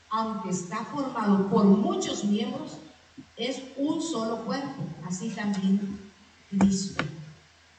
aunque 0.09 0.49
está 0.49 0.86
formado 0.86 1.49
por 1.49 1.66
muchos 1.66 2.24
miembros, 2.24 2.78
es 3.36 3.62
un 3.76 4.01
solo 4.01 4.45
cuerpo. 4.45 4.82
Así 5.05 5.30
también 5.32 5.99
Cristo. 6.49 7.03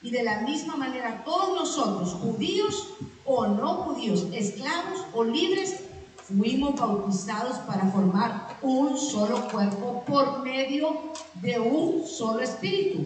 Y 0.02 0.10
de 0.10 0.22
la 0.22 0.42
misma 0.42 0.76
manera, 0.76 1.24
todos 1.24 1.58
nosotros, 1.58 2.12
judíos 2.12 2.88
o 3.24 3.46
no 3.46 3.74
judíos, 3.84 4.26
esclavos 4.32 5.06
o 5.14 5.24
libres, 5.24 5.84
fuimos 6.26 6.76
bautizados 6.76 7.58
para 7.58 7.90
formar 7.90 8.58
un 8.62 8.96
solo 8.96 9.48
cuerpo 9.48 10.04
por 10.06 10.42
medio 10.42 11.12
de 11.34 11.58
un 11.58 12.06
solo 12.06 12.40
espíritu. 12.40 13.04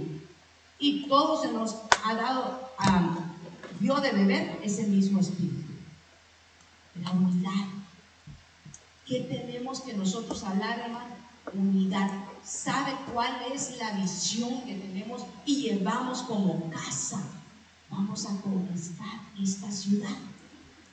Y 0.78 1.08
todo 1.08 1.40
se 1.40 1.52
nos 1.52 1.76
ha 2.04 2.14
dado, 2.14 2.70
dio 3.80 3.96
de 3.96 4.12
beber 4.12 4.60
ese 4.62 4.86
mismo 4.86 5.20
espíritu. 5.20 5.72
La 7.02 7.10
unidad. 7.12 7.66
¿Qué 9.06 9.20
tenemos 9.20 9.80
que 9.80 9.94
nosotros 9.94 10.42
hablar, 10.44 10.80
hermano? 10.80 11.14
Unidad. 11.54 12.10
¿Sabe 12.44 12.92
cuál 13.12 13.34
es 13.52 13.78
la 13.78 13.92
visión 13.92 14.62
que 14.64 14.74
tenemos 14.74 15.22
y 15.44 15.62
llevamos 15.62 16.22
como 16.22 16.70
casa? 16.70 17.22
Vamos 17.88 18.26
a 18.26 18.40
conquistar 18.40 19.20
esta 19.40 19.70
ciudad. 19.70 20.16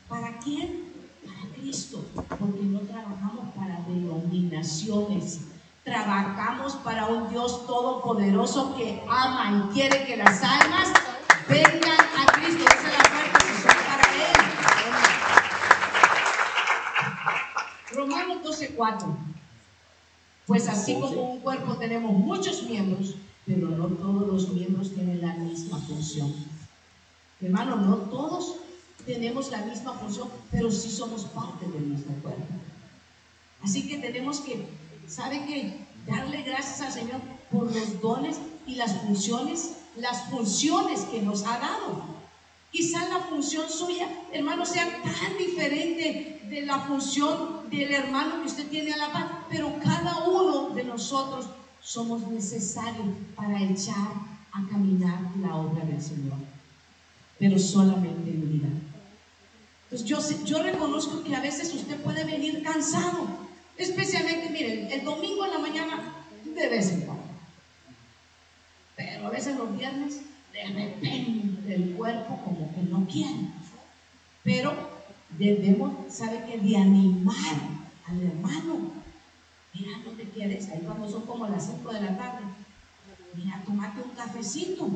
¿Para 0.07 0.37
quién? 0.39 0.92
Para 1.25 1.53
Cristo, 1.55 2.05
porque 2.13 2.63
no 2.63 2.79
trabajamos 2.79 3.53
para 3.55 3.81
denominaciones, 3.87 5.41
trabajamos 5.83 6.73
para 6.75 7.07
un 7.07 7.29
Dios 7.29 7.65
todopoderoso 7.65 8.75
que 8.75 9.01
ama 9.09 9.65
y 9.69 9.73
quiere 9.73 10.05
que 10.05 10.17
las 10.17 10.43
almas 10.43 10.93
vengan 11.47 11.99
a 11.99 12.31
Cristo. 12.31 12.63
Esa 12.65 12.87
es 12.87 12.93
la 12.93 13.03
parte 13.03 13.39
que 13.45 13.53
son 13.61 13.77
para 13.87 14.05
Él. 14.27 14.37
Romanos 17.95 18.37
12:4. 18.43 19.17
Pues 20.45 20.67
así 20.67 20.93
como 20.95 21.33
un 21.33 21.39
cuerpo 21.39 21.75
tenemos 21.75 22.11
muchos 22.11 22.63
miembros, 22.63 23.15
pero 23.45 23.69
no 23.69 23.87
todos 23.87 24.27
los 24.27 24.49
miembros 24.49 24.93
tienen 24.93 25.21
la 25.21 25.33
misma 25.35 25.77
función. 25.79 26.33
Hermano, 27.41 27.75
no 27.77 27.95
todos 27.95 28.55
tenemos 29.05 29.51
la 29.51 29.59
misma 29.59 29.93
función, 29.93 30.29
pero 30.51 30.71
sí 30.71 30.89
somos 30.89 31.25
parte 31.25 31.65
del 31.67 31.81
mismo 31.81 32.15
cuerpo. 32.21 32.45
Así 33.63 33.87
que 33.87 33.97
tenemos 33.97 34.39
que, 34.39 34.67
¿sabe 35.07 35.45
qué? 35.45 35.85
Darle 36.07 36.41
gracias 36.41 36.81
al 36.81 36.91
Señor 36.91 37.21
por 37.51 37.73
los 37.73 38.01
dones 38.01 38.37
y 38.67 38.75
las 38.75 38.93
funciones, 39.01 39.75
las 39.97 40.29
funciones 40.29 41.01
que 41.01 41.21
nos 41.21 41.43
ha 41.43 41.59
dado. 41.59 42.03
Quizás 42.71 43.07
la 43.09 43.19
función 43.19 43.69
suya, 43.69 44.07
hermano, 44.31 44.65
sea 44.65 45.01
tan 45.03 45.37
diferente 45.37 46.41
de 46.49 46.61
la 46.63 46.79
función 46.79 47.69
del 47.69 47.91
hermano 47.91 48.41
que 48.41 48.47
usted 48.47 48.67
tiene 48.67 48.93
a 48.93 48.97
la 48.97 49.13
par, 49.13 49.45
pero 49.49 49.73
cada 49.83 50.25
uno 50.27 50.69
de 50.69 50.83
nosotros 50.83 51.45
somos 51.81 52.27
necesarios 52.27 53.05
para 53.35 53.61
echar 53.61 54.13
a 54.51 54.67
caminar 54.69 55.19
la 55.39 55.55
obra 55.55 55.85
del 55.85 56.01
Señor, 56.01 56.37
pero 57.37 57.59
solamente 57.59 58.31
en 58.31 58.43
unidad. 58.43 58.92
Pues 59.93 60.05
yo, 60.05 60.63
reconozco 60.63 61.23
que 61.23 61.35
a 61.35 61.39
veces 61.39 61.71
usted 61.71 62.01
puede 62.01 62.23
venir 62.23 62.63
cansado, 62.63 63.27
especialmente, 63.77 64.49
miren, 64.49 64.91
el 64.91 65.05
domingo 65.05 65.45
en 65.45 65.51
la 65.51 65.59
mañana 65.59 66.15
de 66.43 66.67
vez 66.67 66.89
en 66.93 67.01
cuando. 67.01 67.25
Pero 68.95 69.27
a 69.27 69.29
veces 69.29 69.55
los 69.55 69.77
viernes 69.77 70.21
de 70.51 70.63
repente 70.63 71.75
el 71.75 71.91
cuerpo 71.91 72.41
como 72.43 72.73
que 72.73 72.81
no 72.81 73.05
quiere. 73.05 73.49
Pero 74.43 74.73
debemos, 75.37 76.11
¿sabe 76.11 76.43
qué? 76.47 76.57
De 76.57 76.75
animar 76.75 77.55
al 78.07 78.23
hermano. 78.23 78.93
Mira, 79.75 79.99
no 80.03 80.11
te 80.13 80.23
quieres, 80.23 80.69
ahí 80.69 80.81
cuando 80.83 81.07
son 81.07 81.27
como 81.27 81.47
las 81.47 81.67
5 81.67 81.93
de 81.93 82.01
la 82.01 82.17
tarde. 82.17 82.45
Mira, 83.35 83.61
tomate 83.63 84.01
un 84.01 84.09
cafecito 84.15 84.89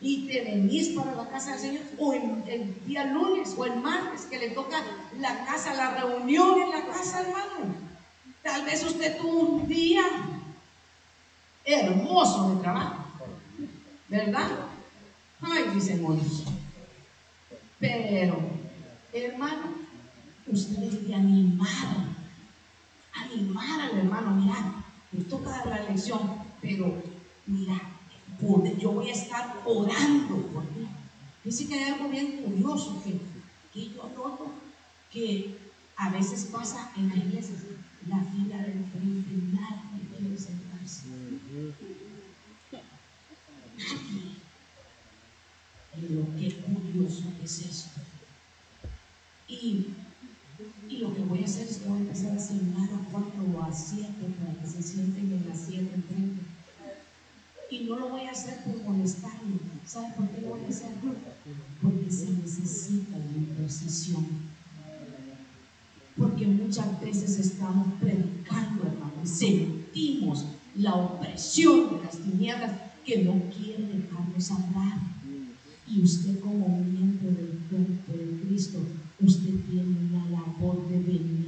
y 0.00 0.26
te 0.26 0.40
venís 0.42 0.88
para 0.90 1.14
la 1.14 1.28
casa 1.28 1.52
del 1.52 1.60
Señor, 1.60 1.84
o 1.98 2.14
el 2.14 2.86
día 2.86 3.04
lunes 3.04 3.54
o 3.56 3.66
el 3.66 3.76
martes 3.80 4.22
que 4.22 4.38
le 4.38 4.50
toca 4.50 4.82
la 5.18 5.44
casa, 5.44 5.74
la 5.74 6.00
reunión 6.00 6.60
en 6.60 6.70
la 6.70 6.86
casa, 6.86 7.20
hermano. 7.20 7.74
Tal 8.42 8.64
vez 8.64 8.82
usted 8.84 9.18
tuvo 9.18 9.40
un 9.40 9.68
día 9.68 10.02
hermoso 11.64 12.54
de 12.54 12.62
trabajo, 12.62 13.04
¿verdad? 14.08 14.50
Ay, 15.42 15.64
dicen 15.74 16.04
unos. 16.04 16.44
Pero, 17.78 18.42
hermano, 19.12 19.74
usted 20.46 20.76
debe 20.76 20.96
de 21.08 21.14
animar, 21.14 21.96
animar 23.14 23.80
al 23.80 23.98
hermano, 23.98 24.30
mira, 24.32 24.82
me 25.12 25.24
toca 25.24 25.50
dar 25.50 25.66
la 25.66 25.82
lección, 25.82 26.30
pero 26.60 27.02
mira, 27.46 27.89
yo 28.78 28.92
voy 28.92 29.10
a 29.10 29.12
estar 29.12 29.62
orando 29.64 30.46
por 30.52 30.64
ti. 30.68 30.86
Dice 31.44 31.66
que 31.66 31.74
hay 31.74 31.92
algo 31.92 32.08
bien 32.08 32.42
curioso 32.42 33.02
que, 33.04 33.20
que 33.72 33.94
yo 33.94 34.10
noto 34.16 34.52
que 35.10 35.58
a 35.96 36.10
veces 36.10 36.46
pasa 36.46 36.92
en 36.96 37.08
las 37.08 37.18
iglesias, 37.18 37.58
la 38.08 38.18
fila 38.18 38.56
del 38.58 38.84
frente, 38.86 39.30
nadie 39.52 40.08
quiere 40.16 40.38
sentarse. 40.38 41.08
Nadie. 41.08 41.74
Y 45.96 46.14
lo 46.14 46.24
que 46.38 46.54
curioso 46.62 47.24
es 47.42 47.60
esto. 47.60 48.00
Y, 49.48 49.88
y, 50.88 50.98
lo 50.98 51.12
que 51.14 51.22
voy 51.22 51.42
a 51.42 51.44
hacer 51.44 51.66
es 51.66 51.78
que 51.78 51.88
voy 51.88 51.98
a 51.98 52.02
empezar 52.02 52.32
a 52.32 52.36
asignar 52.36 52.88
a 52.90 53.10
cuatro 53.10 53.42
o 53.54 53.62
a 53.62 53.72
siete 53.72 54.26
para 54.38 54.54
que 54.58 54.66
se 54.66 54.82
sienten 54.82 55.32
en 55.32 55.48
las 55.48 55.60
siete 55.66 55.92
enfrente 55.94 56.49
y 57.70 57.84
no 57.84 57.96
lo 57.96 58.08
voy 58.08 58.22
a 58.22 58.32
hacer 58.32 58.58
por 58.64 58.82
molestarlo. 58.82 59.58
¿Sabe 59.86 60.12
por 60.16 60.28
qué 60.28 60.42
lo 60.42 60.48
voy 60.48 60.64
a 60.64 60.68
hacer? 60.68 60.90
Porque 61.80 62.10
se 62.10 62.30
necesita 62.30 63.18
la 63.18 63.36
intercesión. 63.36 64.26
Porque 66.16 66.46
muchas 66.46 67.00
veces 67.00 67.38
estamos 67.38 67.88
predicando, 68.00 68.82
hermano, 68.82 69.12
y 69.24 69.26
sentimos 69.26 70.46
la 70.76 70.94
opresión 70.94 71.96
de 71.96 72.04
las 72.04 72.18
tinieblas 72.18 72.72
que 73.04 73.24
no 73.24 73.40
quieren 73.50 74.02
dejarnos 74.02 74.50
hablar. 74.50 74.98
Y 75.88 76.02
usted 76.02 76.38
como 76.40 76.68
miembro 76.84 77.30
del 77.30 77.58
cuerpo 77.68 78.12
de 78.12 78.46
Cristo 78.46 78.78
usted 79.22 79.54
tiene 79.68 80.10
la 80.12 80.24
labor 80.30 80.88
de 80.88 80.98
venir 80.98 81.39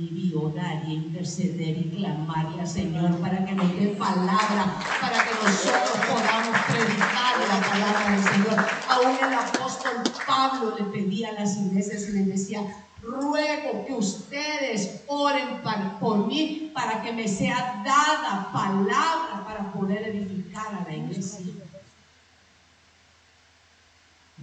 y 0.86 0.92
interceder 0.94 1.78
y 1.78 1.90
clamarle 1.96 2.60
al 2.60 2.68
Señor 2.68 3.16
para 3.20 3.44
que 3.44 3.52
nos 3.52 3.74
dé 3.74 3.88
palabra, 3.98 4.76
para 5.00 5.24
que 5.24 5.30
nosotros 5.42 5.98
podamos 6.08 6.58
predicar 6.68 7.38
la 7.48 7.68
palabra 7.68 8.10
del 8.10 8.22
Señor. 8.22 8.66
Aún 8.88 9.16
el 9.16 9.34
apóstol 9.34 9.92
Pablo 10.26 10.76
le 10.78 10.84
pedía 10.84 11.30
a 11.30 11.32
las 11.32 11.56
iglesias 11.56 12.06
y 12.08 12.12
le 12.12 12.24
decía, 12.24 12.60
ruego 13.02 13.86
que 13.86 13.94
ustedes 13.94 15.02
oren 15.06 15.62
por 15.98 16.26
mí 16.26 16.70
para 16.74 17.00
que 17.02 17.12
me 17.12 17.26
sea 17.26 17.82
dada 17.84 18.52
palabra 18.52 19.44
para 19.46 19.72
poder 19.72 20.08
edificar 20.08 20.66
a 20.74 20.84
la 20.86 20.94
iglesia. 20.94 21.46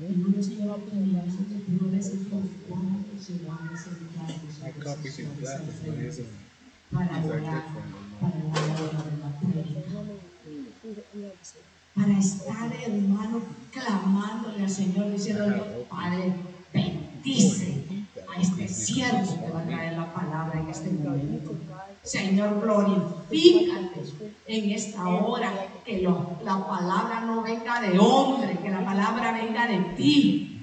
En 0.01 0.25
una 0.25 0.41
sola 0.41 0.75
oportunidad 0.75 1.25
nosotros 1.25 1.61
cuánto 2.67 3.21
se 3.21 3.33
van 3.45 3.69
a 3.69 3.77
para 6.91 7.25
orar, 7.25 7.63
para 11.95 12.17
estar, 12.17 12.71
hermano, 12.85 13.41
clamándole 13.71 14.63
al 14.63 14.69
Señor, 14.69 15.11
diciendo, 15.11 15.45
Padre, 15.89 16.33
bendice 16.73 17.83
a 18.27 18.41
este 18.41 18.67
siervo 18.67 19.39
que 19.39 19.51
va 19.51 19.61
a 19.61 19.65
traer 19.65 19.93
la 19.93 20.13
palabra 20.13 20.59
en 20.59 20.69
este 20.69 20.89
momento. 20.89 21.55
Señor, 22.03 22.61
glorifícate 22.61 24.01
en 24.47 24.71
esta 24.71 25.07
hora, 25.07 25.53
que 25.85 26.01
la 26.01 26.67
palabra 26.67 27.21
no 27.21 27.43
venga 27.43 27.81
de 27.81 27.99
hombre, 27.99 28.57
que 28.61 28.69
la 28.69 28.83
palabra 28.83 29.31
venga 29.33 29.67
de 29.67 29.79
ti. 29.95 30.58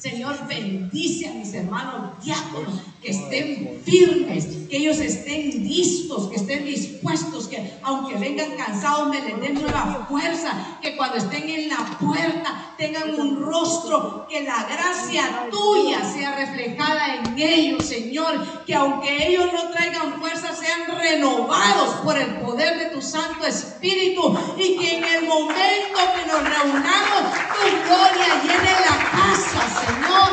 Señor, 0.00 0.46
bendice 0.48 1.28
a 1.28 1.34
mis 1.34 1.52
hermanos 1.52 2.24
diáconos 2.24 2.80
que 3.02 3.10
estén 3.10 3.80
firmes, 3.84 4.44
que 4.68 4.76
ellos 4.76 4.98
estén 4.98 5.64
listos, 5.64 6.28
que 6.28 6.36
estén 6.36 6.64
dispuestos, 6.66 7.48
que 7.48 7.78
aunque 7.82 8.16
vengan 8.16 8.56
cansados 8.56 9.08
me 9.08 9.20
les 9.22 9.40
den 9.40 9.54
nueva 9.54 10.06
fuerza, 10.08 10.78
que 10.82 10.96
cuando 10.96 11.16
estén 11.16 11.48
en 11.48 11.68
la 11.70 11.98
puerta 11.98 12.74
tengan 12.76 13.18
un 13.18 13.40
rostro, 13.40 14.26
que 14.28 14.42
la 14.42 14.64
gracia 14.64 15.48
tuya 15.50 16.04
sea 16.04 16.36
reflejada 16.36 17.16
en 17.16 17.38
ellos, 17.38 17.86
Señor, 17.86 18.64
que 18.66 18.74
aunque 18.74 19.28
ellos 19.28 19.46
no 19.52 19.70
traigan 19.70 20.20
fuerza 20.20 20.54
sean 20.54 20.98
renovados 20.98 21.94
por 22.04 22.18
el 22.18 22.34
poder 22.36 22.78
de 22.78 22.86
tu 22.86 23.00
Santo 23.00 23.46
Espíritu 23.46 24.38
y 24.58 24.76
que 24.76 24.98
en 24.98 25.04
el 25.04 25.26
momento 25.26 25.98
que 26.16 26.26
nos 26.26 26.42
reunamos 26.42 27.32
tu 27.54 27.64
gloria 27.86 28.42
llene 28.42 28.72
la 28.84 28.96
casa, 29.10 29.60
Señor, 29.80 30.30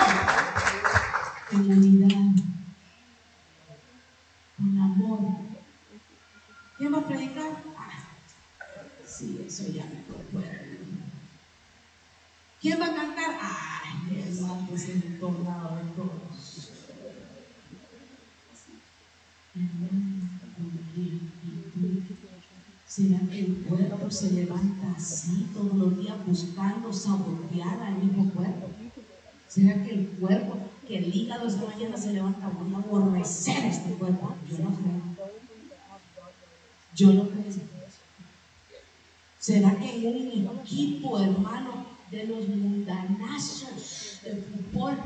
¿Quién 6.78 6.94
va 6.94 6.98
a 7.00 7.08
predicar? 7.08 7.52
Ah, 7.78 8.04
sí, 9.06 9.44
eso 9.46 9.64
ya 9.72 9.86
me 9.86 10.02
recuerdo. 10.08 10.58
¿Quién 12.60 12.82
va 12.82 12.88
a 12.88 12.96
cantar? 12.96 13.38
Ay, 13.40 14.24
hermano, 14.28 14.68
es 14.74 14.90
el 14.90 15.02
de 15.02 15.18
todos. 15.20 16.72
¿Será 22.88 23.20
que 23.30 23.40
el 23.40 23.54
cuerpo 23.68 24.10
se 24.10 24.32
levanta 24.32 24.94
así 24.96 25.48
todos 25.54 25.76
los 25.76 26.00
días 26.00 26.26
buscando 26.26 26.92
sabotear 26.92 27.84
al 27.84 27.96
mismo 27.96 28.32
cuerpo? 28.32 28.72
¿Será 29.48 29.84
que 29.84 29.92
el 29.92 30.08
cuerpo, 30.20 30.58
que 30.88 30.98
el 30.98 31.14
hígado 31.14 31.48
esta 31.48 31.66
mañana 31.66 31.98
se 31.98 32.14
levanta 32.14 32.48
voy 32.48 32.74
a 32.74 32.78
aborrecer 32.78 33.66
este 33.66 33.92
cuerpo? 33.94 34.36
Yo 34.50 34.58
no 34.60 34.76
creo. 34.76 35.02
Yo 36.96 37.14
no 37.14 37.30
creo. 37.30 37.44
¿Será 39.40 39.78
que 39.78 40.08
en 40.08 40.48
un 40.48 40.60
equipo, 40.60 41.20
hermano, 41.20 41.86
de 42.12 42.26
los 42.26 42.48
mundanazos 42.48 44.20
del 44.24 44.44
fútbol 44.44 44.98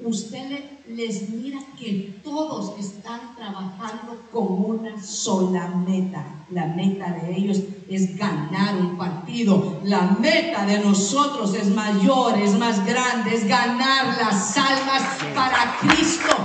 usted 0.00 0.64
les 0.88 1.28
mira 1.30 1.58
que 1.78 2.20
todos 2.22 2.78
están 2.78 3.34
trabajando 3.36 4.22
con 4.32 4.64
una 4.64 5.02
sola 5.02 5.68
meta. 5.68 6.24
La 6.50 6.66
meta 6.66 7.10
de 7.12 7.36
ellos 7.36 7.60
es 7.88 8.16
ganar 8.16 8.76
un 8.76 8.96
partido. 8.96 9.80
La 9.84 10.02
meta 10.02 10.64
de 10.66 10.78
nosotros 10.78 11.54
es 11.54 11.68
mayor, 11.68 12.38
es 12.38 12.56
más 12.58 12.84
grande, 12.86 13.34
es 13.34 13.46
ganar 13.46 14.16
las 14.18 14.56
almas 14.56 15.02
para 15.34 15.76
Cristo. 15.80 16.36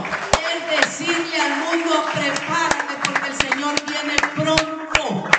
Es 0.56 0.88
decirle 0.88 1.38
al 1.38 1.60
mundo, 1.60 1.93
prepárate 2.12 2.93
porque 3.06 3.30
el 3.30 3.51
Señor 3.51 3.76
viene 3.88 4.16
pronto. 4.36 5.30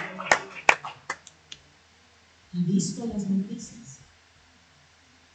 ¿Ha 2.55 2.59
visto 2.67 3.07
las 3.07 3.29
noticias? 3.29 3.84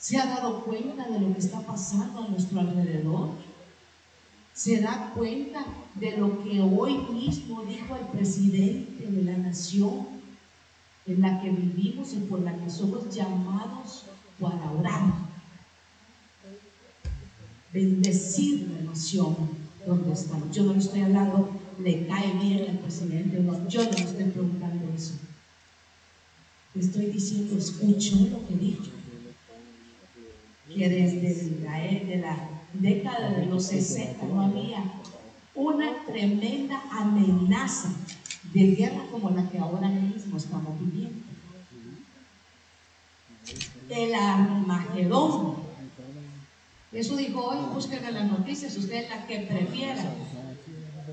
¿Se 0.10 0.18
ha 0.18 0.26
dado 0.26 0.64
cuenta 0.64 1.08
de 1.08 1.20
lo 1.20 1.32
que 1.34 1.40
está 1.40 1.60
pasando 1.60 2.24
a 2.24 2.28
nuestro 2.30 2.62
alrededor? 2.62 3.30
¿Se 4.56 4.82
da 4.82 5.14
cuenta 5.16 5.64
de 5.94 6.18
lo 6.18 6.44
que 6.44 6.60
hoy 6.62 6.98
mismo 7.14 7.62
dijo 7.62 7.96
el 7.96 8.08
presidente 8.08 9.06
de 9.06 9.22
la 9.22 9.38
nación 9.38 10.08
en 11.06 11.22
la 11.22 11.40
que 11.40 11.52
vivimos 11.52 12.14
y 12.14 12.22
por 12.22 12.40
la 12.40 12.58
que 12.58 12.72
somos 12.72 13.14
llamados 13.14 14.06
para 14.40 14.72
orar? 14.72 15.14
Bendecir 17.72 18.68
la 18.68 18.90
nación 18.90 19.36
donde 19.86 20.14
estamos. 20.14 20.56
Yo 20.56 20.64
no 20.64 20.74
le 20.74 20.80
estoy 20.80 21.02
hablando, 21.02 21.52
le 21.84 22.08
cae 22.08 22.34
bien 22.40 22.68
al 22.68 22.80
presidente, 22.80 23.46
yo 23.68 23.84
no 23.84 23.92
le 23.92 24.04
estoy 24.04 24.24
preguntando 24.24 24.92
eso. 24.92 25.14
Estoy 26.74 27.06
diciendo, 27.12 27.60
escuchó 27.60 28.16
lo 28.32 28.48
que 28.48 28.56
dijo 28.56 28.99
que 30.80 30.88
desde 30.88 31.60
la, 31.62 31.78
de 31.78 32.18
la 32.22 32.38
década 32.72 33.32
de 33.32 33.46
los 33.48 33.66
60 33.66 34.26
no 34.28 34.42
había 34.42 34.82
una 35.54 36.06
tremenda 36.06 36.82
amenaza 36.90 37.90
de 38.54 38.76
guerra 38.76 39.04
como 39.12 39.30
la 39.32 39.50
que 39.50 39.60
ahora 39.60 39.90
mismo 39.90 40.38
estamos 40.38 40.80
viviendo. 40.80 41.20
el 43.90 44.16
Armagedón. 44.16 45.56
Eso 46.94 47.18
dijo 47.18 47.44
hoy, 47.44 47.58
busquen 47.74 48.06
en 48.06 48.14
las 48.14 48.26
noticias, 48.26 48.78
usted 48.78 49.04
es 49.04 49.10
la 49.10 49.28
que 49.28 49.40
prefiera. 49.40 50.14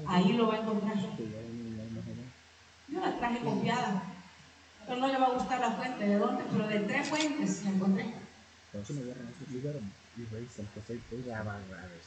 Ahí 0.06 0.32
lo 0.34 0.46
va 0.46 0.54
a 0.54 0.60
encontrar. 0.60 0.96
Yo 2.88 3.00
la 3.00 3.18
traje 3.18 3.40
copiada, 3.40 4.02
pero 4.86 5.00
no 5.00 5.08
le 5.08 5.18
va 5.18 5.26
a 5.26 5.34
gustar 5.34 5.58
la 5.58 5.72
fuente, 5.72 6.06
¿de 6.06 6.18
dónde? 6.18 6.44
Pero 6.52 6.68
de 6.68 6.78
tres 6.80 7.08
fuentes 7.08 7.64
la 7.64 7.70
encontré. 7.70 8.25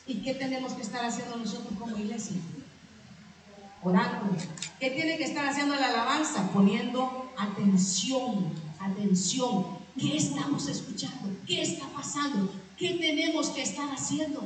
¿Y 0.08 0.16
qué 0.22 0.34
tenemos 0.34 0.74
que 0.74 0.82
estar 0.82 1.06
haciendo 1.06 1.38
nosotros 1.38 1.74
como 1.78 1.98
iglesia? 1.98 2.38
Orando. 3.84 4.36
¿Qué 4.80 4.92
tiene 4.92 5.18
que 5.18 5.26
estar 5.26 5.46
haciendo 5.48 5.76
la 5.76 5.88
alabanza? 5.88 6.52
Poniendo 6.52 7.32
atención, 7.38 8.52
atención. 8.80 9.80
¿Qué 9.98 10.18
estamos 10.18 10.68
escuchando? 10.68 11.30
¿Qué 11.46 11.62
está 11.62 11.88
pasando? 11.90 12.52
¿Qué 12.78 12.96
tenemos 12.96 13.50
que 13.50 13.62
estar 13.62 13.90
haciendo? 13.92 14.42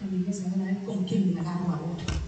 La 0.00 0.16
iglesia 0.16 0.50
con 0.84 1.04
quién 1.04 1.34
me 1.34 1.40
agarro 1.40 1.66
ahora. 1.66 2.27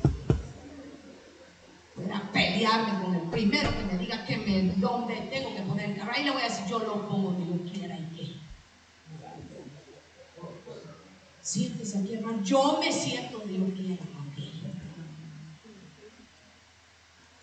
A 2.13 2.33
pelearme 2.33 3.05
con 3.05 3.15
el 3.15 3.23
primero 3.31 3.71
que 3.71 3.85
me 3.85 3.99
diga 3.99 4.25
que 4.25 4.37
me, 4.39 4.73
dónde 4.77 5.15
tengo 5.31 5.55
que 5.55 5.63
poner 5.63 5.91
el 5.91 5.97
carro. 5.97 6.13
Ahí 6.15 6.25
le 6.25 6.31
voy 6.31 6.43
a 6.43 6.49
decir, 6.49 6.67
yo 6.69 6.79
lo 6.79 7.09
pongo 7.09 7.33
donde 7.33 7.47
yo 7.47 7.73
quiera 7.73 7.99
y 7.99 8.17
qué. 8.17 8.35
Siéntese 11.43 11.99
aquí, 11.99 12.15
hermano. 12.15 12.43
Yo 12.43 12.79
me 12.81 12.93
siento 12.93 13.39
donde 13.39 13.59
yo 13.59 13.75
quiera. 13.75 14.05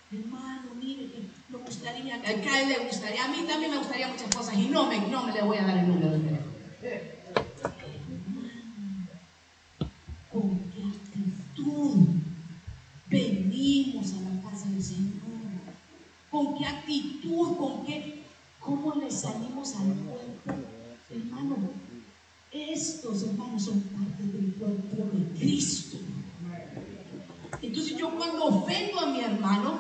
Hermano, 0.10 0.74
mire 0.80 1.12
que 1.12 1.22
me 1.50 1.58
gustaría, 1.58 2.16
a 2.16 2.32
él 2.32 2.70
le 2.70 2.86
gustaría, 2.86 3.26
a 3.26 3.28
mí 3.28 3.44
también 3.46 3.72
me 3.72 3.78
gustaría 3.78 4.08
muchas 4.08 4.34
cosas 4.34 4.54
y 4.56 4.70
no 4.70 4.88
me, 4.88 5.00
no 5.10 5.24
me 5.24 5.34
le 5.34 5.42
voy 5.42 5.58
a 5.58 5.64
dar 5.64 5.78
el 5.78 5.88
número 5.88 6.12
de 6.12 6.20
teléfono. 6.20 6.54
¿Con 10.32 10.60
qué 10.72 10.84
actitud 10.84 12.08
venimos 13.08 14.14
a 14.14 14.22
la 14.22 14.42
del 14.68 14.84
Señor? 14.84 15.12
¿Con 16.30 16.58
qué 16.58 16.66
actitud, 16.66 17.58
con 17.58 17.86
qué, 17.86 18.24
cómo 18.60 18.96
le 18.96 19.10
salimos 19.10 19.76
al 19.76 19.94
cuerpo? 19.94 20.68
Hermano, 21.10 21.56
estos 22.52 23.24
hermanos 23.24 23.64
son 23.64 23.82
parte 23.82 24.24
del 24.24 24.54
cuerpo 24.54 25.10
de 25.16 25.40
Cristo. 25.40 25.98
Entonces 27.62 27.98
yo 27.98 28.16
cuando 28.16 28.46
ofendo 28.46 29.00
a 29.00 29.08
mi 29.08 29.22
hermano, 29.22 29.80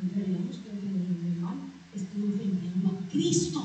en 0.00 0.14
realidad 0.14 0.40
no 0.40 0.50
estoy 0.50 0.72
ofendiendo 0.78 1.14
a 1.14 1.22
mi 1.22 1.32
hermano, 1.34 1.60
estoy 1.94 2.22
ofendiendo 2.22 2.88
a 2.88 3.10
Cristo. 3.10 3.62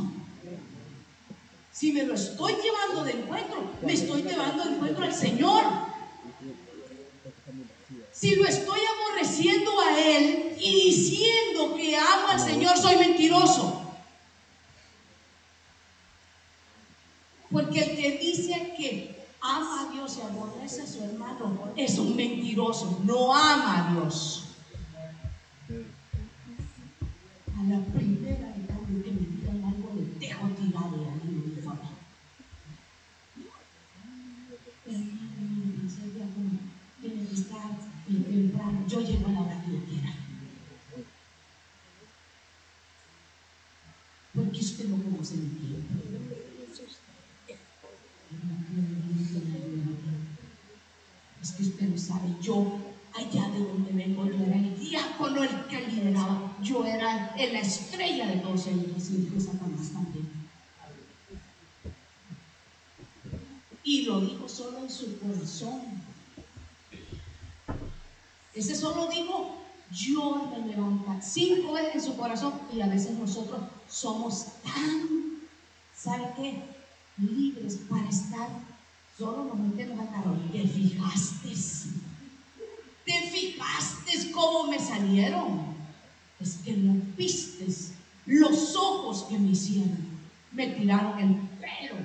Si 1.72 1.94
me 1.94 2.04
lo 2.04 2.14
estoy 2.14 2.54
llevando 2.62 3.04
de 3.04 3.22
encuentro, 3.22 3.72
me 3.84 3.94
estoy 3.94 4.24
llevando 4.24 4.64
de 4.66 4.76
encuentro 4.76 5.06
al 5.06 5.14
Señor. 5.14 5.64
Si 8.12 8.36
lo 8.36 8.46
estoy 8.46 8.80
y 10.62 10.86
diciendo 10.86 11.76
que 11.76 11.98
amo 11.98 12.28
al 12.30 12.40
Señor, 12.40 12.78
soy 12.78 12.96
mentiroso. 12.98 13.82
Porque 17.52 17.80
el 17.80 17.98
que 17.98 18.18
dice 18.20 18.74
que 18.78 19.26
ama 19.42 19.82
a 19.82 19.92
Dios 19.92 20.18
y 20.18 20.22
aborrece 20.22 20.84
a 20.84 20.88
su 20.88 21.04
hermano 21.04 21.74
es 21.76 21.98
un 21.98 22.16
mentiroso, 22.16 23.02
no 23.04 23.34
ama 23.34 23.90
a 23.90 23.94
Dios. 23.94 24.48
a 27.62 27.64
la 27.64 27.80
primera 27.94 28.48
de 28.58 28.66
cambio 28.66 29.04
que 29.04 29.12
me 29.12 29.20
digan 29.20 29.64
algo, 29.64 29.94
le 29.96 30.20
dejo 30.20 30.48
tirar 30.50 30.86
al 30.86 31.30
libro 31.30 31.56
de 31.56 31.62
favor. 31.62 31.94
Hermano, 34.88 35.74
pensé 35.78 36.02
ya 36.18 36.26
como 36.34 36.58
tiene 37.00 37.28
que 37.28 37.36
estar 37.36 37.70
temprano, 38.08 38.88
yo 38.88 39.02
llego 39.02 39.28
a 39.28 39.32
la 39.32 39.42
hora 39.42 39.64
que 39.64 39.72
yo 39.74 39.86
quiera. 39.86 40.12
Porque 44.34 44.60
tiempo. 45.30 45.78
Es 51.42 51.52
que 51.54 51.64
usted 51.64 51.90
no 51.90 51.98
sabe, 51.98 52.36
yo 52.42 52.78
allá 53.16 53.50
de 53.50 53.60
donde 53.60 53.92
vengo, 53.92 54.26
yo 54.26 54.46
era 54.46 54.56
el 54.56 54.80
diácono 54.80 55.44
el 55.44 55.66
que 55.68 55.88
lideraba, 55.88 56.56
yo 56.62 56.86
era 56.86 57.36
la 57.36 57.60
estrella 57.60 58.28
de 58.28 58.38
todos 58.38 58.68
ellos, 58.68 59.10
y 59.10 59.18
dijo 59.18 59.40
Satanás 59.40 59.92
también. 59.92 60.30
Y 63.84 64.04
lo 64.04 64.22
dijo 64.22 64.48
solo 64.48 64.78
en 64.80 64.90
su 64.90 65.20
corazón. 65.20 65.82
Ese 68.54 68.76
solo 68.76 69.08
dijo, 69.08 69.58
yo 69.92 70.52
me 70.52 70.68
levanto 70.68 71.18
cinco 71.22 71.74
veces 71.74 71.96
en 71.96 72.02
su 72.02 72.18
corazón 72.18 72.54
y 72.74 72.82
a 72.82 72.88
veces 72.88 73.18
nosotros 73.18 73.62
somos 73.92 74.46
tan, 74.64 75.42
¿sabe 75.96 76.32
qué? 76.38 76.64
Libres 77.18 77.78
para 77.90 78.08
estar, 78.08 78.50
solo 79.18 79.44
nos 79.44 79.58
metemos 79.58 80.00
a 80.00 80.12
carro. 80.12 80.38
¿Te 80.52 80.66
fijaste? 80.66 81.50
¿Te 83.06 83.30
fijaste 83.30 84.32
cómo 84.32 84.72
me 84.72 84.80
salieron? 84.80 85.76
Es 86.40 86.56
que 86.64 86.74
no 86.74 87.02
vistes 87.18 87.92
los 88.26 88.76
ojos 88.76 89.24
que 89.24 89.38
me 89.38 89.52
hicieron. 89.52 90.10
Me 90.52 90.68
tiraron 90.68 91.20
el 91.20 91.36
pelo. 91.60 91.98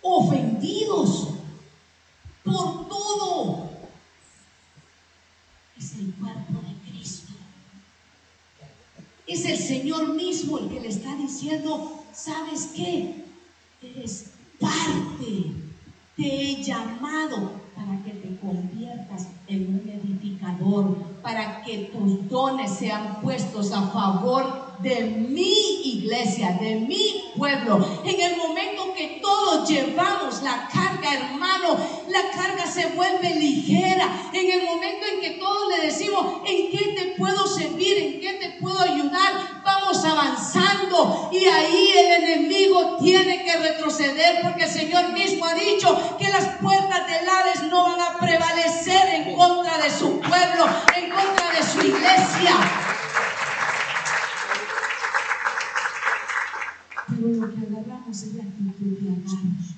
Ofendidos 0.00 1.28
por 2.44 2.88
todo. 2.88 3.67
El 5.98 6.12
cuerpo 6.14 6.60
de 6.60 6.90
Cristo. 6.90 7.32
Es 9.26 9.44
el 9.44 9.58
Señor 9.58 10.14
mismo 10.14 10.58
el 10.58 10.68
que 10.68 10.80
le 10.80 10.88
está 10.88 11.16
diciendo, 11.16 12.04
¿sabes 12.12 12.70
qué? 12.74 13.24
Eres 13.82 14.30
parte. 14.60 15.52
Te 16.16 16.22
he 16.22 16.62
llamado 16.62 17.52
para 17.74 18.02
que 18.04 18.12
te 18.12 18.36
conviertas 18.38 19.28
en 19.48 19.68
un 19.68 19.88
edificador, 19.88 20.96
para 21.22 21.62
que 21.62 21.90
tus 21.92 22.28
dones 22.28 22.70
sean 22.72 23.20
puestos 23.20 23.72
a 23.72 23.88
favor 23.88 24.67
de 24.80 25.00
mi 25.02 25.82
iglesia, 25.84 26.56
de 26.60 26.76
mi 26.76 27.32
pueblo. 27.36 28.02
En 28.04 28.20
el 28.20 28.36
momento 28.36 28.94
que 28.94 29.18
todos 29.20 29.68
llevamos 29.68 30.42
la 30.42 30.68
carga, 30.72 31.14
hermano, 31.14 31.76
la 32.08 32.30
carga 32.30 32.66
se 32.66 32.86
vuelve 32.88 33.34
ligera. 33.34 34.30
En 34.32 34.50
el 34.50 34.66
momento 34.66 35.06
en 35.12 35.20
que 35.20 35.30
todos 35.38 35.76
le 35.76 35.86
decimos, 35.86 36.42
¿en 36.46 36.70
qué 36.70 36.94
te 36.96 37.04
puedo 37.16 37.46
servir? 37.46 37.98
¿En 37.98 38.20
qué 38.20 38.34
te 38.34 38.50
puedo 38.60 38.78
ayudar? 38.80 39.62
Vamos 39.64 40.04
avanzando 40.04 41.30
y 41.32 41.44
ahí 41.44 41.90
el 41.96 42.22
enemigo 42.22 42.96
tiene 43.02 43.44
que 43.44 43.56
retroceder 43.56 44.40
porque 44.42 44.64
el 44.64 44.70
Señor 44.70 45.12
mismo 45.12 45.44
ha 45.44 45.54
dicho 45.54 46.16
que 46.18 46.28
las 46.28 46.56
puertas 46.58 47.06
del 47.06 47.28
Hades 47.28 47.62
no 47.64 47.84
van 47.84 48.00
a 48.00 48.18
prevalecer 48.18 49.08
en 49.14 49.36
contra 49.36 49.78
de 49.78 49.90
su 49.90 50.20
pueblo, 50.20 50.66
en 50.96 51.10
contra 51.10 51.50
de 51.52 51.62
su 51.62 51.86
iglesia. 51.86 52.97
Pero 57.08 57.28
lo 57.28 57.54
que 57.54 57.66
agarramos 57.66 58.22
es 58.22 58.34
la 58.34 58.42
actitud 58.42 58.98
de 59.00 59.08
amarnos. 59.08 59.74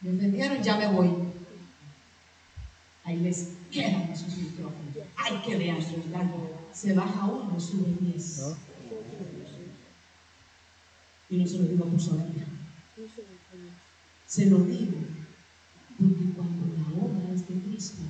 ¿Me 0.00 0.10
entendieron? 0.10 0.62
Ya 0.62 0.76
me 0.76 0.86
voy. 0.88 1.10
Ahí 3.04 3.18
les 3.18 3.48
quedan 3.70 4.02
esos 4.12 4.36
micrófonos. 4.36 4.94
Hay 5.16 5.42
que 5.42 5.56
vean 5.56 5.78
Se 6.72 6.94
baja 6.94 7.26
uno, 7.26 7.58
sube 7.58 7.96
diez. 8.00 8.56
Y 11.28 11.36
no 11.36 11.46
se 11.46 11.58
lo 11.58 11.64
digo 11.64 11.84
por 11.86 12.00
soberbia. 12.00 12.46
Se 14.26 14.46
lo 14.46 14.58
digo 14.60 14.98
porque 15.98 16.24
cuando 16.34 16.66
la 16.76 17.04
obra 17.04 17.34
es 17.34 17.46
de 17.46 17.60
Cristo, 17.60 18.02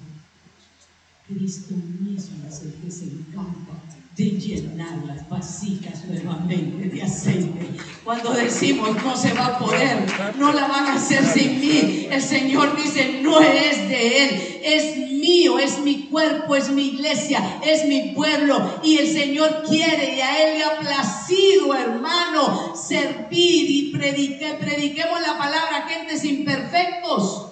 Cristo 1.27 1.75
mismo 1.75 2.47
es 2.49 2.63
el 2.63 2.75
que 2.75 2.91
se 2.91 3.05
encarga 3.05 3.83
de 4.17 4.25
llenar 4.25 4.99
las 5.07 5.29
vasijas 5.29 6.05
nuevamente 6.05 6.89
de 6.89 7.03
aceite. 7.03 7.71
Cuando 8.05 8.33
decimos 8.33 8.97
no 9.03 9.17
se 9.17 9.33
va 9.33 9.47
a 9.47 9.59
poder, 9.59 10.05
no 10.37 10.53
la 10.53 10.67
van 10.67 10.87
a 10.87 10.95
hacer 10.95 11.25
sin 11.25 11.61
mí, 11.61 12.09
el 12.11 12.21
Señor 12.21 12.77
dice 12.77 13.21
no 13.23 13.41
es 13.41 13.89
de 13.89 14.25
Él, 14.25 14.61
es 14.65 14.97
mío, 14.97 15.59
es 15.59 15.79
mi 15.79 16.09
cuerpo, 16.09 16.57
es 16.57 16.71
mi 16.71 16.89
iglesia, 16.89 17.61
es 17.65 17.87
mi 17.87 18.13
pueblo 18.15 18.81
y 18.83 18.99
el 18.99 19.09
Señor 19.09 19.63
quiere 19.69 20.17
y 20.17 20.21
a 20.21 20.45
Él 20.45 20.59
le 20.59 20.65
ha 20.65 20.81
placido, 20.81 21.75
hermano, 21.75 22.75
servir 22.75 23.71
y 23.71 23.93
predique, 23.93 24.57
prediquemos 24.61 25.21
la 25.21 25.39
palabra 25.39 25.77
a 25.77 25.89
gentes 25.89 26.25
imperfectos. 26.25 27.47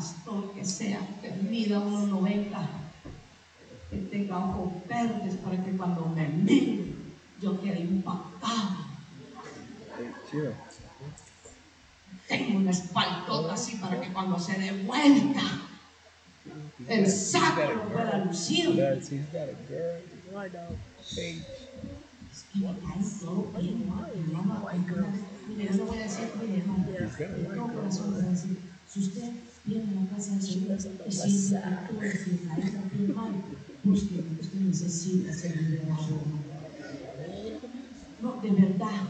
Pastor 0.00 0.54
que 0.54 0.64
sea, 0.64 1.00
que 1.20 1.30
mida 1.30 1.78
unos 1.78 2.08
90, 2.08 2.68
que 3.90 3.96
tenga 4.10 4.38
ojos 4.38 4.72
verdes 4.88 5.34
para 5.44 5.62
que 5.62 5.76
cuando 5.76 6.06
me 6.06 6.26
mire 6.26 6.94
yo 7.42 7.60
quede 7.60 7.80
impactado. 7.80 8.76
Tengo 12.28 12.58
una 12.60 12.70
espaldota 12.70 13.52
así 13.52 13.76
para 13.76 14.00
que 14.00 14.10
cuando 14.10 14.38
se 14.38 14.58
dé 14.58 14.84
vuelta 14.84 15.42
el 16.88 17.10
saco 17.10 17.60
pueda 17.92 18.24
lucir. 18.24 18.70
Y 22.54 22.64
me 25.56 25.66
a 29.66 29.76
corazón 29.76 29.80
le 29.80 29.90
voy 29.90 29.96
a 29.96 29.96
decir, 29.96 29.96
si 29.96 29.96
usted 29.96 29.96
viene 29.96 29.98
a 29.98 30.00
la 30.00 30.10
casa 30.10 30.32
del 30.32 30.42
Señor 30.42 30.76
y 30.76 30.80
siente 30.80 31.60
que 31.60 31.88
todo 31.88 32.02
es 32.02 32.26
Israel 32.26 32.72
también 32.72 33.14
mal, 33.14 33.32
busque 33.84 34.14
lo 34.16 34.22
que 34.22 34.40
usted 34.40 34.60
necesita 34.60 35.32
ser 35.32 35.56
liberado. 35.62 36.20
No, 38.22 38.40
de 38.42 38.50
verdad, 38.50 39.08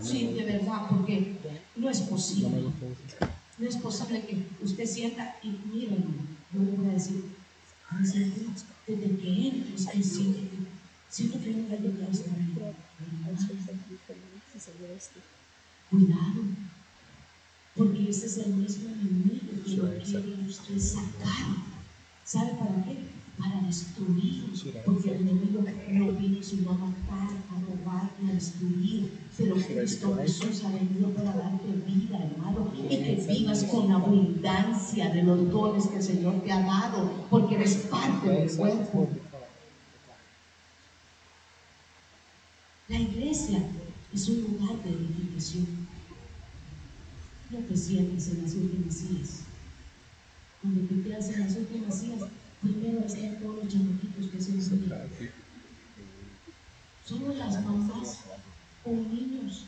sí, 0.00 0.26
de 0.34 0.44
verdad, 0.44 0.86
porque 0.90 1.36
no 1.76 1.90
es 1.90 2.00
posible. 2.00 2.64
No 3.58 3.68
es 3.68 3.76
posible 3.76 4.26
que 4.26 4.46
usted 4.62 4.86
sienta 4.86 5.36
y 5.42 5.48
miren, 5.72 6.04
yo 6.52 6.62
le 6.62 6.70
voy 6.72 6.88
a 6.88 6.94
decir, 6.94 7.24
desde 8.86 9.16
que 9.16 9.48
entres, 9.48 9.86
que 9.86 10.02
siente 10.02 10.40
que 10.40 10.58
siento 11.08 11.40
que 11.40 11.50
no 11.50 11.68
hay 11.70 11.86
otra 11.86 12.08
vez 12.08 12.24
Cuidado, 15.90 16.42
porque 17.76 18.08
ese 18.08 18.26
es 18.26 18.38
el 18.38 18.54
mismo 18.54 18.88
enemigo 18.88 19.51
que 19.64 19.76
lo 19.76 19.90
quiere 19.98 20.46
usted 20.48 20.78
sacar. 20.78 21.56
¿Sabe 22.24 22.52
para 22.52 22.84
qué? 22.84 22.96
Para 23.38 23.60
destruir. 23.66 24.44
Porque 24.84 25.10
el 25.10 25.22
enemigo 25.22 25.64
no 25.88 26.12
vino 26.12 26.42
sino 26.42 26.70
a 26.70 26.74
matar, 26.74 27.28
a 27.50 27.60
robar 27.60 28.10
y 28.22 28.30
a 28.30 28.34
destruir. 28.34 29.12
Pero 29.36 29.56
Cristo 29.56 30.16
Jesús 30.16 30.64
ha 30.64 30.70
venido 30.70 31.10
para 31.10 31.32
darte 31.32 31.66
vida, 31.86 32.18
hermano, 32.18 32.72
y 32.74 32.88
que 32.88 33.26
vivas 33.28 33.64
con 33.64 33.90
abundancia 33.90 35.10
de 35.10 35.22
los 35.22 35.50
dones 35.50 35.86
que 35.86 35.96
el 35.96 36.02
Señor 36.02 36.42
te 36.42 36.52
ha 36.52 36.60
dado, 36.60 37.26
porque 37.30 37.54
eres 37.56 37.74
parte 37.90 38.28
del 38.28 38.56
cuerpo. 38.56 39.08
La 42.88 42.98
iglesia 42.98 43.62
es 44.12 44.28
un 44.28 44.42
lugar 44.42 44.82
de 44.82 44.90
edificación. 44.90 45.66
No 47.50 47.58
te 47.60 47.76
sientes 47.76 48.28
en 48.28 48.42
las 48.42 48.54
últimas 48.54 48.94
sillas. 48.94 49.41
Quedas 50.62 51.28
en 51.30 51.40
las 51.40 51.56
últimas 51.56 51.98
sillas, 51.98 52.30
primero 52.62 53.04
están 53.04 53.36
todos 53.40 53.64
los 53.64 53.72
chamaquitos 53.72 54.30
que 54.30 54.40
se 54.40 54.52
enseñan. 54.52 55.08
Solo 57.04 57.34
las 57.34 57.64
mamás 57.64 58.20
con 58.84 59.12
niños, 59.12 59.64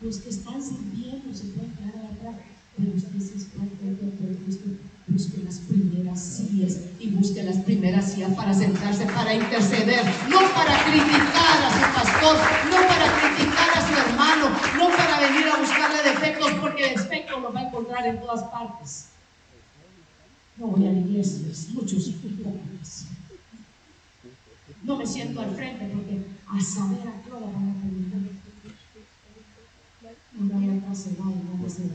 los 0.00 0.16
que 0.16 0.30
están 0.30 0.62
sirviendo 0.62 1.34
se 1.34 1.44
pueden 1.48 1.72
quedar 1.72 2.06
atrás, 2.06 2.36
pero 2.74 2.96
usted 2.96 3.20
se 3.20 3.36
está 3.36 3.64
de 3.64 4.36
Cristo 4.44 4.70
busque 5.06 5.42
las 5.44 5.58
primeras 5.58 6.20
sillas 6.20 6.78
y 6.98 7.10
busque 7.10 7.42
las 7.42 7.58
primeras 7.58 8.12
sillas 8.12 8.32
para 8.32 8.54
sentarse, 8.54 9.04
para 9.04 9.34
interceder, 9.34 10.06
no 10.30 10.40
para 10.54 10.84
criticar 10.84 11.62
a 11.64 11.70
su 11.70 11.94
pastor, 11.94 12.36
no 12.70 12.88
para 12.88 13.12
criticar 13.20 13.68
a 13.76 13.86
su 13.86 13.94
hermano, 13.94 14.48
no 14.78 14.88
para 14.96 15.20
venir 15.20 15.46
a 15.48 15.60
buscarle 15.60 16.02
defectos, 16.02 16.50
porque 16.62 16.88
defectos 16.96 17.42
los 17.42 17.54
va 17.54 17.60
a 17.60 17.68
encontrar 17.68 18.06
en 18.06 18.20
todas 18.20 18.42
partes. 18.44 19.08
No 20.56 20.66
voy 20.68 20.86
a 20.86 20.92
la 20.92 20.98
iglesia, 21.00 21.48
muchos 21.74 22.08
hipócritas. 22.08 23.06
No 24.82 24.96
me 24.96 25.06
siento 25.06 25.40
al 25.40 25.54
frente 25.54 25.86
porque 25.92 26.20
a 26.46 26.60
saber 26.60 27.08
a 27.08 27.22
qué 27.22 27.32
hora 27.32 27.46
van 27.46 27.70
a 27.70 27.80
preguntar. 27.80 28.20
No 30.32 30.54
voy 30.54 30.78
a 30.78 30.80
casa, 30.86 31.10
no, 31.18 31.24
no 31.24 31.56
voy 31.56 31.64
a 31.64 31.66
hacer 31.66 31.86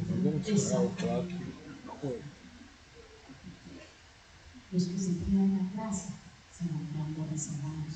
los 4.72 4.84
que 4.86 5.00
se 5.00 5.18
quedan 5.18 5.68
atrás 5.68 6.10
se 6.56 6.64
van 6.66 6.86
quedando 6.88 7.26
rezagados. 7.32 7.94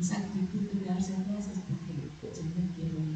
Esa 0.00 0.16
actitud 0.16 0.60
de 0.60 0.80
quedarse 0.80 1.12
atrás 1.14 1.44
es 1.52 1.58
porque 1.68 1.94
yo 2.34 2.44
me 2.44 2.62
quiero 2.74 2.98
ir. 2.98 3.13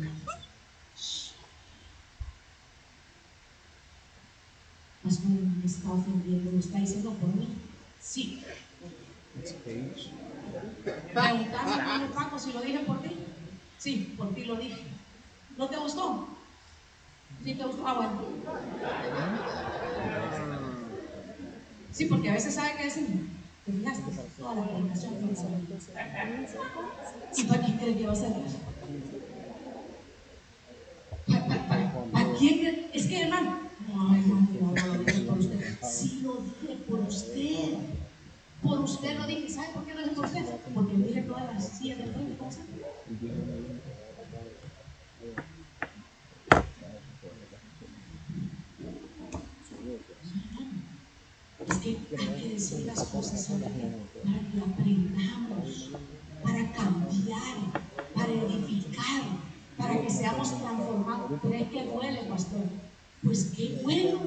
Me 5.09 5.65
está 5.65 5.91
ofendiendo, 5.91 6.53
me 6.53 6.61
está 6.61 6.79
diciendo 6.79 7.13
por 7.15 7.35
mí. 7.35 7.49
Sí. 7.99 8.45
Preguntame, 11.15 11.73
hermano 11.73 12.07
Paco, 12.15 12.39
si 12.39 12.53
lo 12.53 12.61
dije 12.61 12.81
por 12.81 13.01
ti. 13.01 13.17
Sí, 13.79 14.15
por 14.19 14.35
ti 14.35 14.45
lo 14.45 14.57
dije. 14.57 14.83
¿No 15.57 15.67
te 15.67 15.79
gustó? 15.79 16.29
¿Sí 17.43 17.55
te 17.55 17.65
gustó? 17.65 17.89
Ah, 17.89 17.95
bueno. 17.95 18.21
Sí, 21.91 22.05
porque 22.05 22.29
a 22.29 22.35
veces 22.35 22.55
sabe 22.55 22.77
que 22.77 22.85
decir, 22.85 23.07
te 23.65 23.73
fijaste, 23.73 24.03
toda 24.37 24.57
la 24.57 24.67
comunicación 24.67 25.15
¿Y 27.35 27.45
para 27.45 27.63
quién 27.63 27.79
cree 27.79 27.97
que 27.97 28.07
va 28.07 28.13
a 28.13 28.17
ser? 28.17 28.33
¿Para, 32.13 32.35
quién 32.39 32.91
Es 32.93 33.07
que, 33.07 33.23
hermano, 33.23 33.51
no, 33.51 33.57
hermano, 33.57 33.68
por 35.99 36.07
usted. 36.07 36.09
Sí 36.09 36.21
lo 36.23 36.37
dije 36.37 36.77
por 36.89 37.01
usted. 37.01 37.79
Por 38.63 38.79
usted 38.81 39.19
lo 39.19 39.27
dije. 39.27 39.49
¿Sabe 39.49 39.69
por 39.75 39.85
qué 39.85 39.95
lo 39.95 40.03
dije 40.03 40.15
por 40.15 40.25
usted? 40.27 40.45
Porque 40.75 40.95
mire 40.95 41.23
todas 41.23 41.45
las 41.55 41.69
sillas 41.69 41.99
del 41.99 42.13
frente, 42.13 42.37
¿cómo 42.39 42.51
Es 51.69 51.77
que 51.79 51.99
hay 52.19 52.41
que 52.41 52.49
decir 52.55 52.87
las 52.87 53.03
cosas 53.05 53.47
para 53.49 53.71
que 53.71 54.59
aprendamos, 54.61 55.91
para 56.43 56.73
cambiar, 56.73 57.57
para 58.15 58.33
edificar, 58.33 59.23
para 59.77 60.01
que 60.01 60.11
seamos 60.11 60.59
transformados. 60.59 61.41
¿Cree 61.43 61.69
que 61.69 61.85
duele, 61.85 62.25
pastor? 62.25 62.63
Pues 63.23 63.53
qué 63.57 63.81
bueno. 63.83 64.21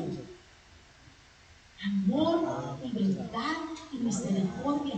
Amor 1.83 2.77
y 2.83 2.91
verdad 2.91 3.57
y 3.91 3.97
misericordia. 3.97 4.95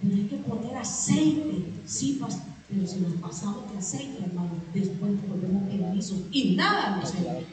Pero 0.00 0.14
hay 0.14 0.26
que 0.26 0.36
poner 0.36 0.76
aceite, 0.76 1.72
sí, 1.86 2.18
pastor. 2.20 2.46
Pero 2.68 2.86
si 2.86 3.00
nos 3.00 3.14
pasamos 3.14 3.70
de 3.72 3.78
aceite, 3.78 4.24
hermano, 4.24 4.50
después 4.74 5.28
volvemos 5.28 5.68
permiso 5.68 6.26
y 6.30 6.54
nada 6.54 6.96
nos 6.96 7.10
sirve. 7.10 7.46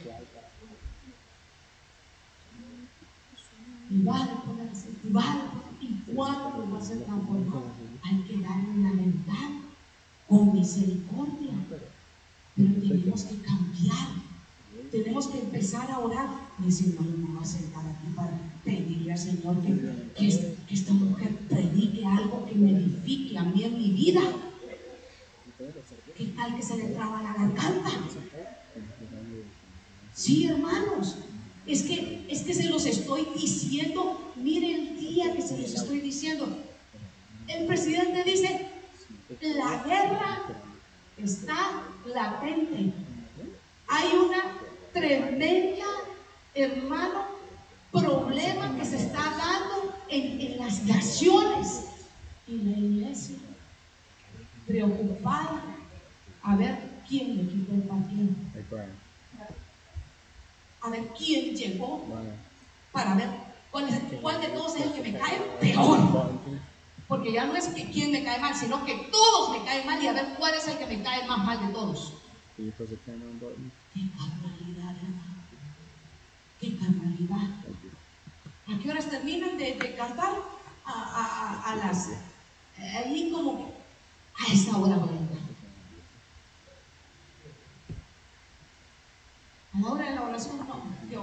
y 3.90 4.04
va 4.04 4.24
a 4.24 4.44
ponerse, 4.44 4.90
y 5.04 5.12
va 5.12 5.52
y 5.80 6.14
cuando 6.14 6.72
va 6.72 6.80
a 6.80 6.84
ser 6.84 7.04
transformado, 7.04 7.66
hay 8.02 8.18
que 8.24 8.40
darle 8.40 8.70
una 8.70 8.92
verdad 8.94 9.50
con 10.28 10.54
misericordia. 10.54 11.52
Pero 12.56 12.74
tenemos 12.82 13.24
que 13.24 13.38
cambiar, 13.42 14.08
tenemos 14.92 15.28
que 15.28 15.40
empezar 15.40 15.92
a 15.92 16.00
orar. 16.00 16.45
Y 16.60 16.66
decir, 16.68 16.96
no, 16.96 17.02
me 17.02 17.34
voy 17.34 17.44
a 17.44 17.46
sentar 17.46 17.84
aquí 17.86 18.08
para 18.16 18.32
pedirle 18.64 19.12
al 19.12 19.18
Señor 19.18 19.62
que, 19.62 20.12
que, 20.16 20.74
esta 20.74 20.94
mujer 20.94 21.36
predique 21.50 22.06
algo 22.06 22.46
que 22.46 22.56
me 22.56 22.72
edifique 22.72 23.38
a 23.38 23.44
mí 23.44 23.64
en 23.64 23.78
mi 23.78 23.90
vida. 23.92 24.22
¿Qué 26.18 26.26
tal 26.28 26.56
que 26.56 26.64
se 26.64 26.78
le 26.78 26.86
traba 26.90 27.22
la 27.22 27.34
garganta? 27.34 27.90
Sí, 30.14 30.46
hermanos, 30.46 31.18
es 31.68 31.84
que, 31.84 32.26
es 32.30 32.42
que 32.44 32.54
se 32.54 32.70
los 32.70 32.86
estoy 32.86 33.28
diciendo, 33.36 34.32
mire 34.38 34.76
el 34.76 35.00
día 35.00 35.36
que 35.36 35.42
se 35.42 35.58
los 35.58 35.74
estoy 35.74 36.00
diciendo. 36.00 36.48
El 37.48 37.68
presidente 37.68 38.24
dice, 38.24 38.68
la 39.42 39.84
guerra 39.84 40.44
está 41.18 41.84
latente. 42.06 42.94
Hay 43.88 44.08
una 44.16 44.58
tremenda, 44.94 45.86
hermano, 46.56 47.26
problema 47.92 48.76
que 48.78 48.86
se 48.86 48.98
está 48.98 49.22
dando 49.38 49.96
en, 50.10 50.58
las 50.58 50.84
naciones. 50.84 51.86
Y 52.48 52.58
la 52.58 52.78
iglesia, 52.78 53.38
preocupada, 54.68 55.64
a 56.44 56.56
ver 56.56 56.78
quién 57.08 57.38
le 57.38 57.48
quita 57.48 57.74
el 57.74 57.82
partido 57.84 58.28
a 60.86 60.90
ver 60.90 61.08
quién 61.18 61.56
llegó 61.56 62.06
para 62.92 63.16
ver 63.16 63.30
cuál, 63.72 63.90
es, 63.90 64.00
cuál 64.22 64.40
de 64.40 64.48
todos 64.50 64.76
es 64.76 64.86
el 64.86 64.94
que 64.94 65.12
me 65.12 65.18
cae 65.18 65.40
peor. 65.60 66.30
Porque 67.08 67.34
ya 67.34 67.46
no 67.46 67.56
es 67.56 67.68
que 67.68 67.90
quién 67.92 68.12
me 68.12 68.24
cae 68.24 68.40
mal, 68.40 68.56
sino 68.56 68.84
que 68.86 69.10
todos 69.12 69.52
me 69.52 69.66
caen 69.66 69.86
mal 69.86 70.02
y 70.02 70.08
a 70.08 70.14
ver 70.14 70.26
cuál 70.38 70.54
es 70.54 70.68
el 70.68 70.78
que 70.78 70.86
me 70.86 71.04
cae 71.04 71.28
más 71.28 71.44
mal 71.44 71.68
de 71.68 71.74
todos. 71.74 72.14
Button? 73.40 73.72
Qué 73.94 74.02
carnalidad, 74.18 74.96
hermano. 74.96 75.15
Qué. 76.72 77.54
¿A 78.68 78.80
qué 78.82 78.90
horas 78.90 79.10
terminan 79.10 79.58
de, 79.58 79.78
cantar? 79.96 80.32
A, 80.86 80.92
a- 80.92 81.72
a- 81.72 81.76
las. 81.78 82.10
Ahí 82.78 83.32
como. 83.32 83.74
A 84.38 84.52
esa 84.54 84.78
hora 84.78 84.98
voy 84.98 85.10
a 85.16 85.20
entrar. 85.20 85.42
A 89.74 89.80
la 89.80 89.88
hora 89.92 90.10
de 90.10 90.16
la 90.16 90.22
oración, 90.24 90.58
no. 90.58 90.84
Yo, 91.12 91.22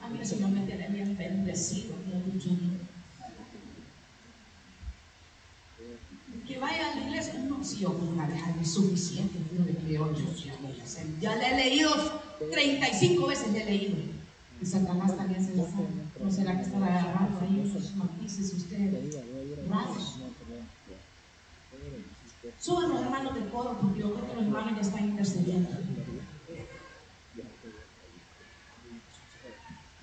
a 0.00 0.08
mí 0.08 0.18
el 0.20 0.26
Señor 0.26 0.50
me 0.50 0.60
tiene 0.66 0.88
bien 0.88 1.16
bendecido, 1.16 1.94
me 2.06 2.16
ha 2.16 2.20
dicho. 2.20 2.50
Que 6.46 6.58
vaya 6.58 6.90
a 6.92 6.94
la 6.96 7.00
iglesia, 7.02 7.34
no, 7.34 7.39
si 7.64 7.78
yo 7.78 7.96
con 7.96 8.08
una 8.08 8.26
vez 8.26 8.40
es 8.60 8.70
suficiente, 8.72 9.38
yo 9.56 9.64
le 9.64 9.74
creo, 9.76 10.14
yo 10.14 10.34
ya, 10.34 10.54
le- 10.60 11.20
ya 11.20 11.36
le 11.36 11.46
he 11.48 11.56
leído 11.56 11.90
35 12.50 13.26
veces, 13.26 13.52
le 13.52 13.62
he 13.62 13.64
leído. 13.66 13.96
Y 14.62 14.66
Satanás 14.66 15.16
también 15.16 15.44
se 15.44 15.54
sabe. 15.56 15.88
¿No 16.22 16.30
será 16.30 16.56
que 16.56 16.62
estará 16.62 16.86
agarrando 17.00 17.40
ahí 17.40 17.62
unos 17.64 17.94
matices 17.96 18.52
ustedes? 18.52 19.16
Raros. 19.68 20.16
Suban 22.60 22.88
los 22.90 23.00
hermanos 23.02 23.34
de 23.34 23.48
coro 23.48 23.78
porque 23.80 24.00
yo 24.00 24.12
creo 24.14 24.28
que 24.28 24.34
los 24.36 24.44
hermanos 24.44 24.74
ya 24.74 24.80
están 24.82 25.04
intercediendo. 25.08 25.70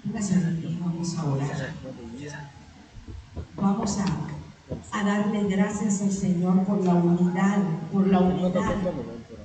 Gracias 0.06 0.44
a 0.44 0.50
vamos 0.80 1.18
a 1.18 1.26
orar. 1.26 1.74
Vamos 3.56 3.98
a, 4.00 4.06
a 4.92 5.04
darle 5.04 5.44
gracias 5.44 6.02
al 6.02 6.12
Señor 6.12 6.64
por 6.66 6.84
la 6.84 6.94
unidad, 6.96 7.60
por 7.92 8.08
la 8.08 8.20
unidad. 8.20 8.76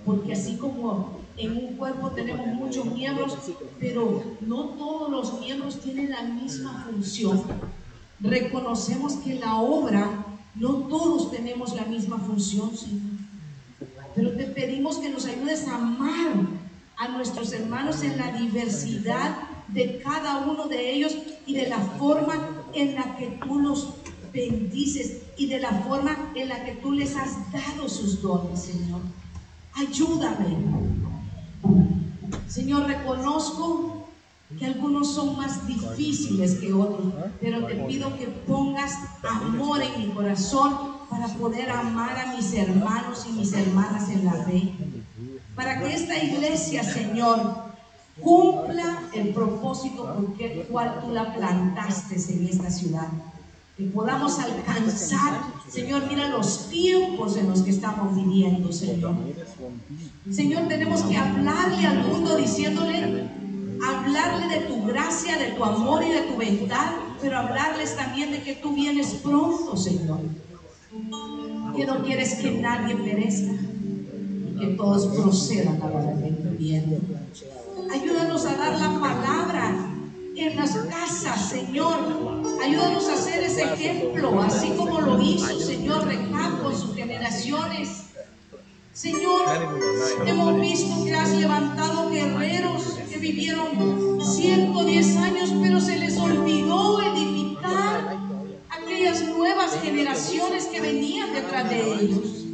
Porque 0.04 0.32
así 0.32 0.56
como 0.56 1.20
en 1.36 1.56
un 1.56 1.76
cuerpo 1.76 2.10
tenemos 2.10 2.46
muchos 2.48 2.86
miembros, 2.86 3.36
pero 3.78 4.22
no 4.40 4.64
todos 4.70 5.10
los 5.10 5.40
miembros 5.40 5.80
tienen 5.80 6.10
la 6.10 6.22
misma 6.22 6.86
función. 6.88 7.42
Reconocemos 8.20 9.14
que 9.14 9.34
la 9.34 9.56
obra, 9.56 10.24
no 10.54 10.74
todos 10.88 11.30
tenemos 11.30 11.74
la 11.74 11.84
misma 11.84 12.18
función, 12.18 12.76
Señor. 12.76 13.12
Pero 14.14 14.32
te 14.32 14.44
pedimos 14.44 14.98
que 14.98 15.08
nos 15.08 15.24
ayudes 15.26 15.66
a 15.68 15.76
amar 15.76 16.34
a 16.96 17.08
nuestros 17.08 17.52
hermanos 17.52 18.02
en 18.02 18.18
la 18.18 18.32
diversidad 18.32 19.36
de 19.68 19.98
cada 19.98 20.46
uno 20.46 20.66
de 20.66 20.92
ellos 20.92 21.16
y 21.46 21.54
de 21.54 21.68
la 21.68 21.78
forma 21.78 22.34
en 22.74 22.94
la 22.94 23.16
que 23.16 23.38
tú 23.44 23.58
los 23.58 23.94
bendices 24.32 25.18
y 25.36 25.46
de 25.46 25.60
la 25.60 25.70
forma 25.70 26.32
en 26.34 26.48
la 26.48 26.64
que 26.64 26.72
tú 26.72 26.92
les 26.92 27.16
has 27.16 27.52
dado 27.52 27.88
sus 27.88 28.22
dones, 28.22 28.62
Señor. 28.62 29.00
Ayúdame. 29.74 30.56
Señor, 32.48 32.86
reconozco 32.86 34.06
que 34.58 34.66
algunos 34.66 35.14
son 35.14 35.36
más 35.36 35.66
difíciles 35.66 36.56
que 36.56 36.72
otros, 36.72 37.14
pero 37.40 37.66
te 37.66 37.74
pido 37.74 38.16
que 38.18 38.26
pongas 38.26 38.92
amor 39.22 39.80
en 39.82 39.98
mi 39.98 40.14
corazón 40.14 40.92
para 41.08 41.28
poder 41.28 41.70
amar 41.70 42.18
a 42.18 42.36
mis 42.36 42.52
hermanos 42.54 43.26
y 43.28 43.32
mis 43.32 43.52
hermanas 43.52 44.08
en 44.10 44.24
la 44.24 44.32
fe. 44.32 44.74
Para 45.54 45.80
que 45.80 45.94
esta 45.94 46.22
iglesia, 46.22 46.82
Señor, 46.82 47.72
cumpla 48.20 49.02
el 49.14 49.28
propósito 49.30 50.04
por 50.04 50.42
el 50.42 50.66
cual 50.66 51.00
tú 51.00 51.12
la 51.12 51.34
plantaste 51.34 52.16
en 52.32 52.46
esta 52.46 52.70
ciudad. 52.70 53.08
Que 53.76 53.84
podamos 53.84 54.38
alcanzar, 54.38 55.44
Señor, 55.66 56.02
mira 56.06 56.28
los 56.28 56.68
tiempos 56.68 57.36
en 57.38 57.48
los 57.48 57.62
que 57.62 57.70
estamos 57.70 58.14
viviendo, 58.14 58.70
Señor. 58.70 59.14
Señor, 60.30 60.68
tenemos 60.68 61.02
que 61.02 61.16
hablarle 61.16 61.86
al 61.86 62.06
mundo 62.06 62.36
diciéndole, 62.36 63.24
hablarle 63.82 64.58
de 64.58 64.66
tu 64.66 64.84
gracia, 64.84 65.38
de 65.38 65.52
tu 65.52 65.64
amor 65.64 66.04
y 66.04 66.10
de 66.10 66.20
tu 66.22 66.34
bondad, 66.34 66.92
pero 67.22 67.38
hablarles 67.38 67.96
también 67.96 68.30
de 68.30 68.42
que 68.42 68.56
tú 68.56 68.74
vienes 68.74 69.14
pronto, 69.22 69.74
Señor. 69.74 70.20
Que 71.74 71.86
no 71.86 72.04
quieres 72.04 72.34
que 72.34 72.50
nadie 72.50 72.94
perezca 72.94 73.52
y 73.52 74.60
que 74.60 74.66
todos 74.76 75.06
procedan 75.06 75.80
a 75.80 75.88
la 75.88 75.98
arrepentimiento. 75.98 77.00
Ayúdanos 77.90 78.44
a 78.44 78.54
dar 78.54 78.78
la 78.78 79.00
palabra 79.00 79.91
en 80.42 80.56
las 80.56 80.76
casas, 80.76 81.48
Señor. 81.48 81.98
Ayúdanos 82.62 83.08
a 83.08 83.14
hacer 83.14 83.44
ese 83.44 83.62
ejemplo, 83.62 84.40
así 84.42 84.70
como 84.76 85.00
lo 85.00 85.20
hizo, 85.20 85.58
Señor, 85.58 86.06
Recap 86.06 86.62
con 86.62 86.76
sus 86.76 86.94
generaciones. 86.94 88.06
Señor, 88.92 89.42
hemos 90.26 90.60
visto 90.60 91.04
que 91.04 91.14
has 91.14 91.30
levantado 91.30 92.10
guerreros 92.10 92.98
que 93.08 93.18
vivieron 93.18 94.20
110 94.20 95.16
años, 95.16 95.52
pero 95.62 95.80
se 95.80 95.98
les 95.98 96.18
olvidó 96.18 97.00
edificar 97.00 98.18
aquellas 98.68 99.22
nuevas 99.28 99.80
generaciones 99.80 100.66
que 100.66 100.80
venían 100.80 101.32
detrás 101.32 101.70
de 101.70 101.94
ellos. 101.94 102.44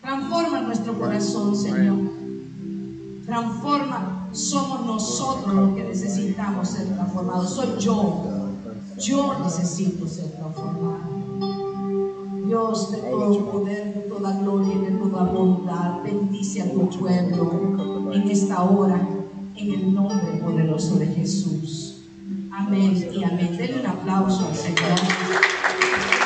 Transforma 0.00 0.60
nuestro 0.62 0.98
corazón, 0.98 1.54
Señor. 1.54 1.98
Transforma, 3.26 4.17
somos 4.32 4.86
nosotros 4.86 5.54
los 5.54 5.74
que 5.74 5.84
necesitamos 5.84 6.68
ser 6.68 6.86
transformados. 6.86 7.50
Soy 7.50 7.78
yo. 7.78 8.24
Yo 8.98 9.38
necesito 9.42 10.06
ser 10.06 10.32
transformado. 10.32 11.18
Dios 12.46 12.90
de 12.92 12.98
todo 12.98 13.50
poder, 13.50 13.94
de 13.94 14.00
toda 14.02 14.32
gloria 14.40 14.74
y 14.74 14.78
de 14.78 14.90
toda 14.92 15.24
bondad, 15.24 16.02
bendice 16.02 16.62
a 16.62 16.72
tu 16.72 16.88
pueblo 16.88 18.10
en 18.12 18.30
esta 18.30 18.62
hora, 18.62 19.06
en 19.54 19.72
el 19.72 19.94
nombre 19.94 20.40
poderoso 20.42 20.96
de 20.96 21.06
Jesús. 21.08 22.00
Amén 22.50 22.96
y 23.12 23.22
amén. 23.22 23.56
Denle 23.56 23.80
un 23.80 23.86
aplauso 23.86 24.46
al 24.48 24.54
Señor. 24.54 26.17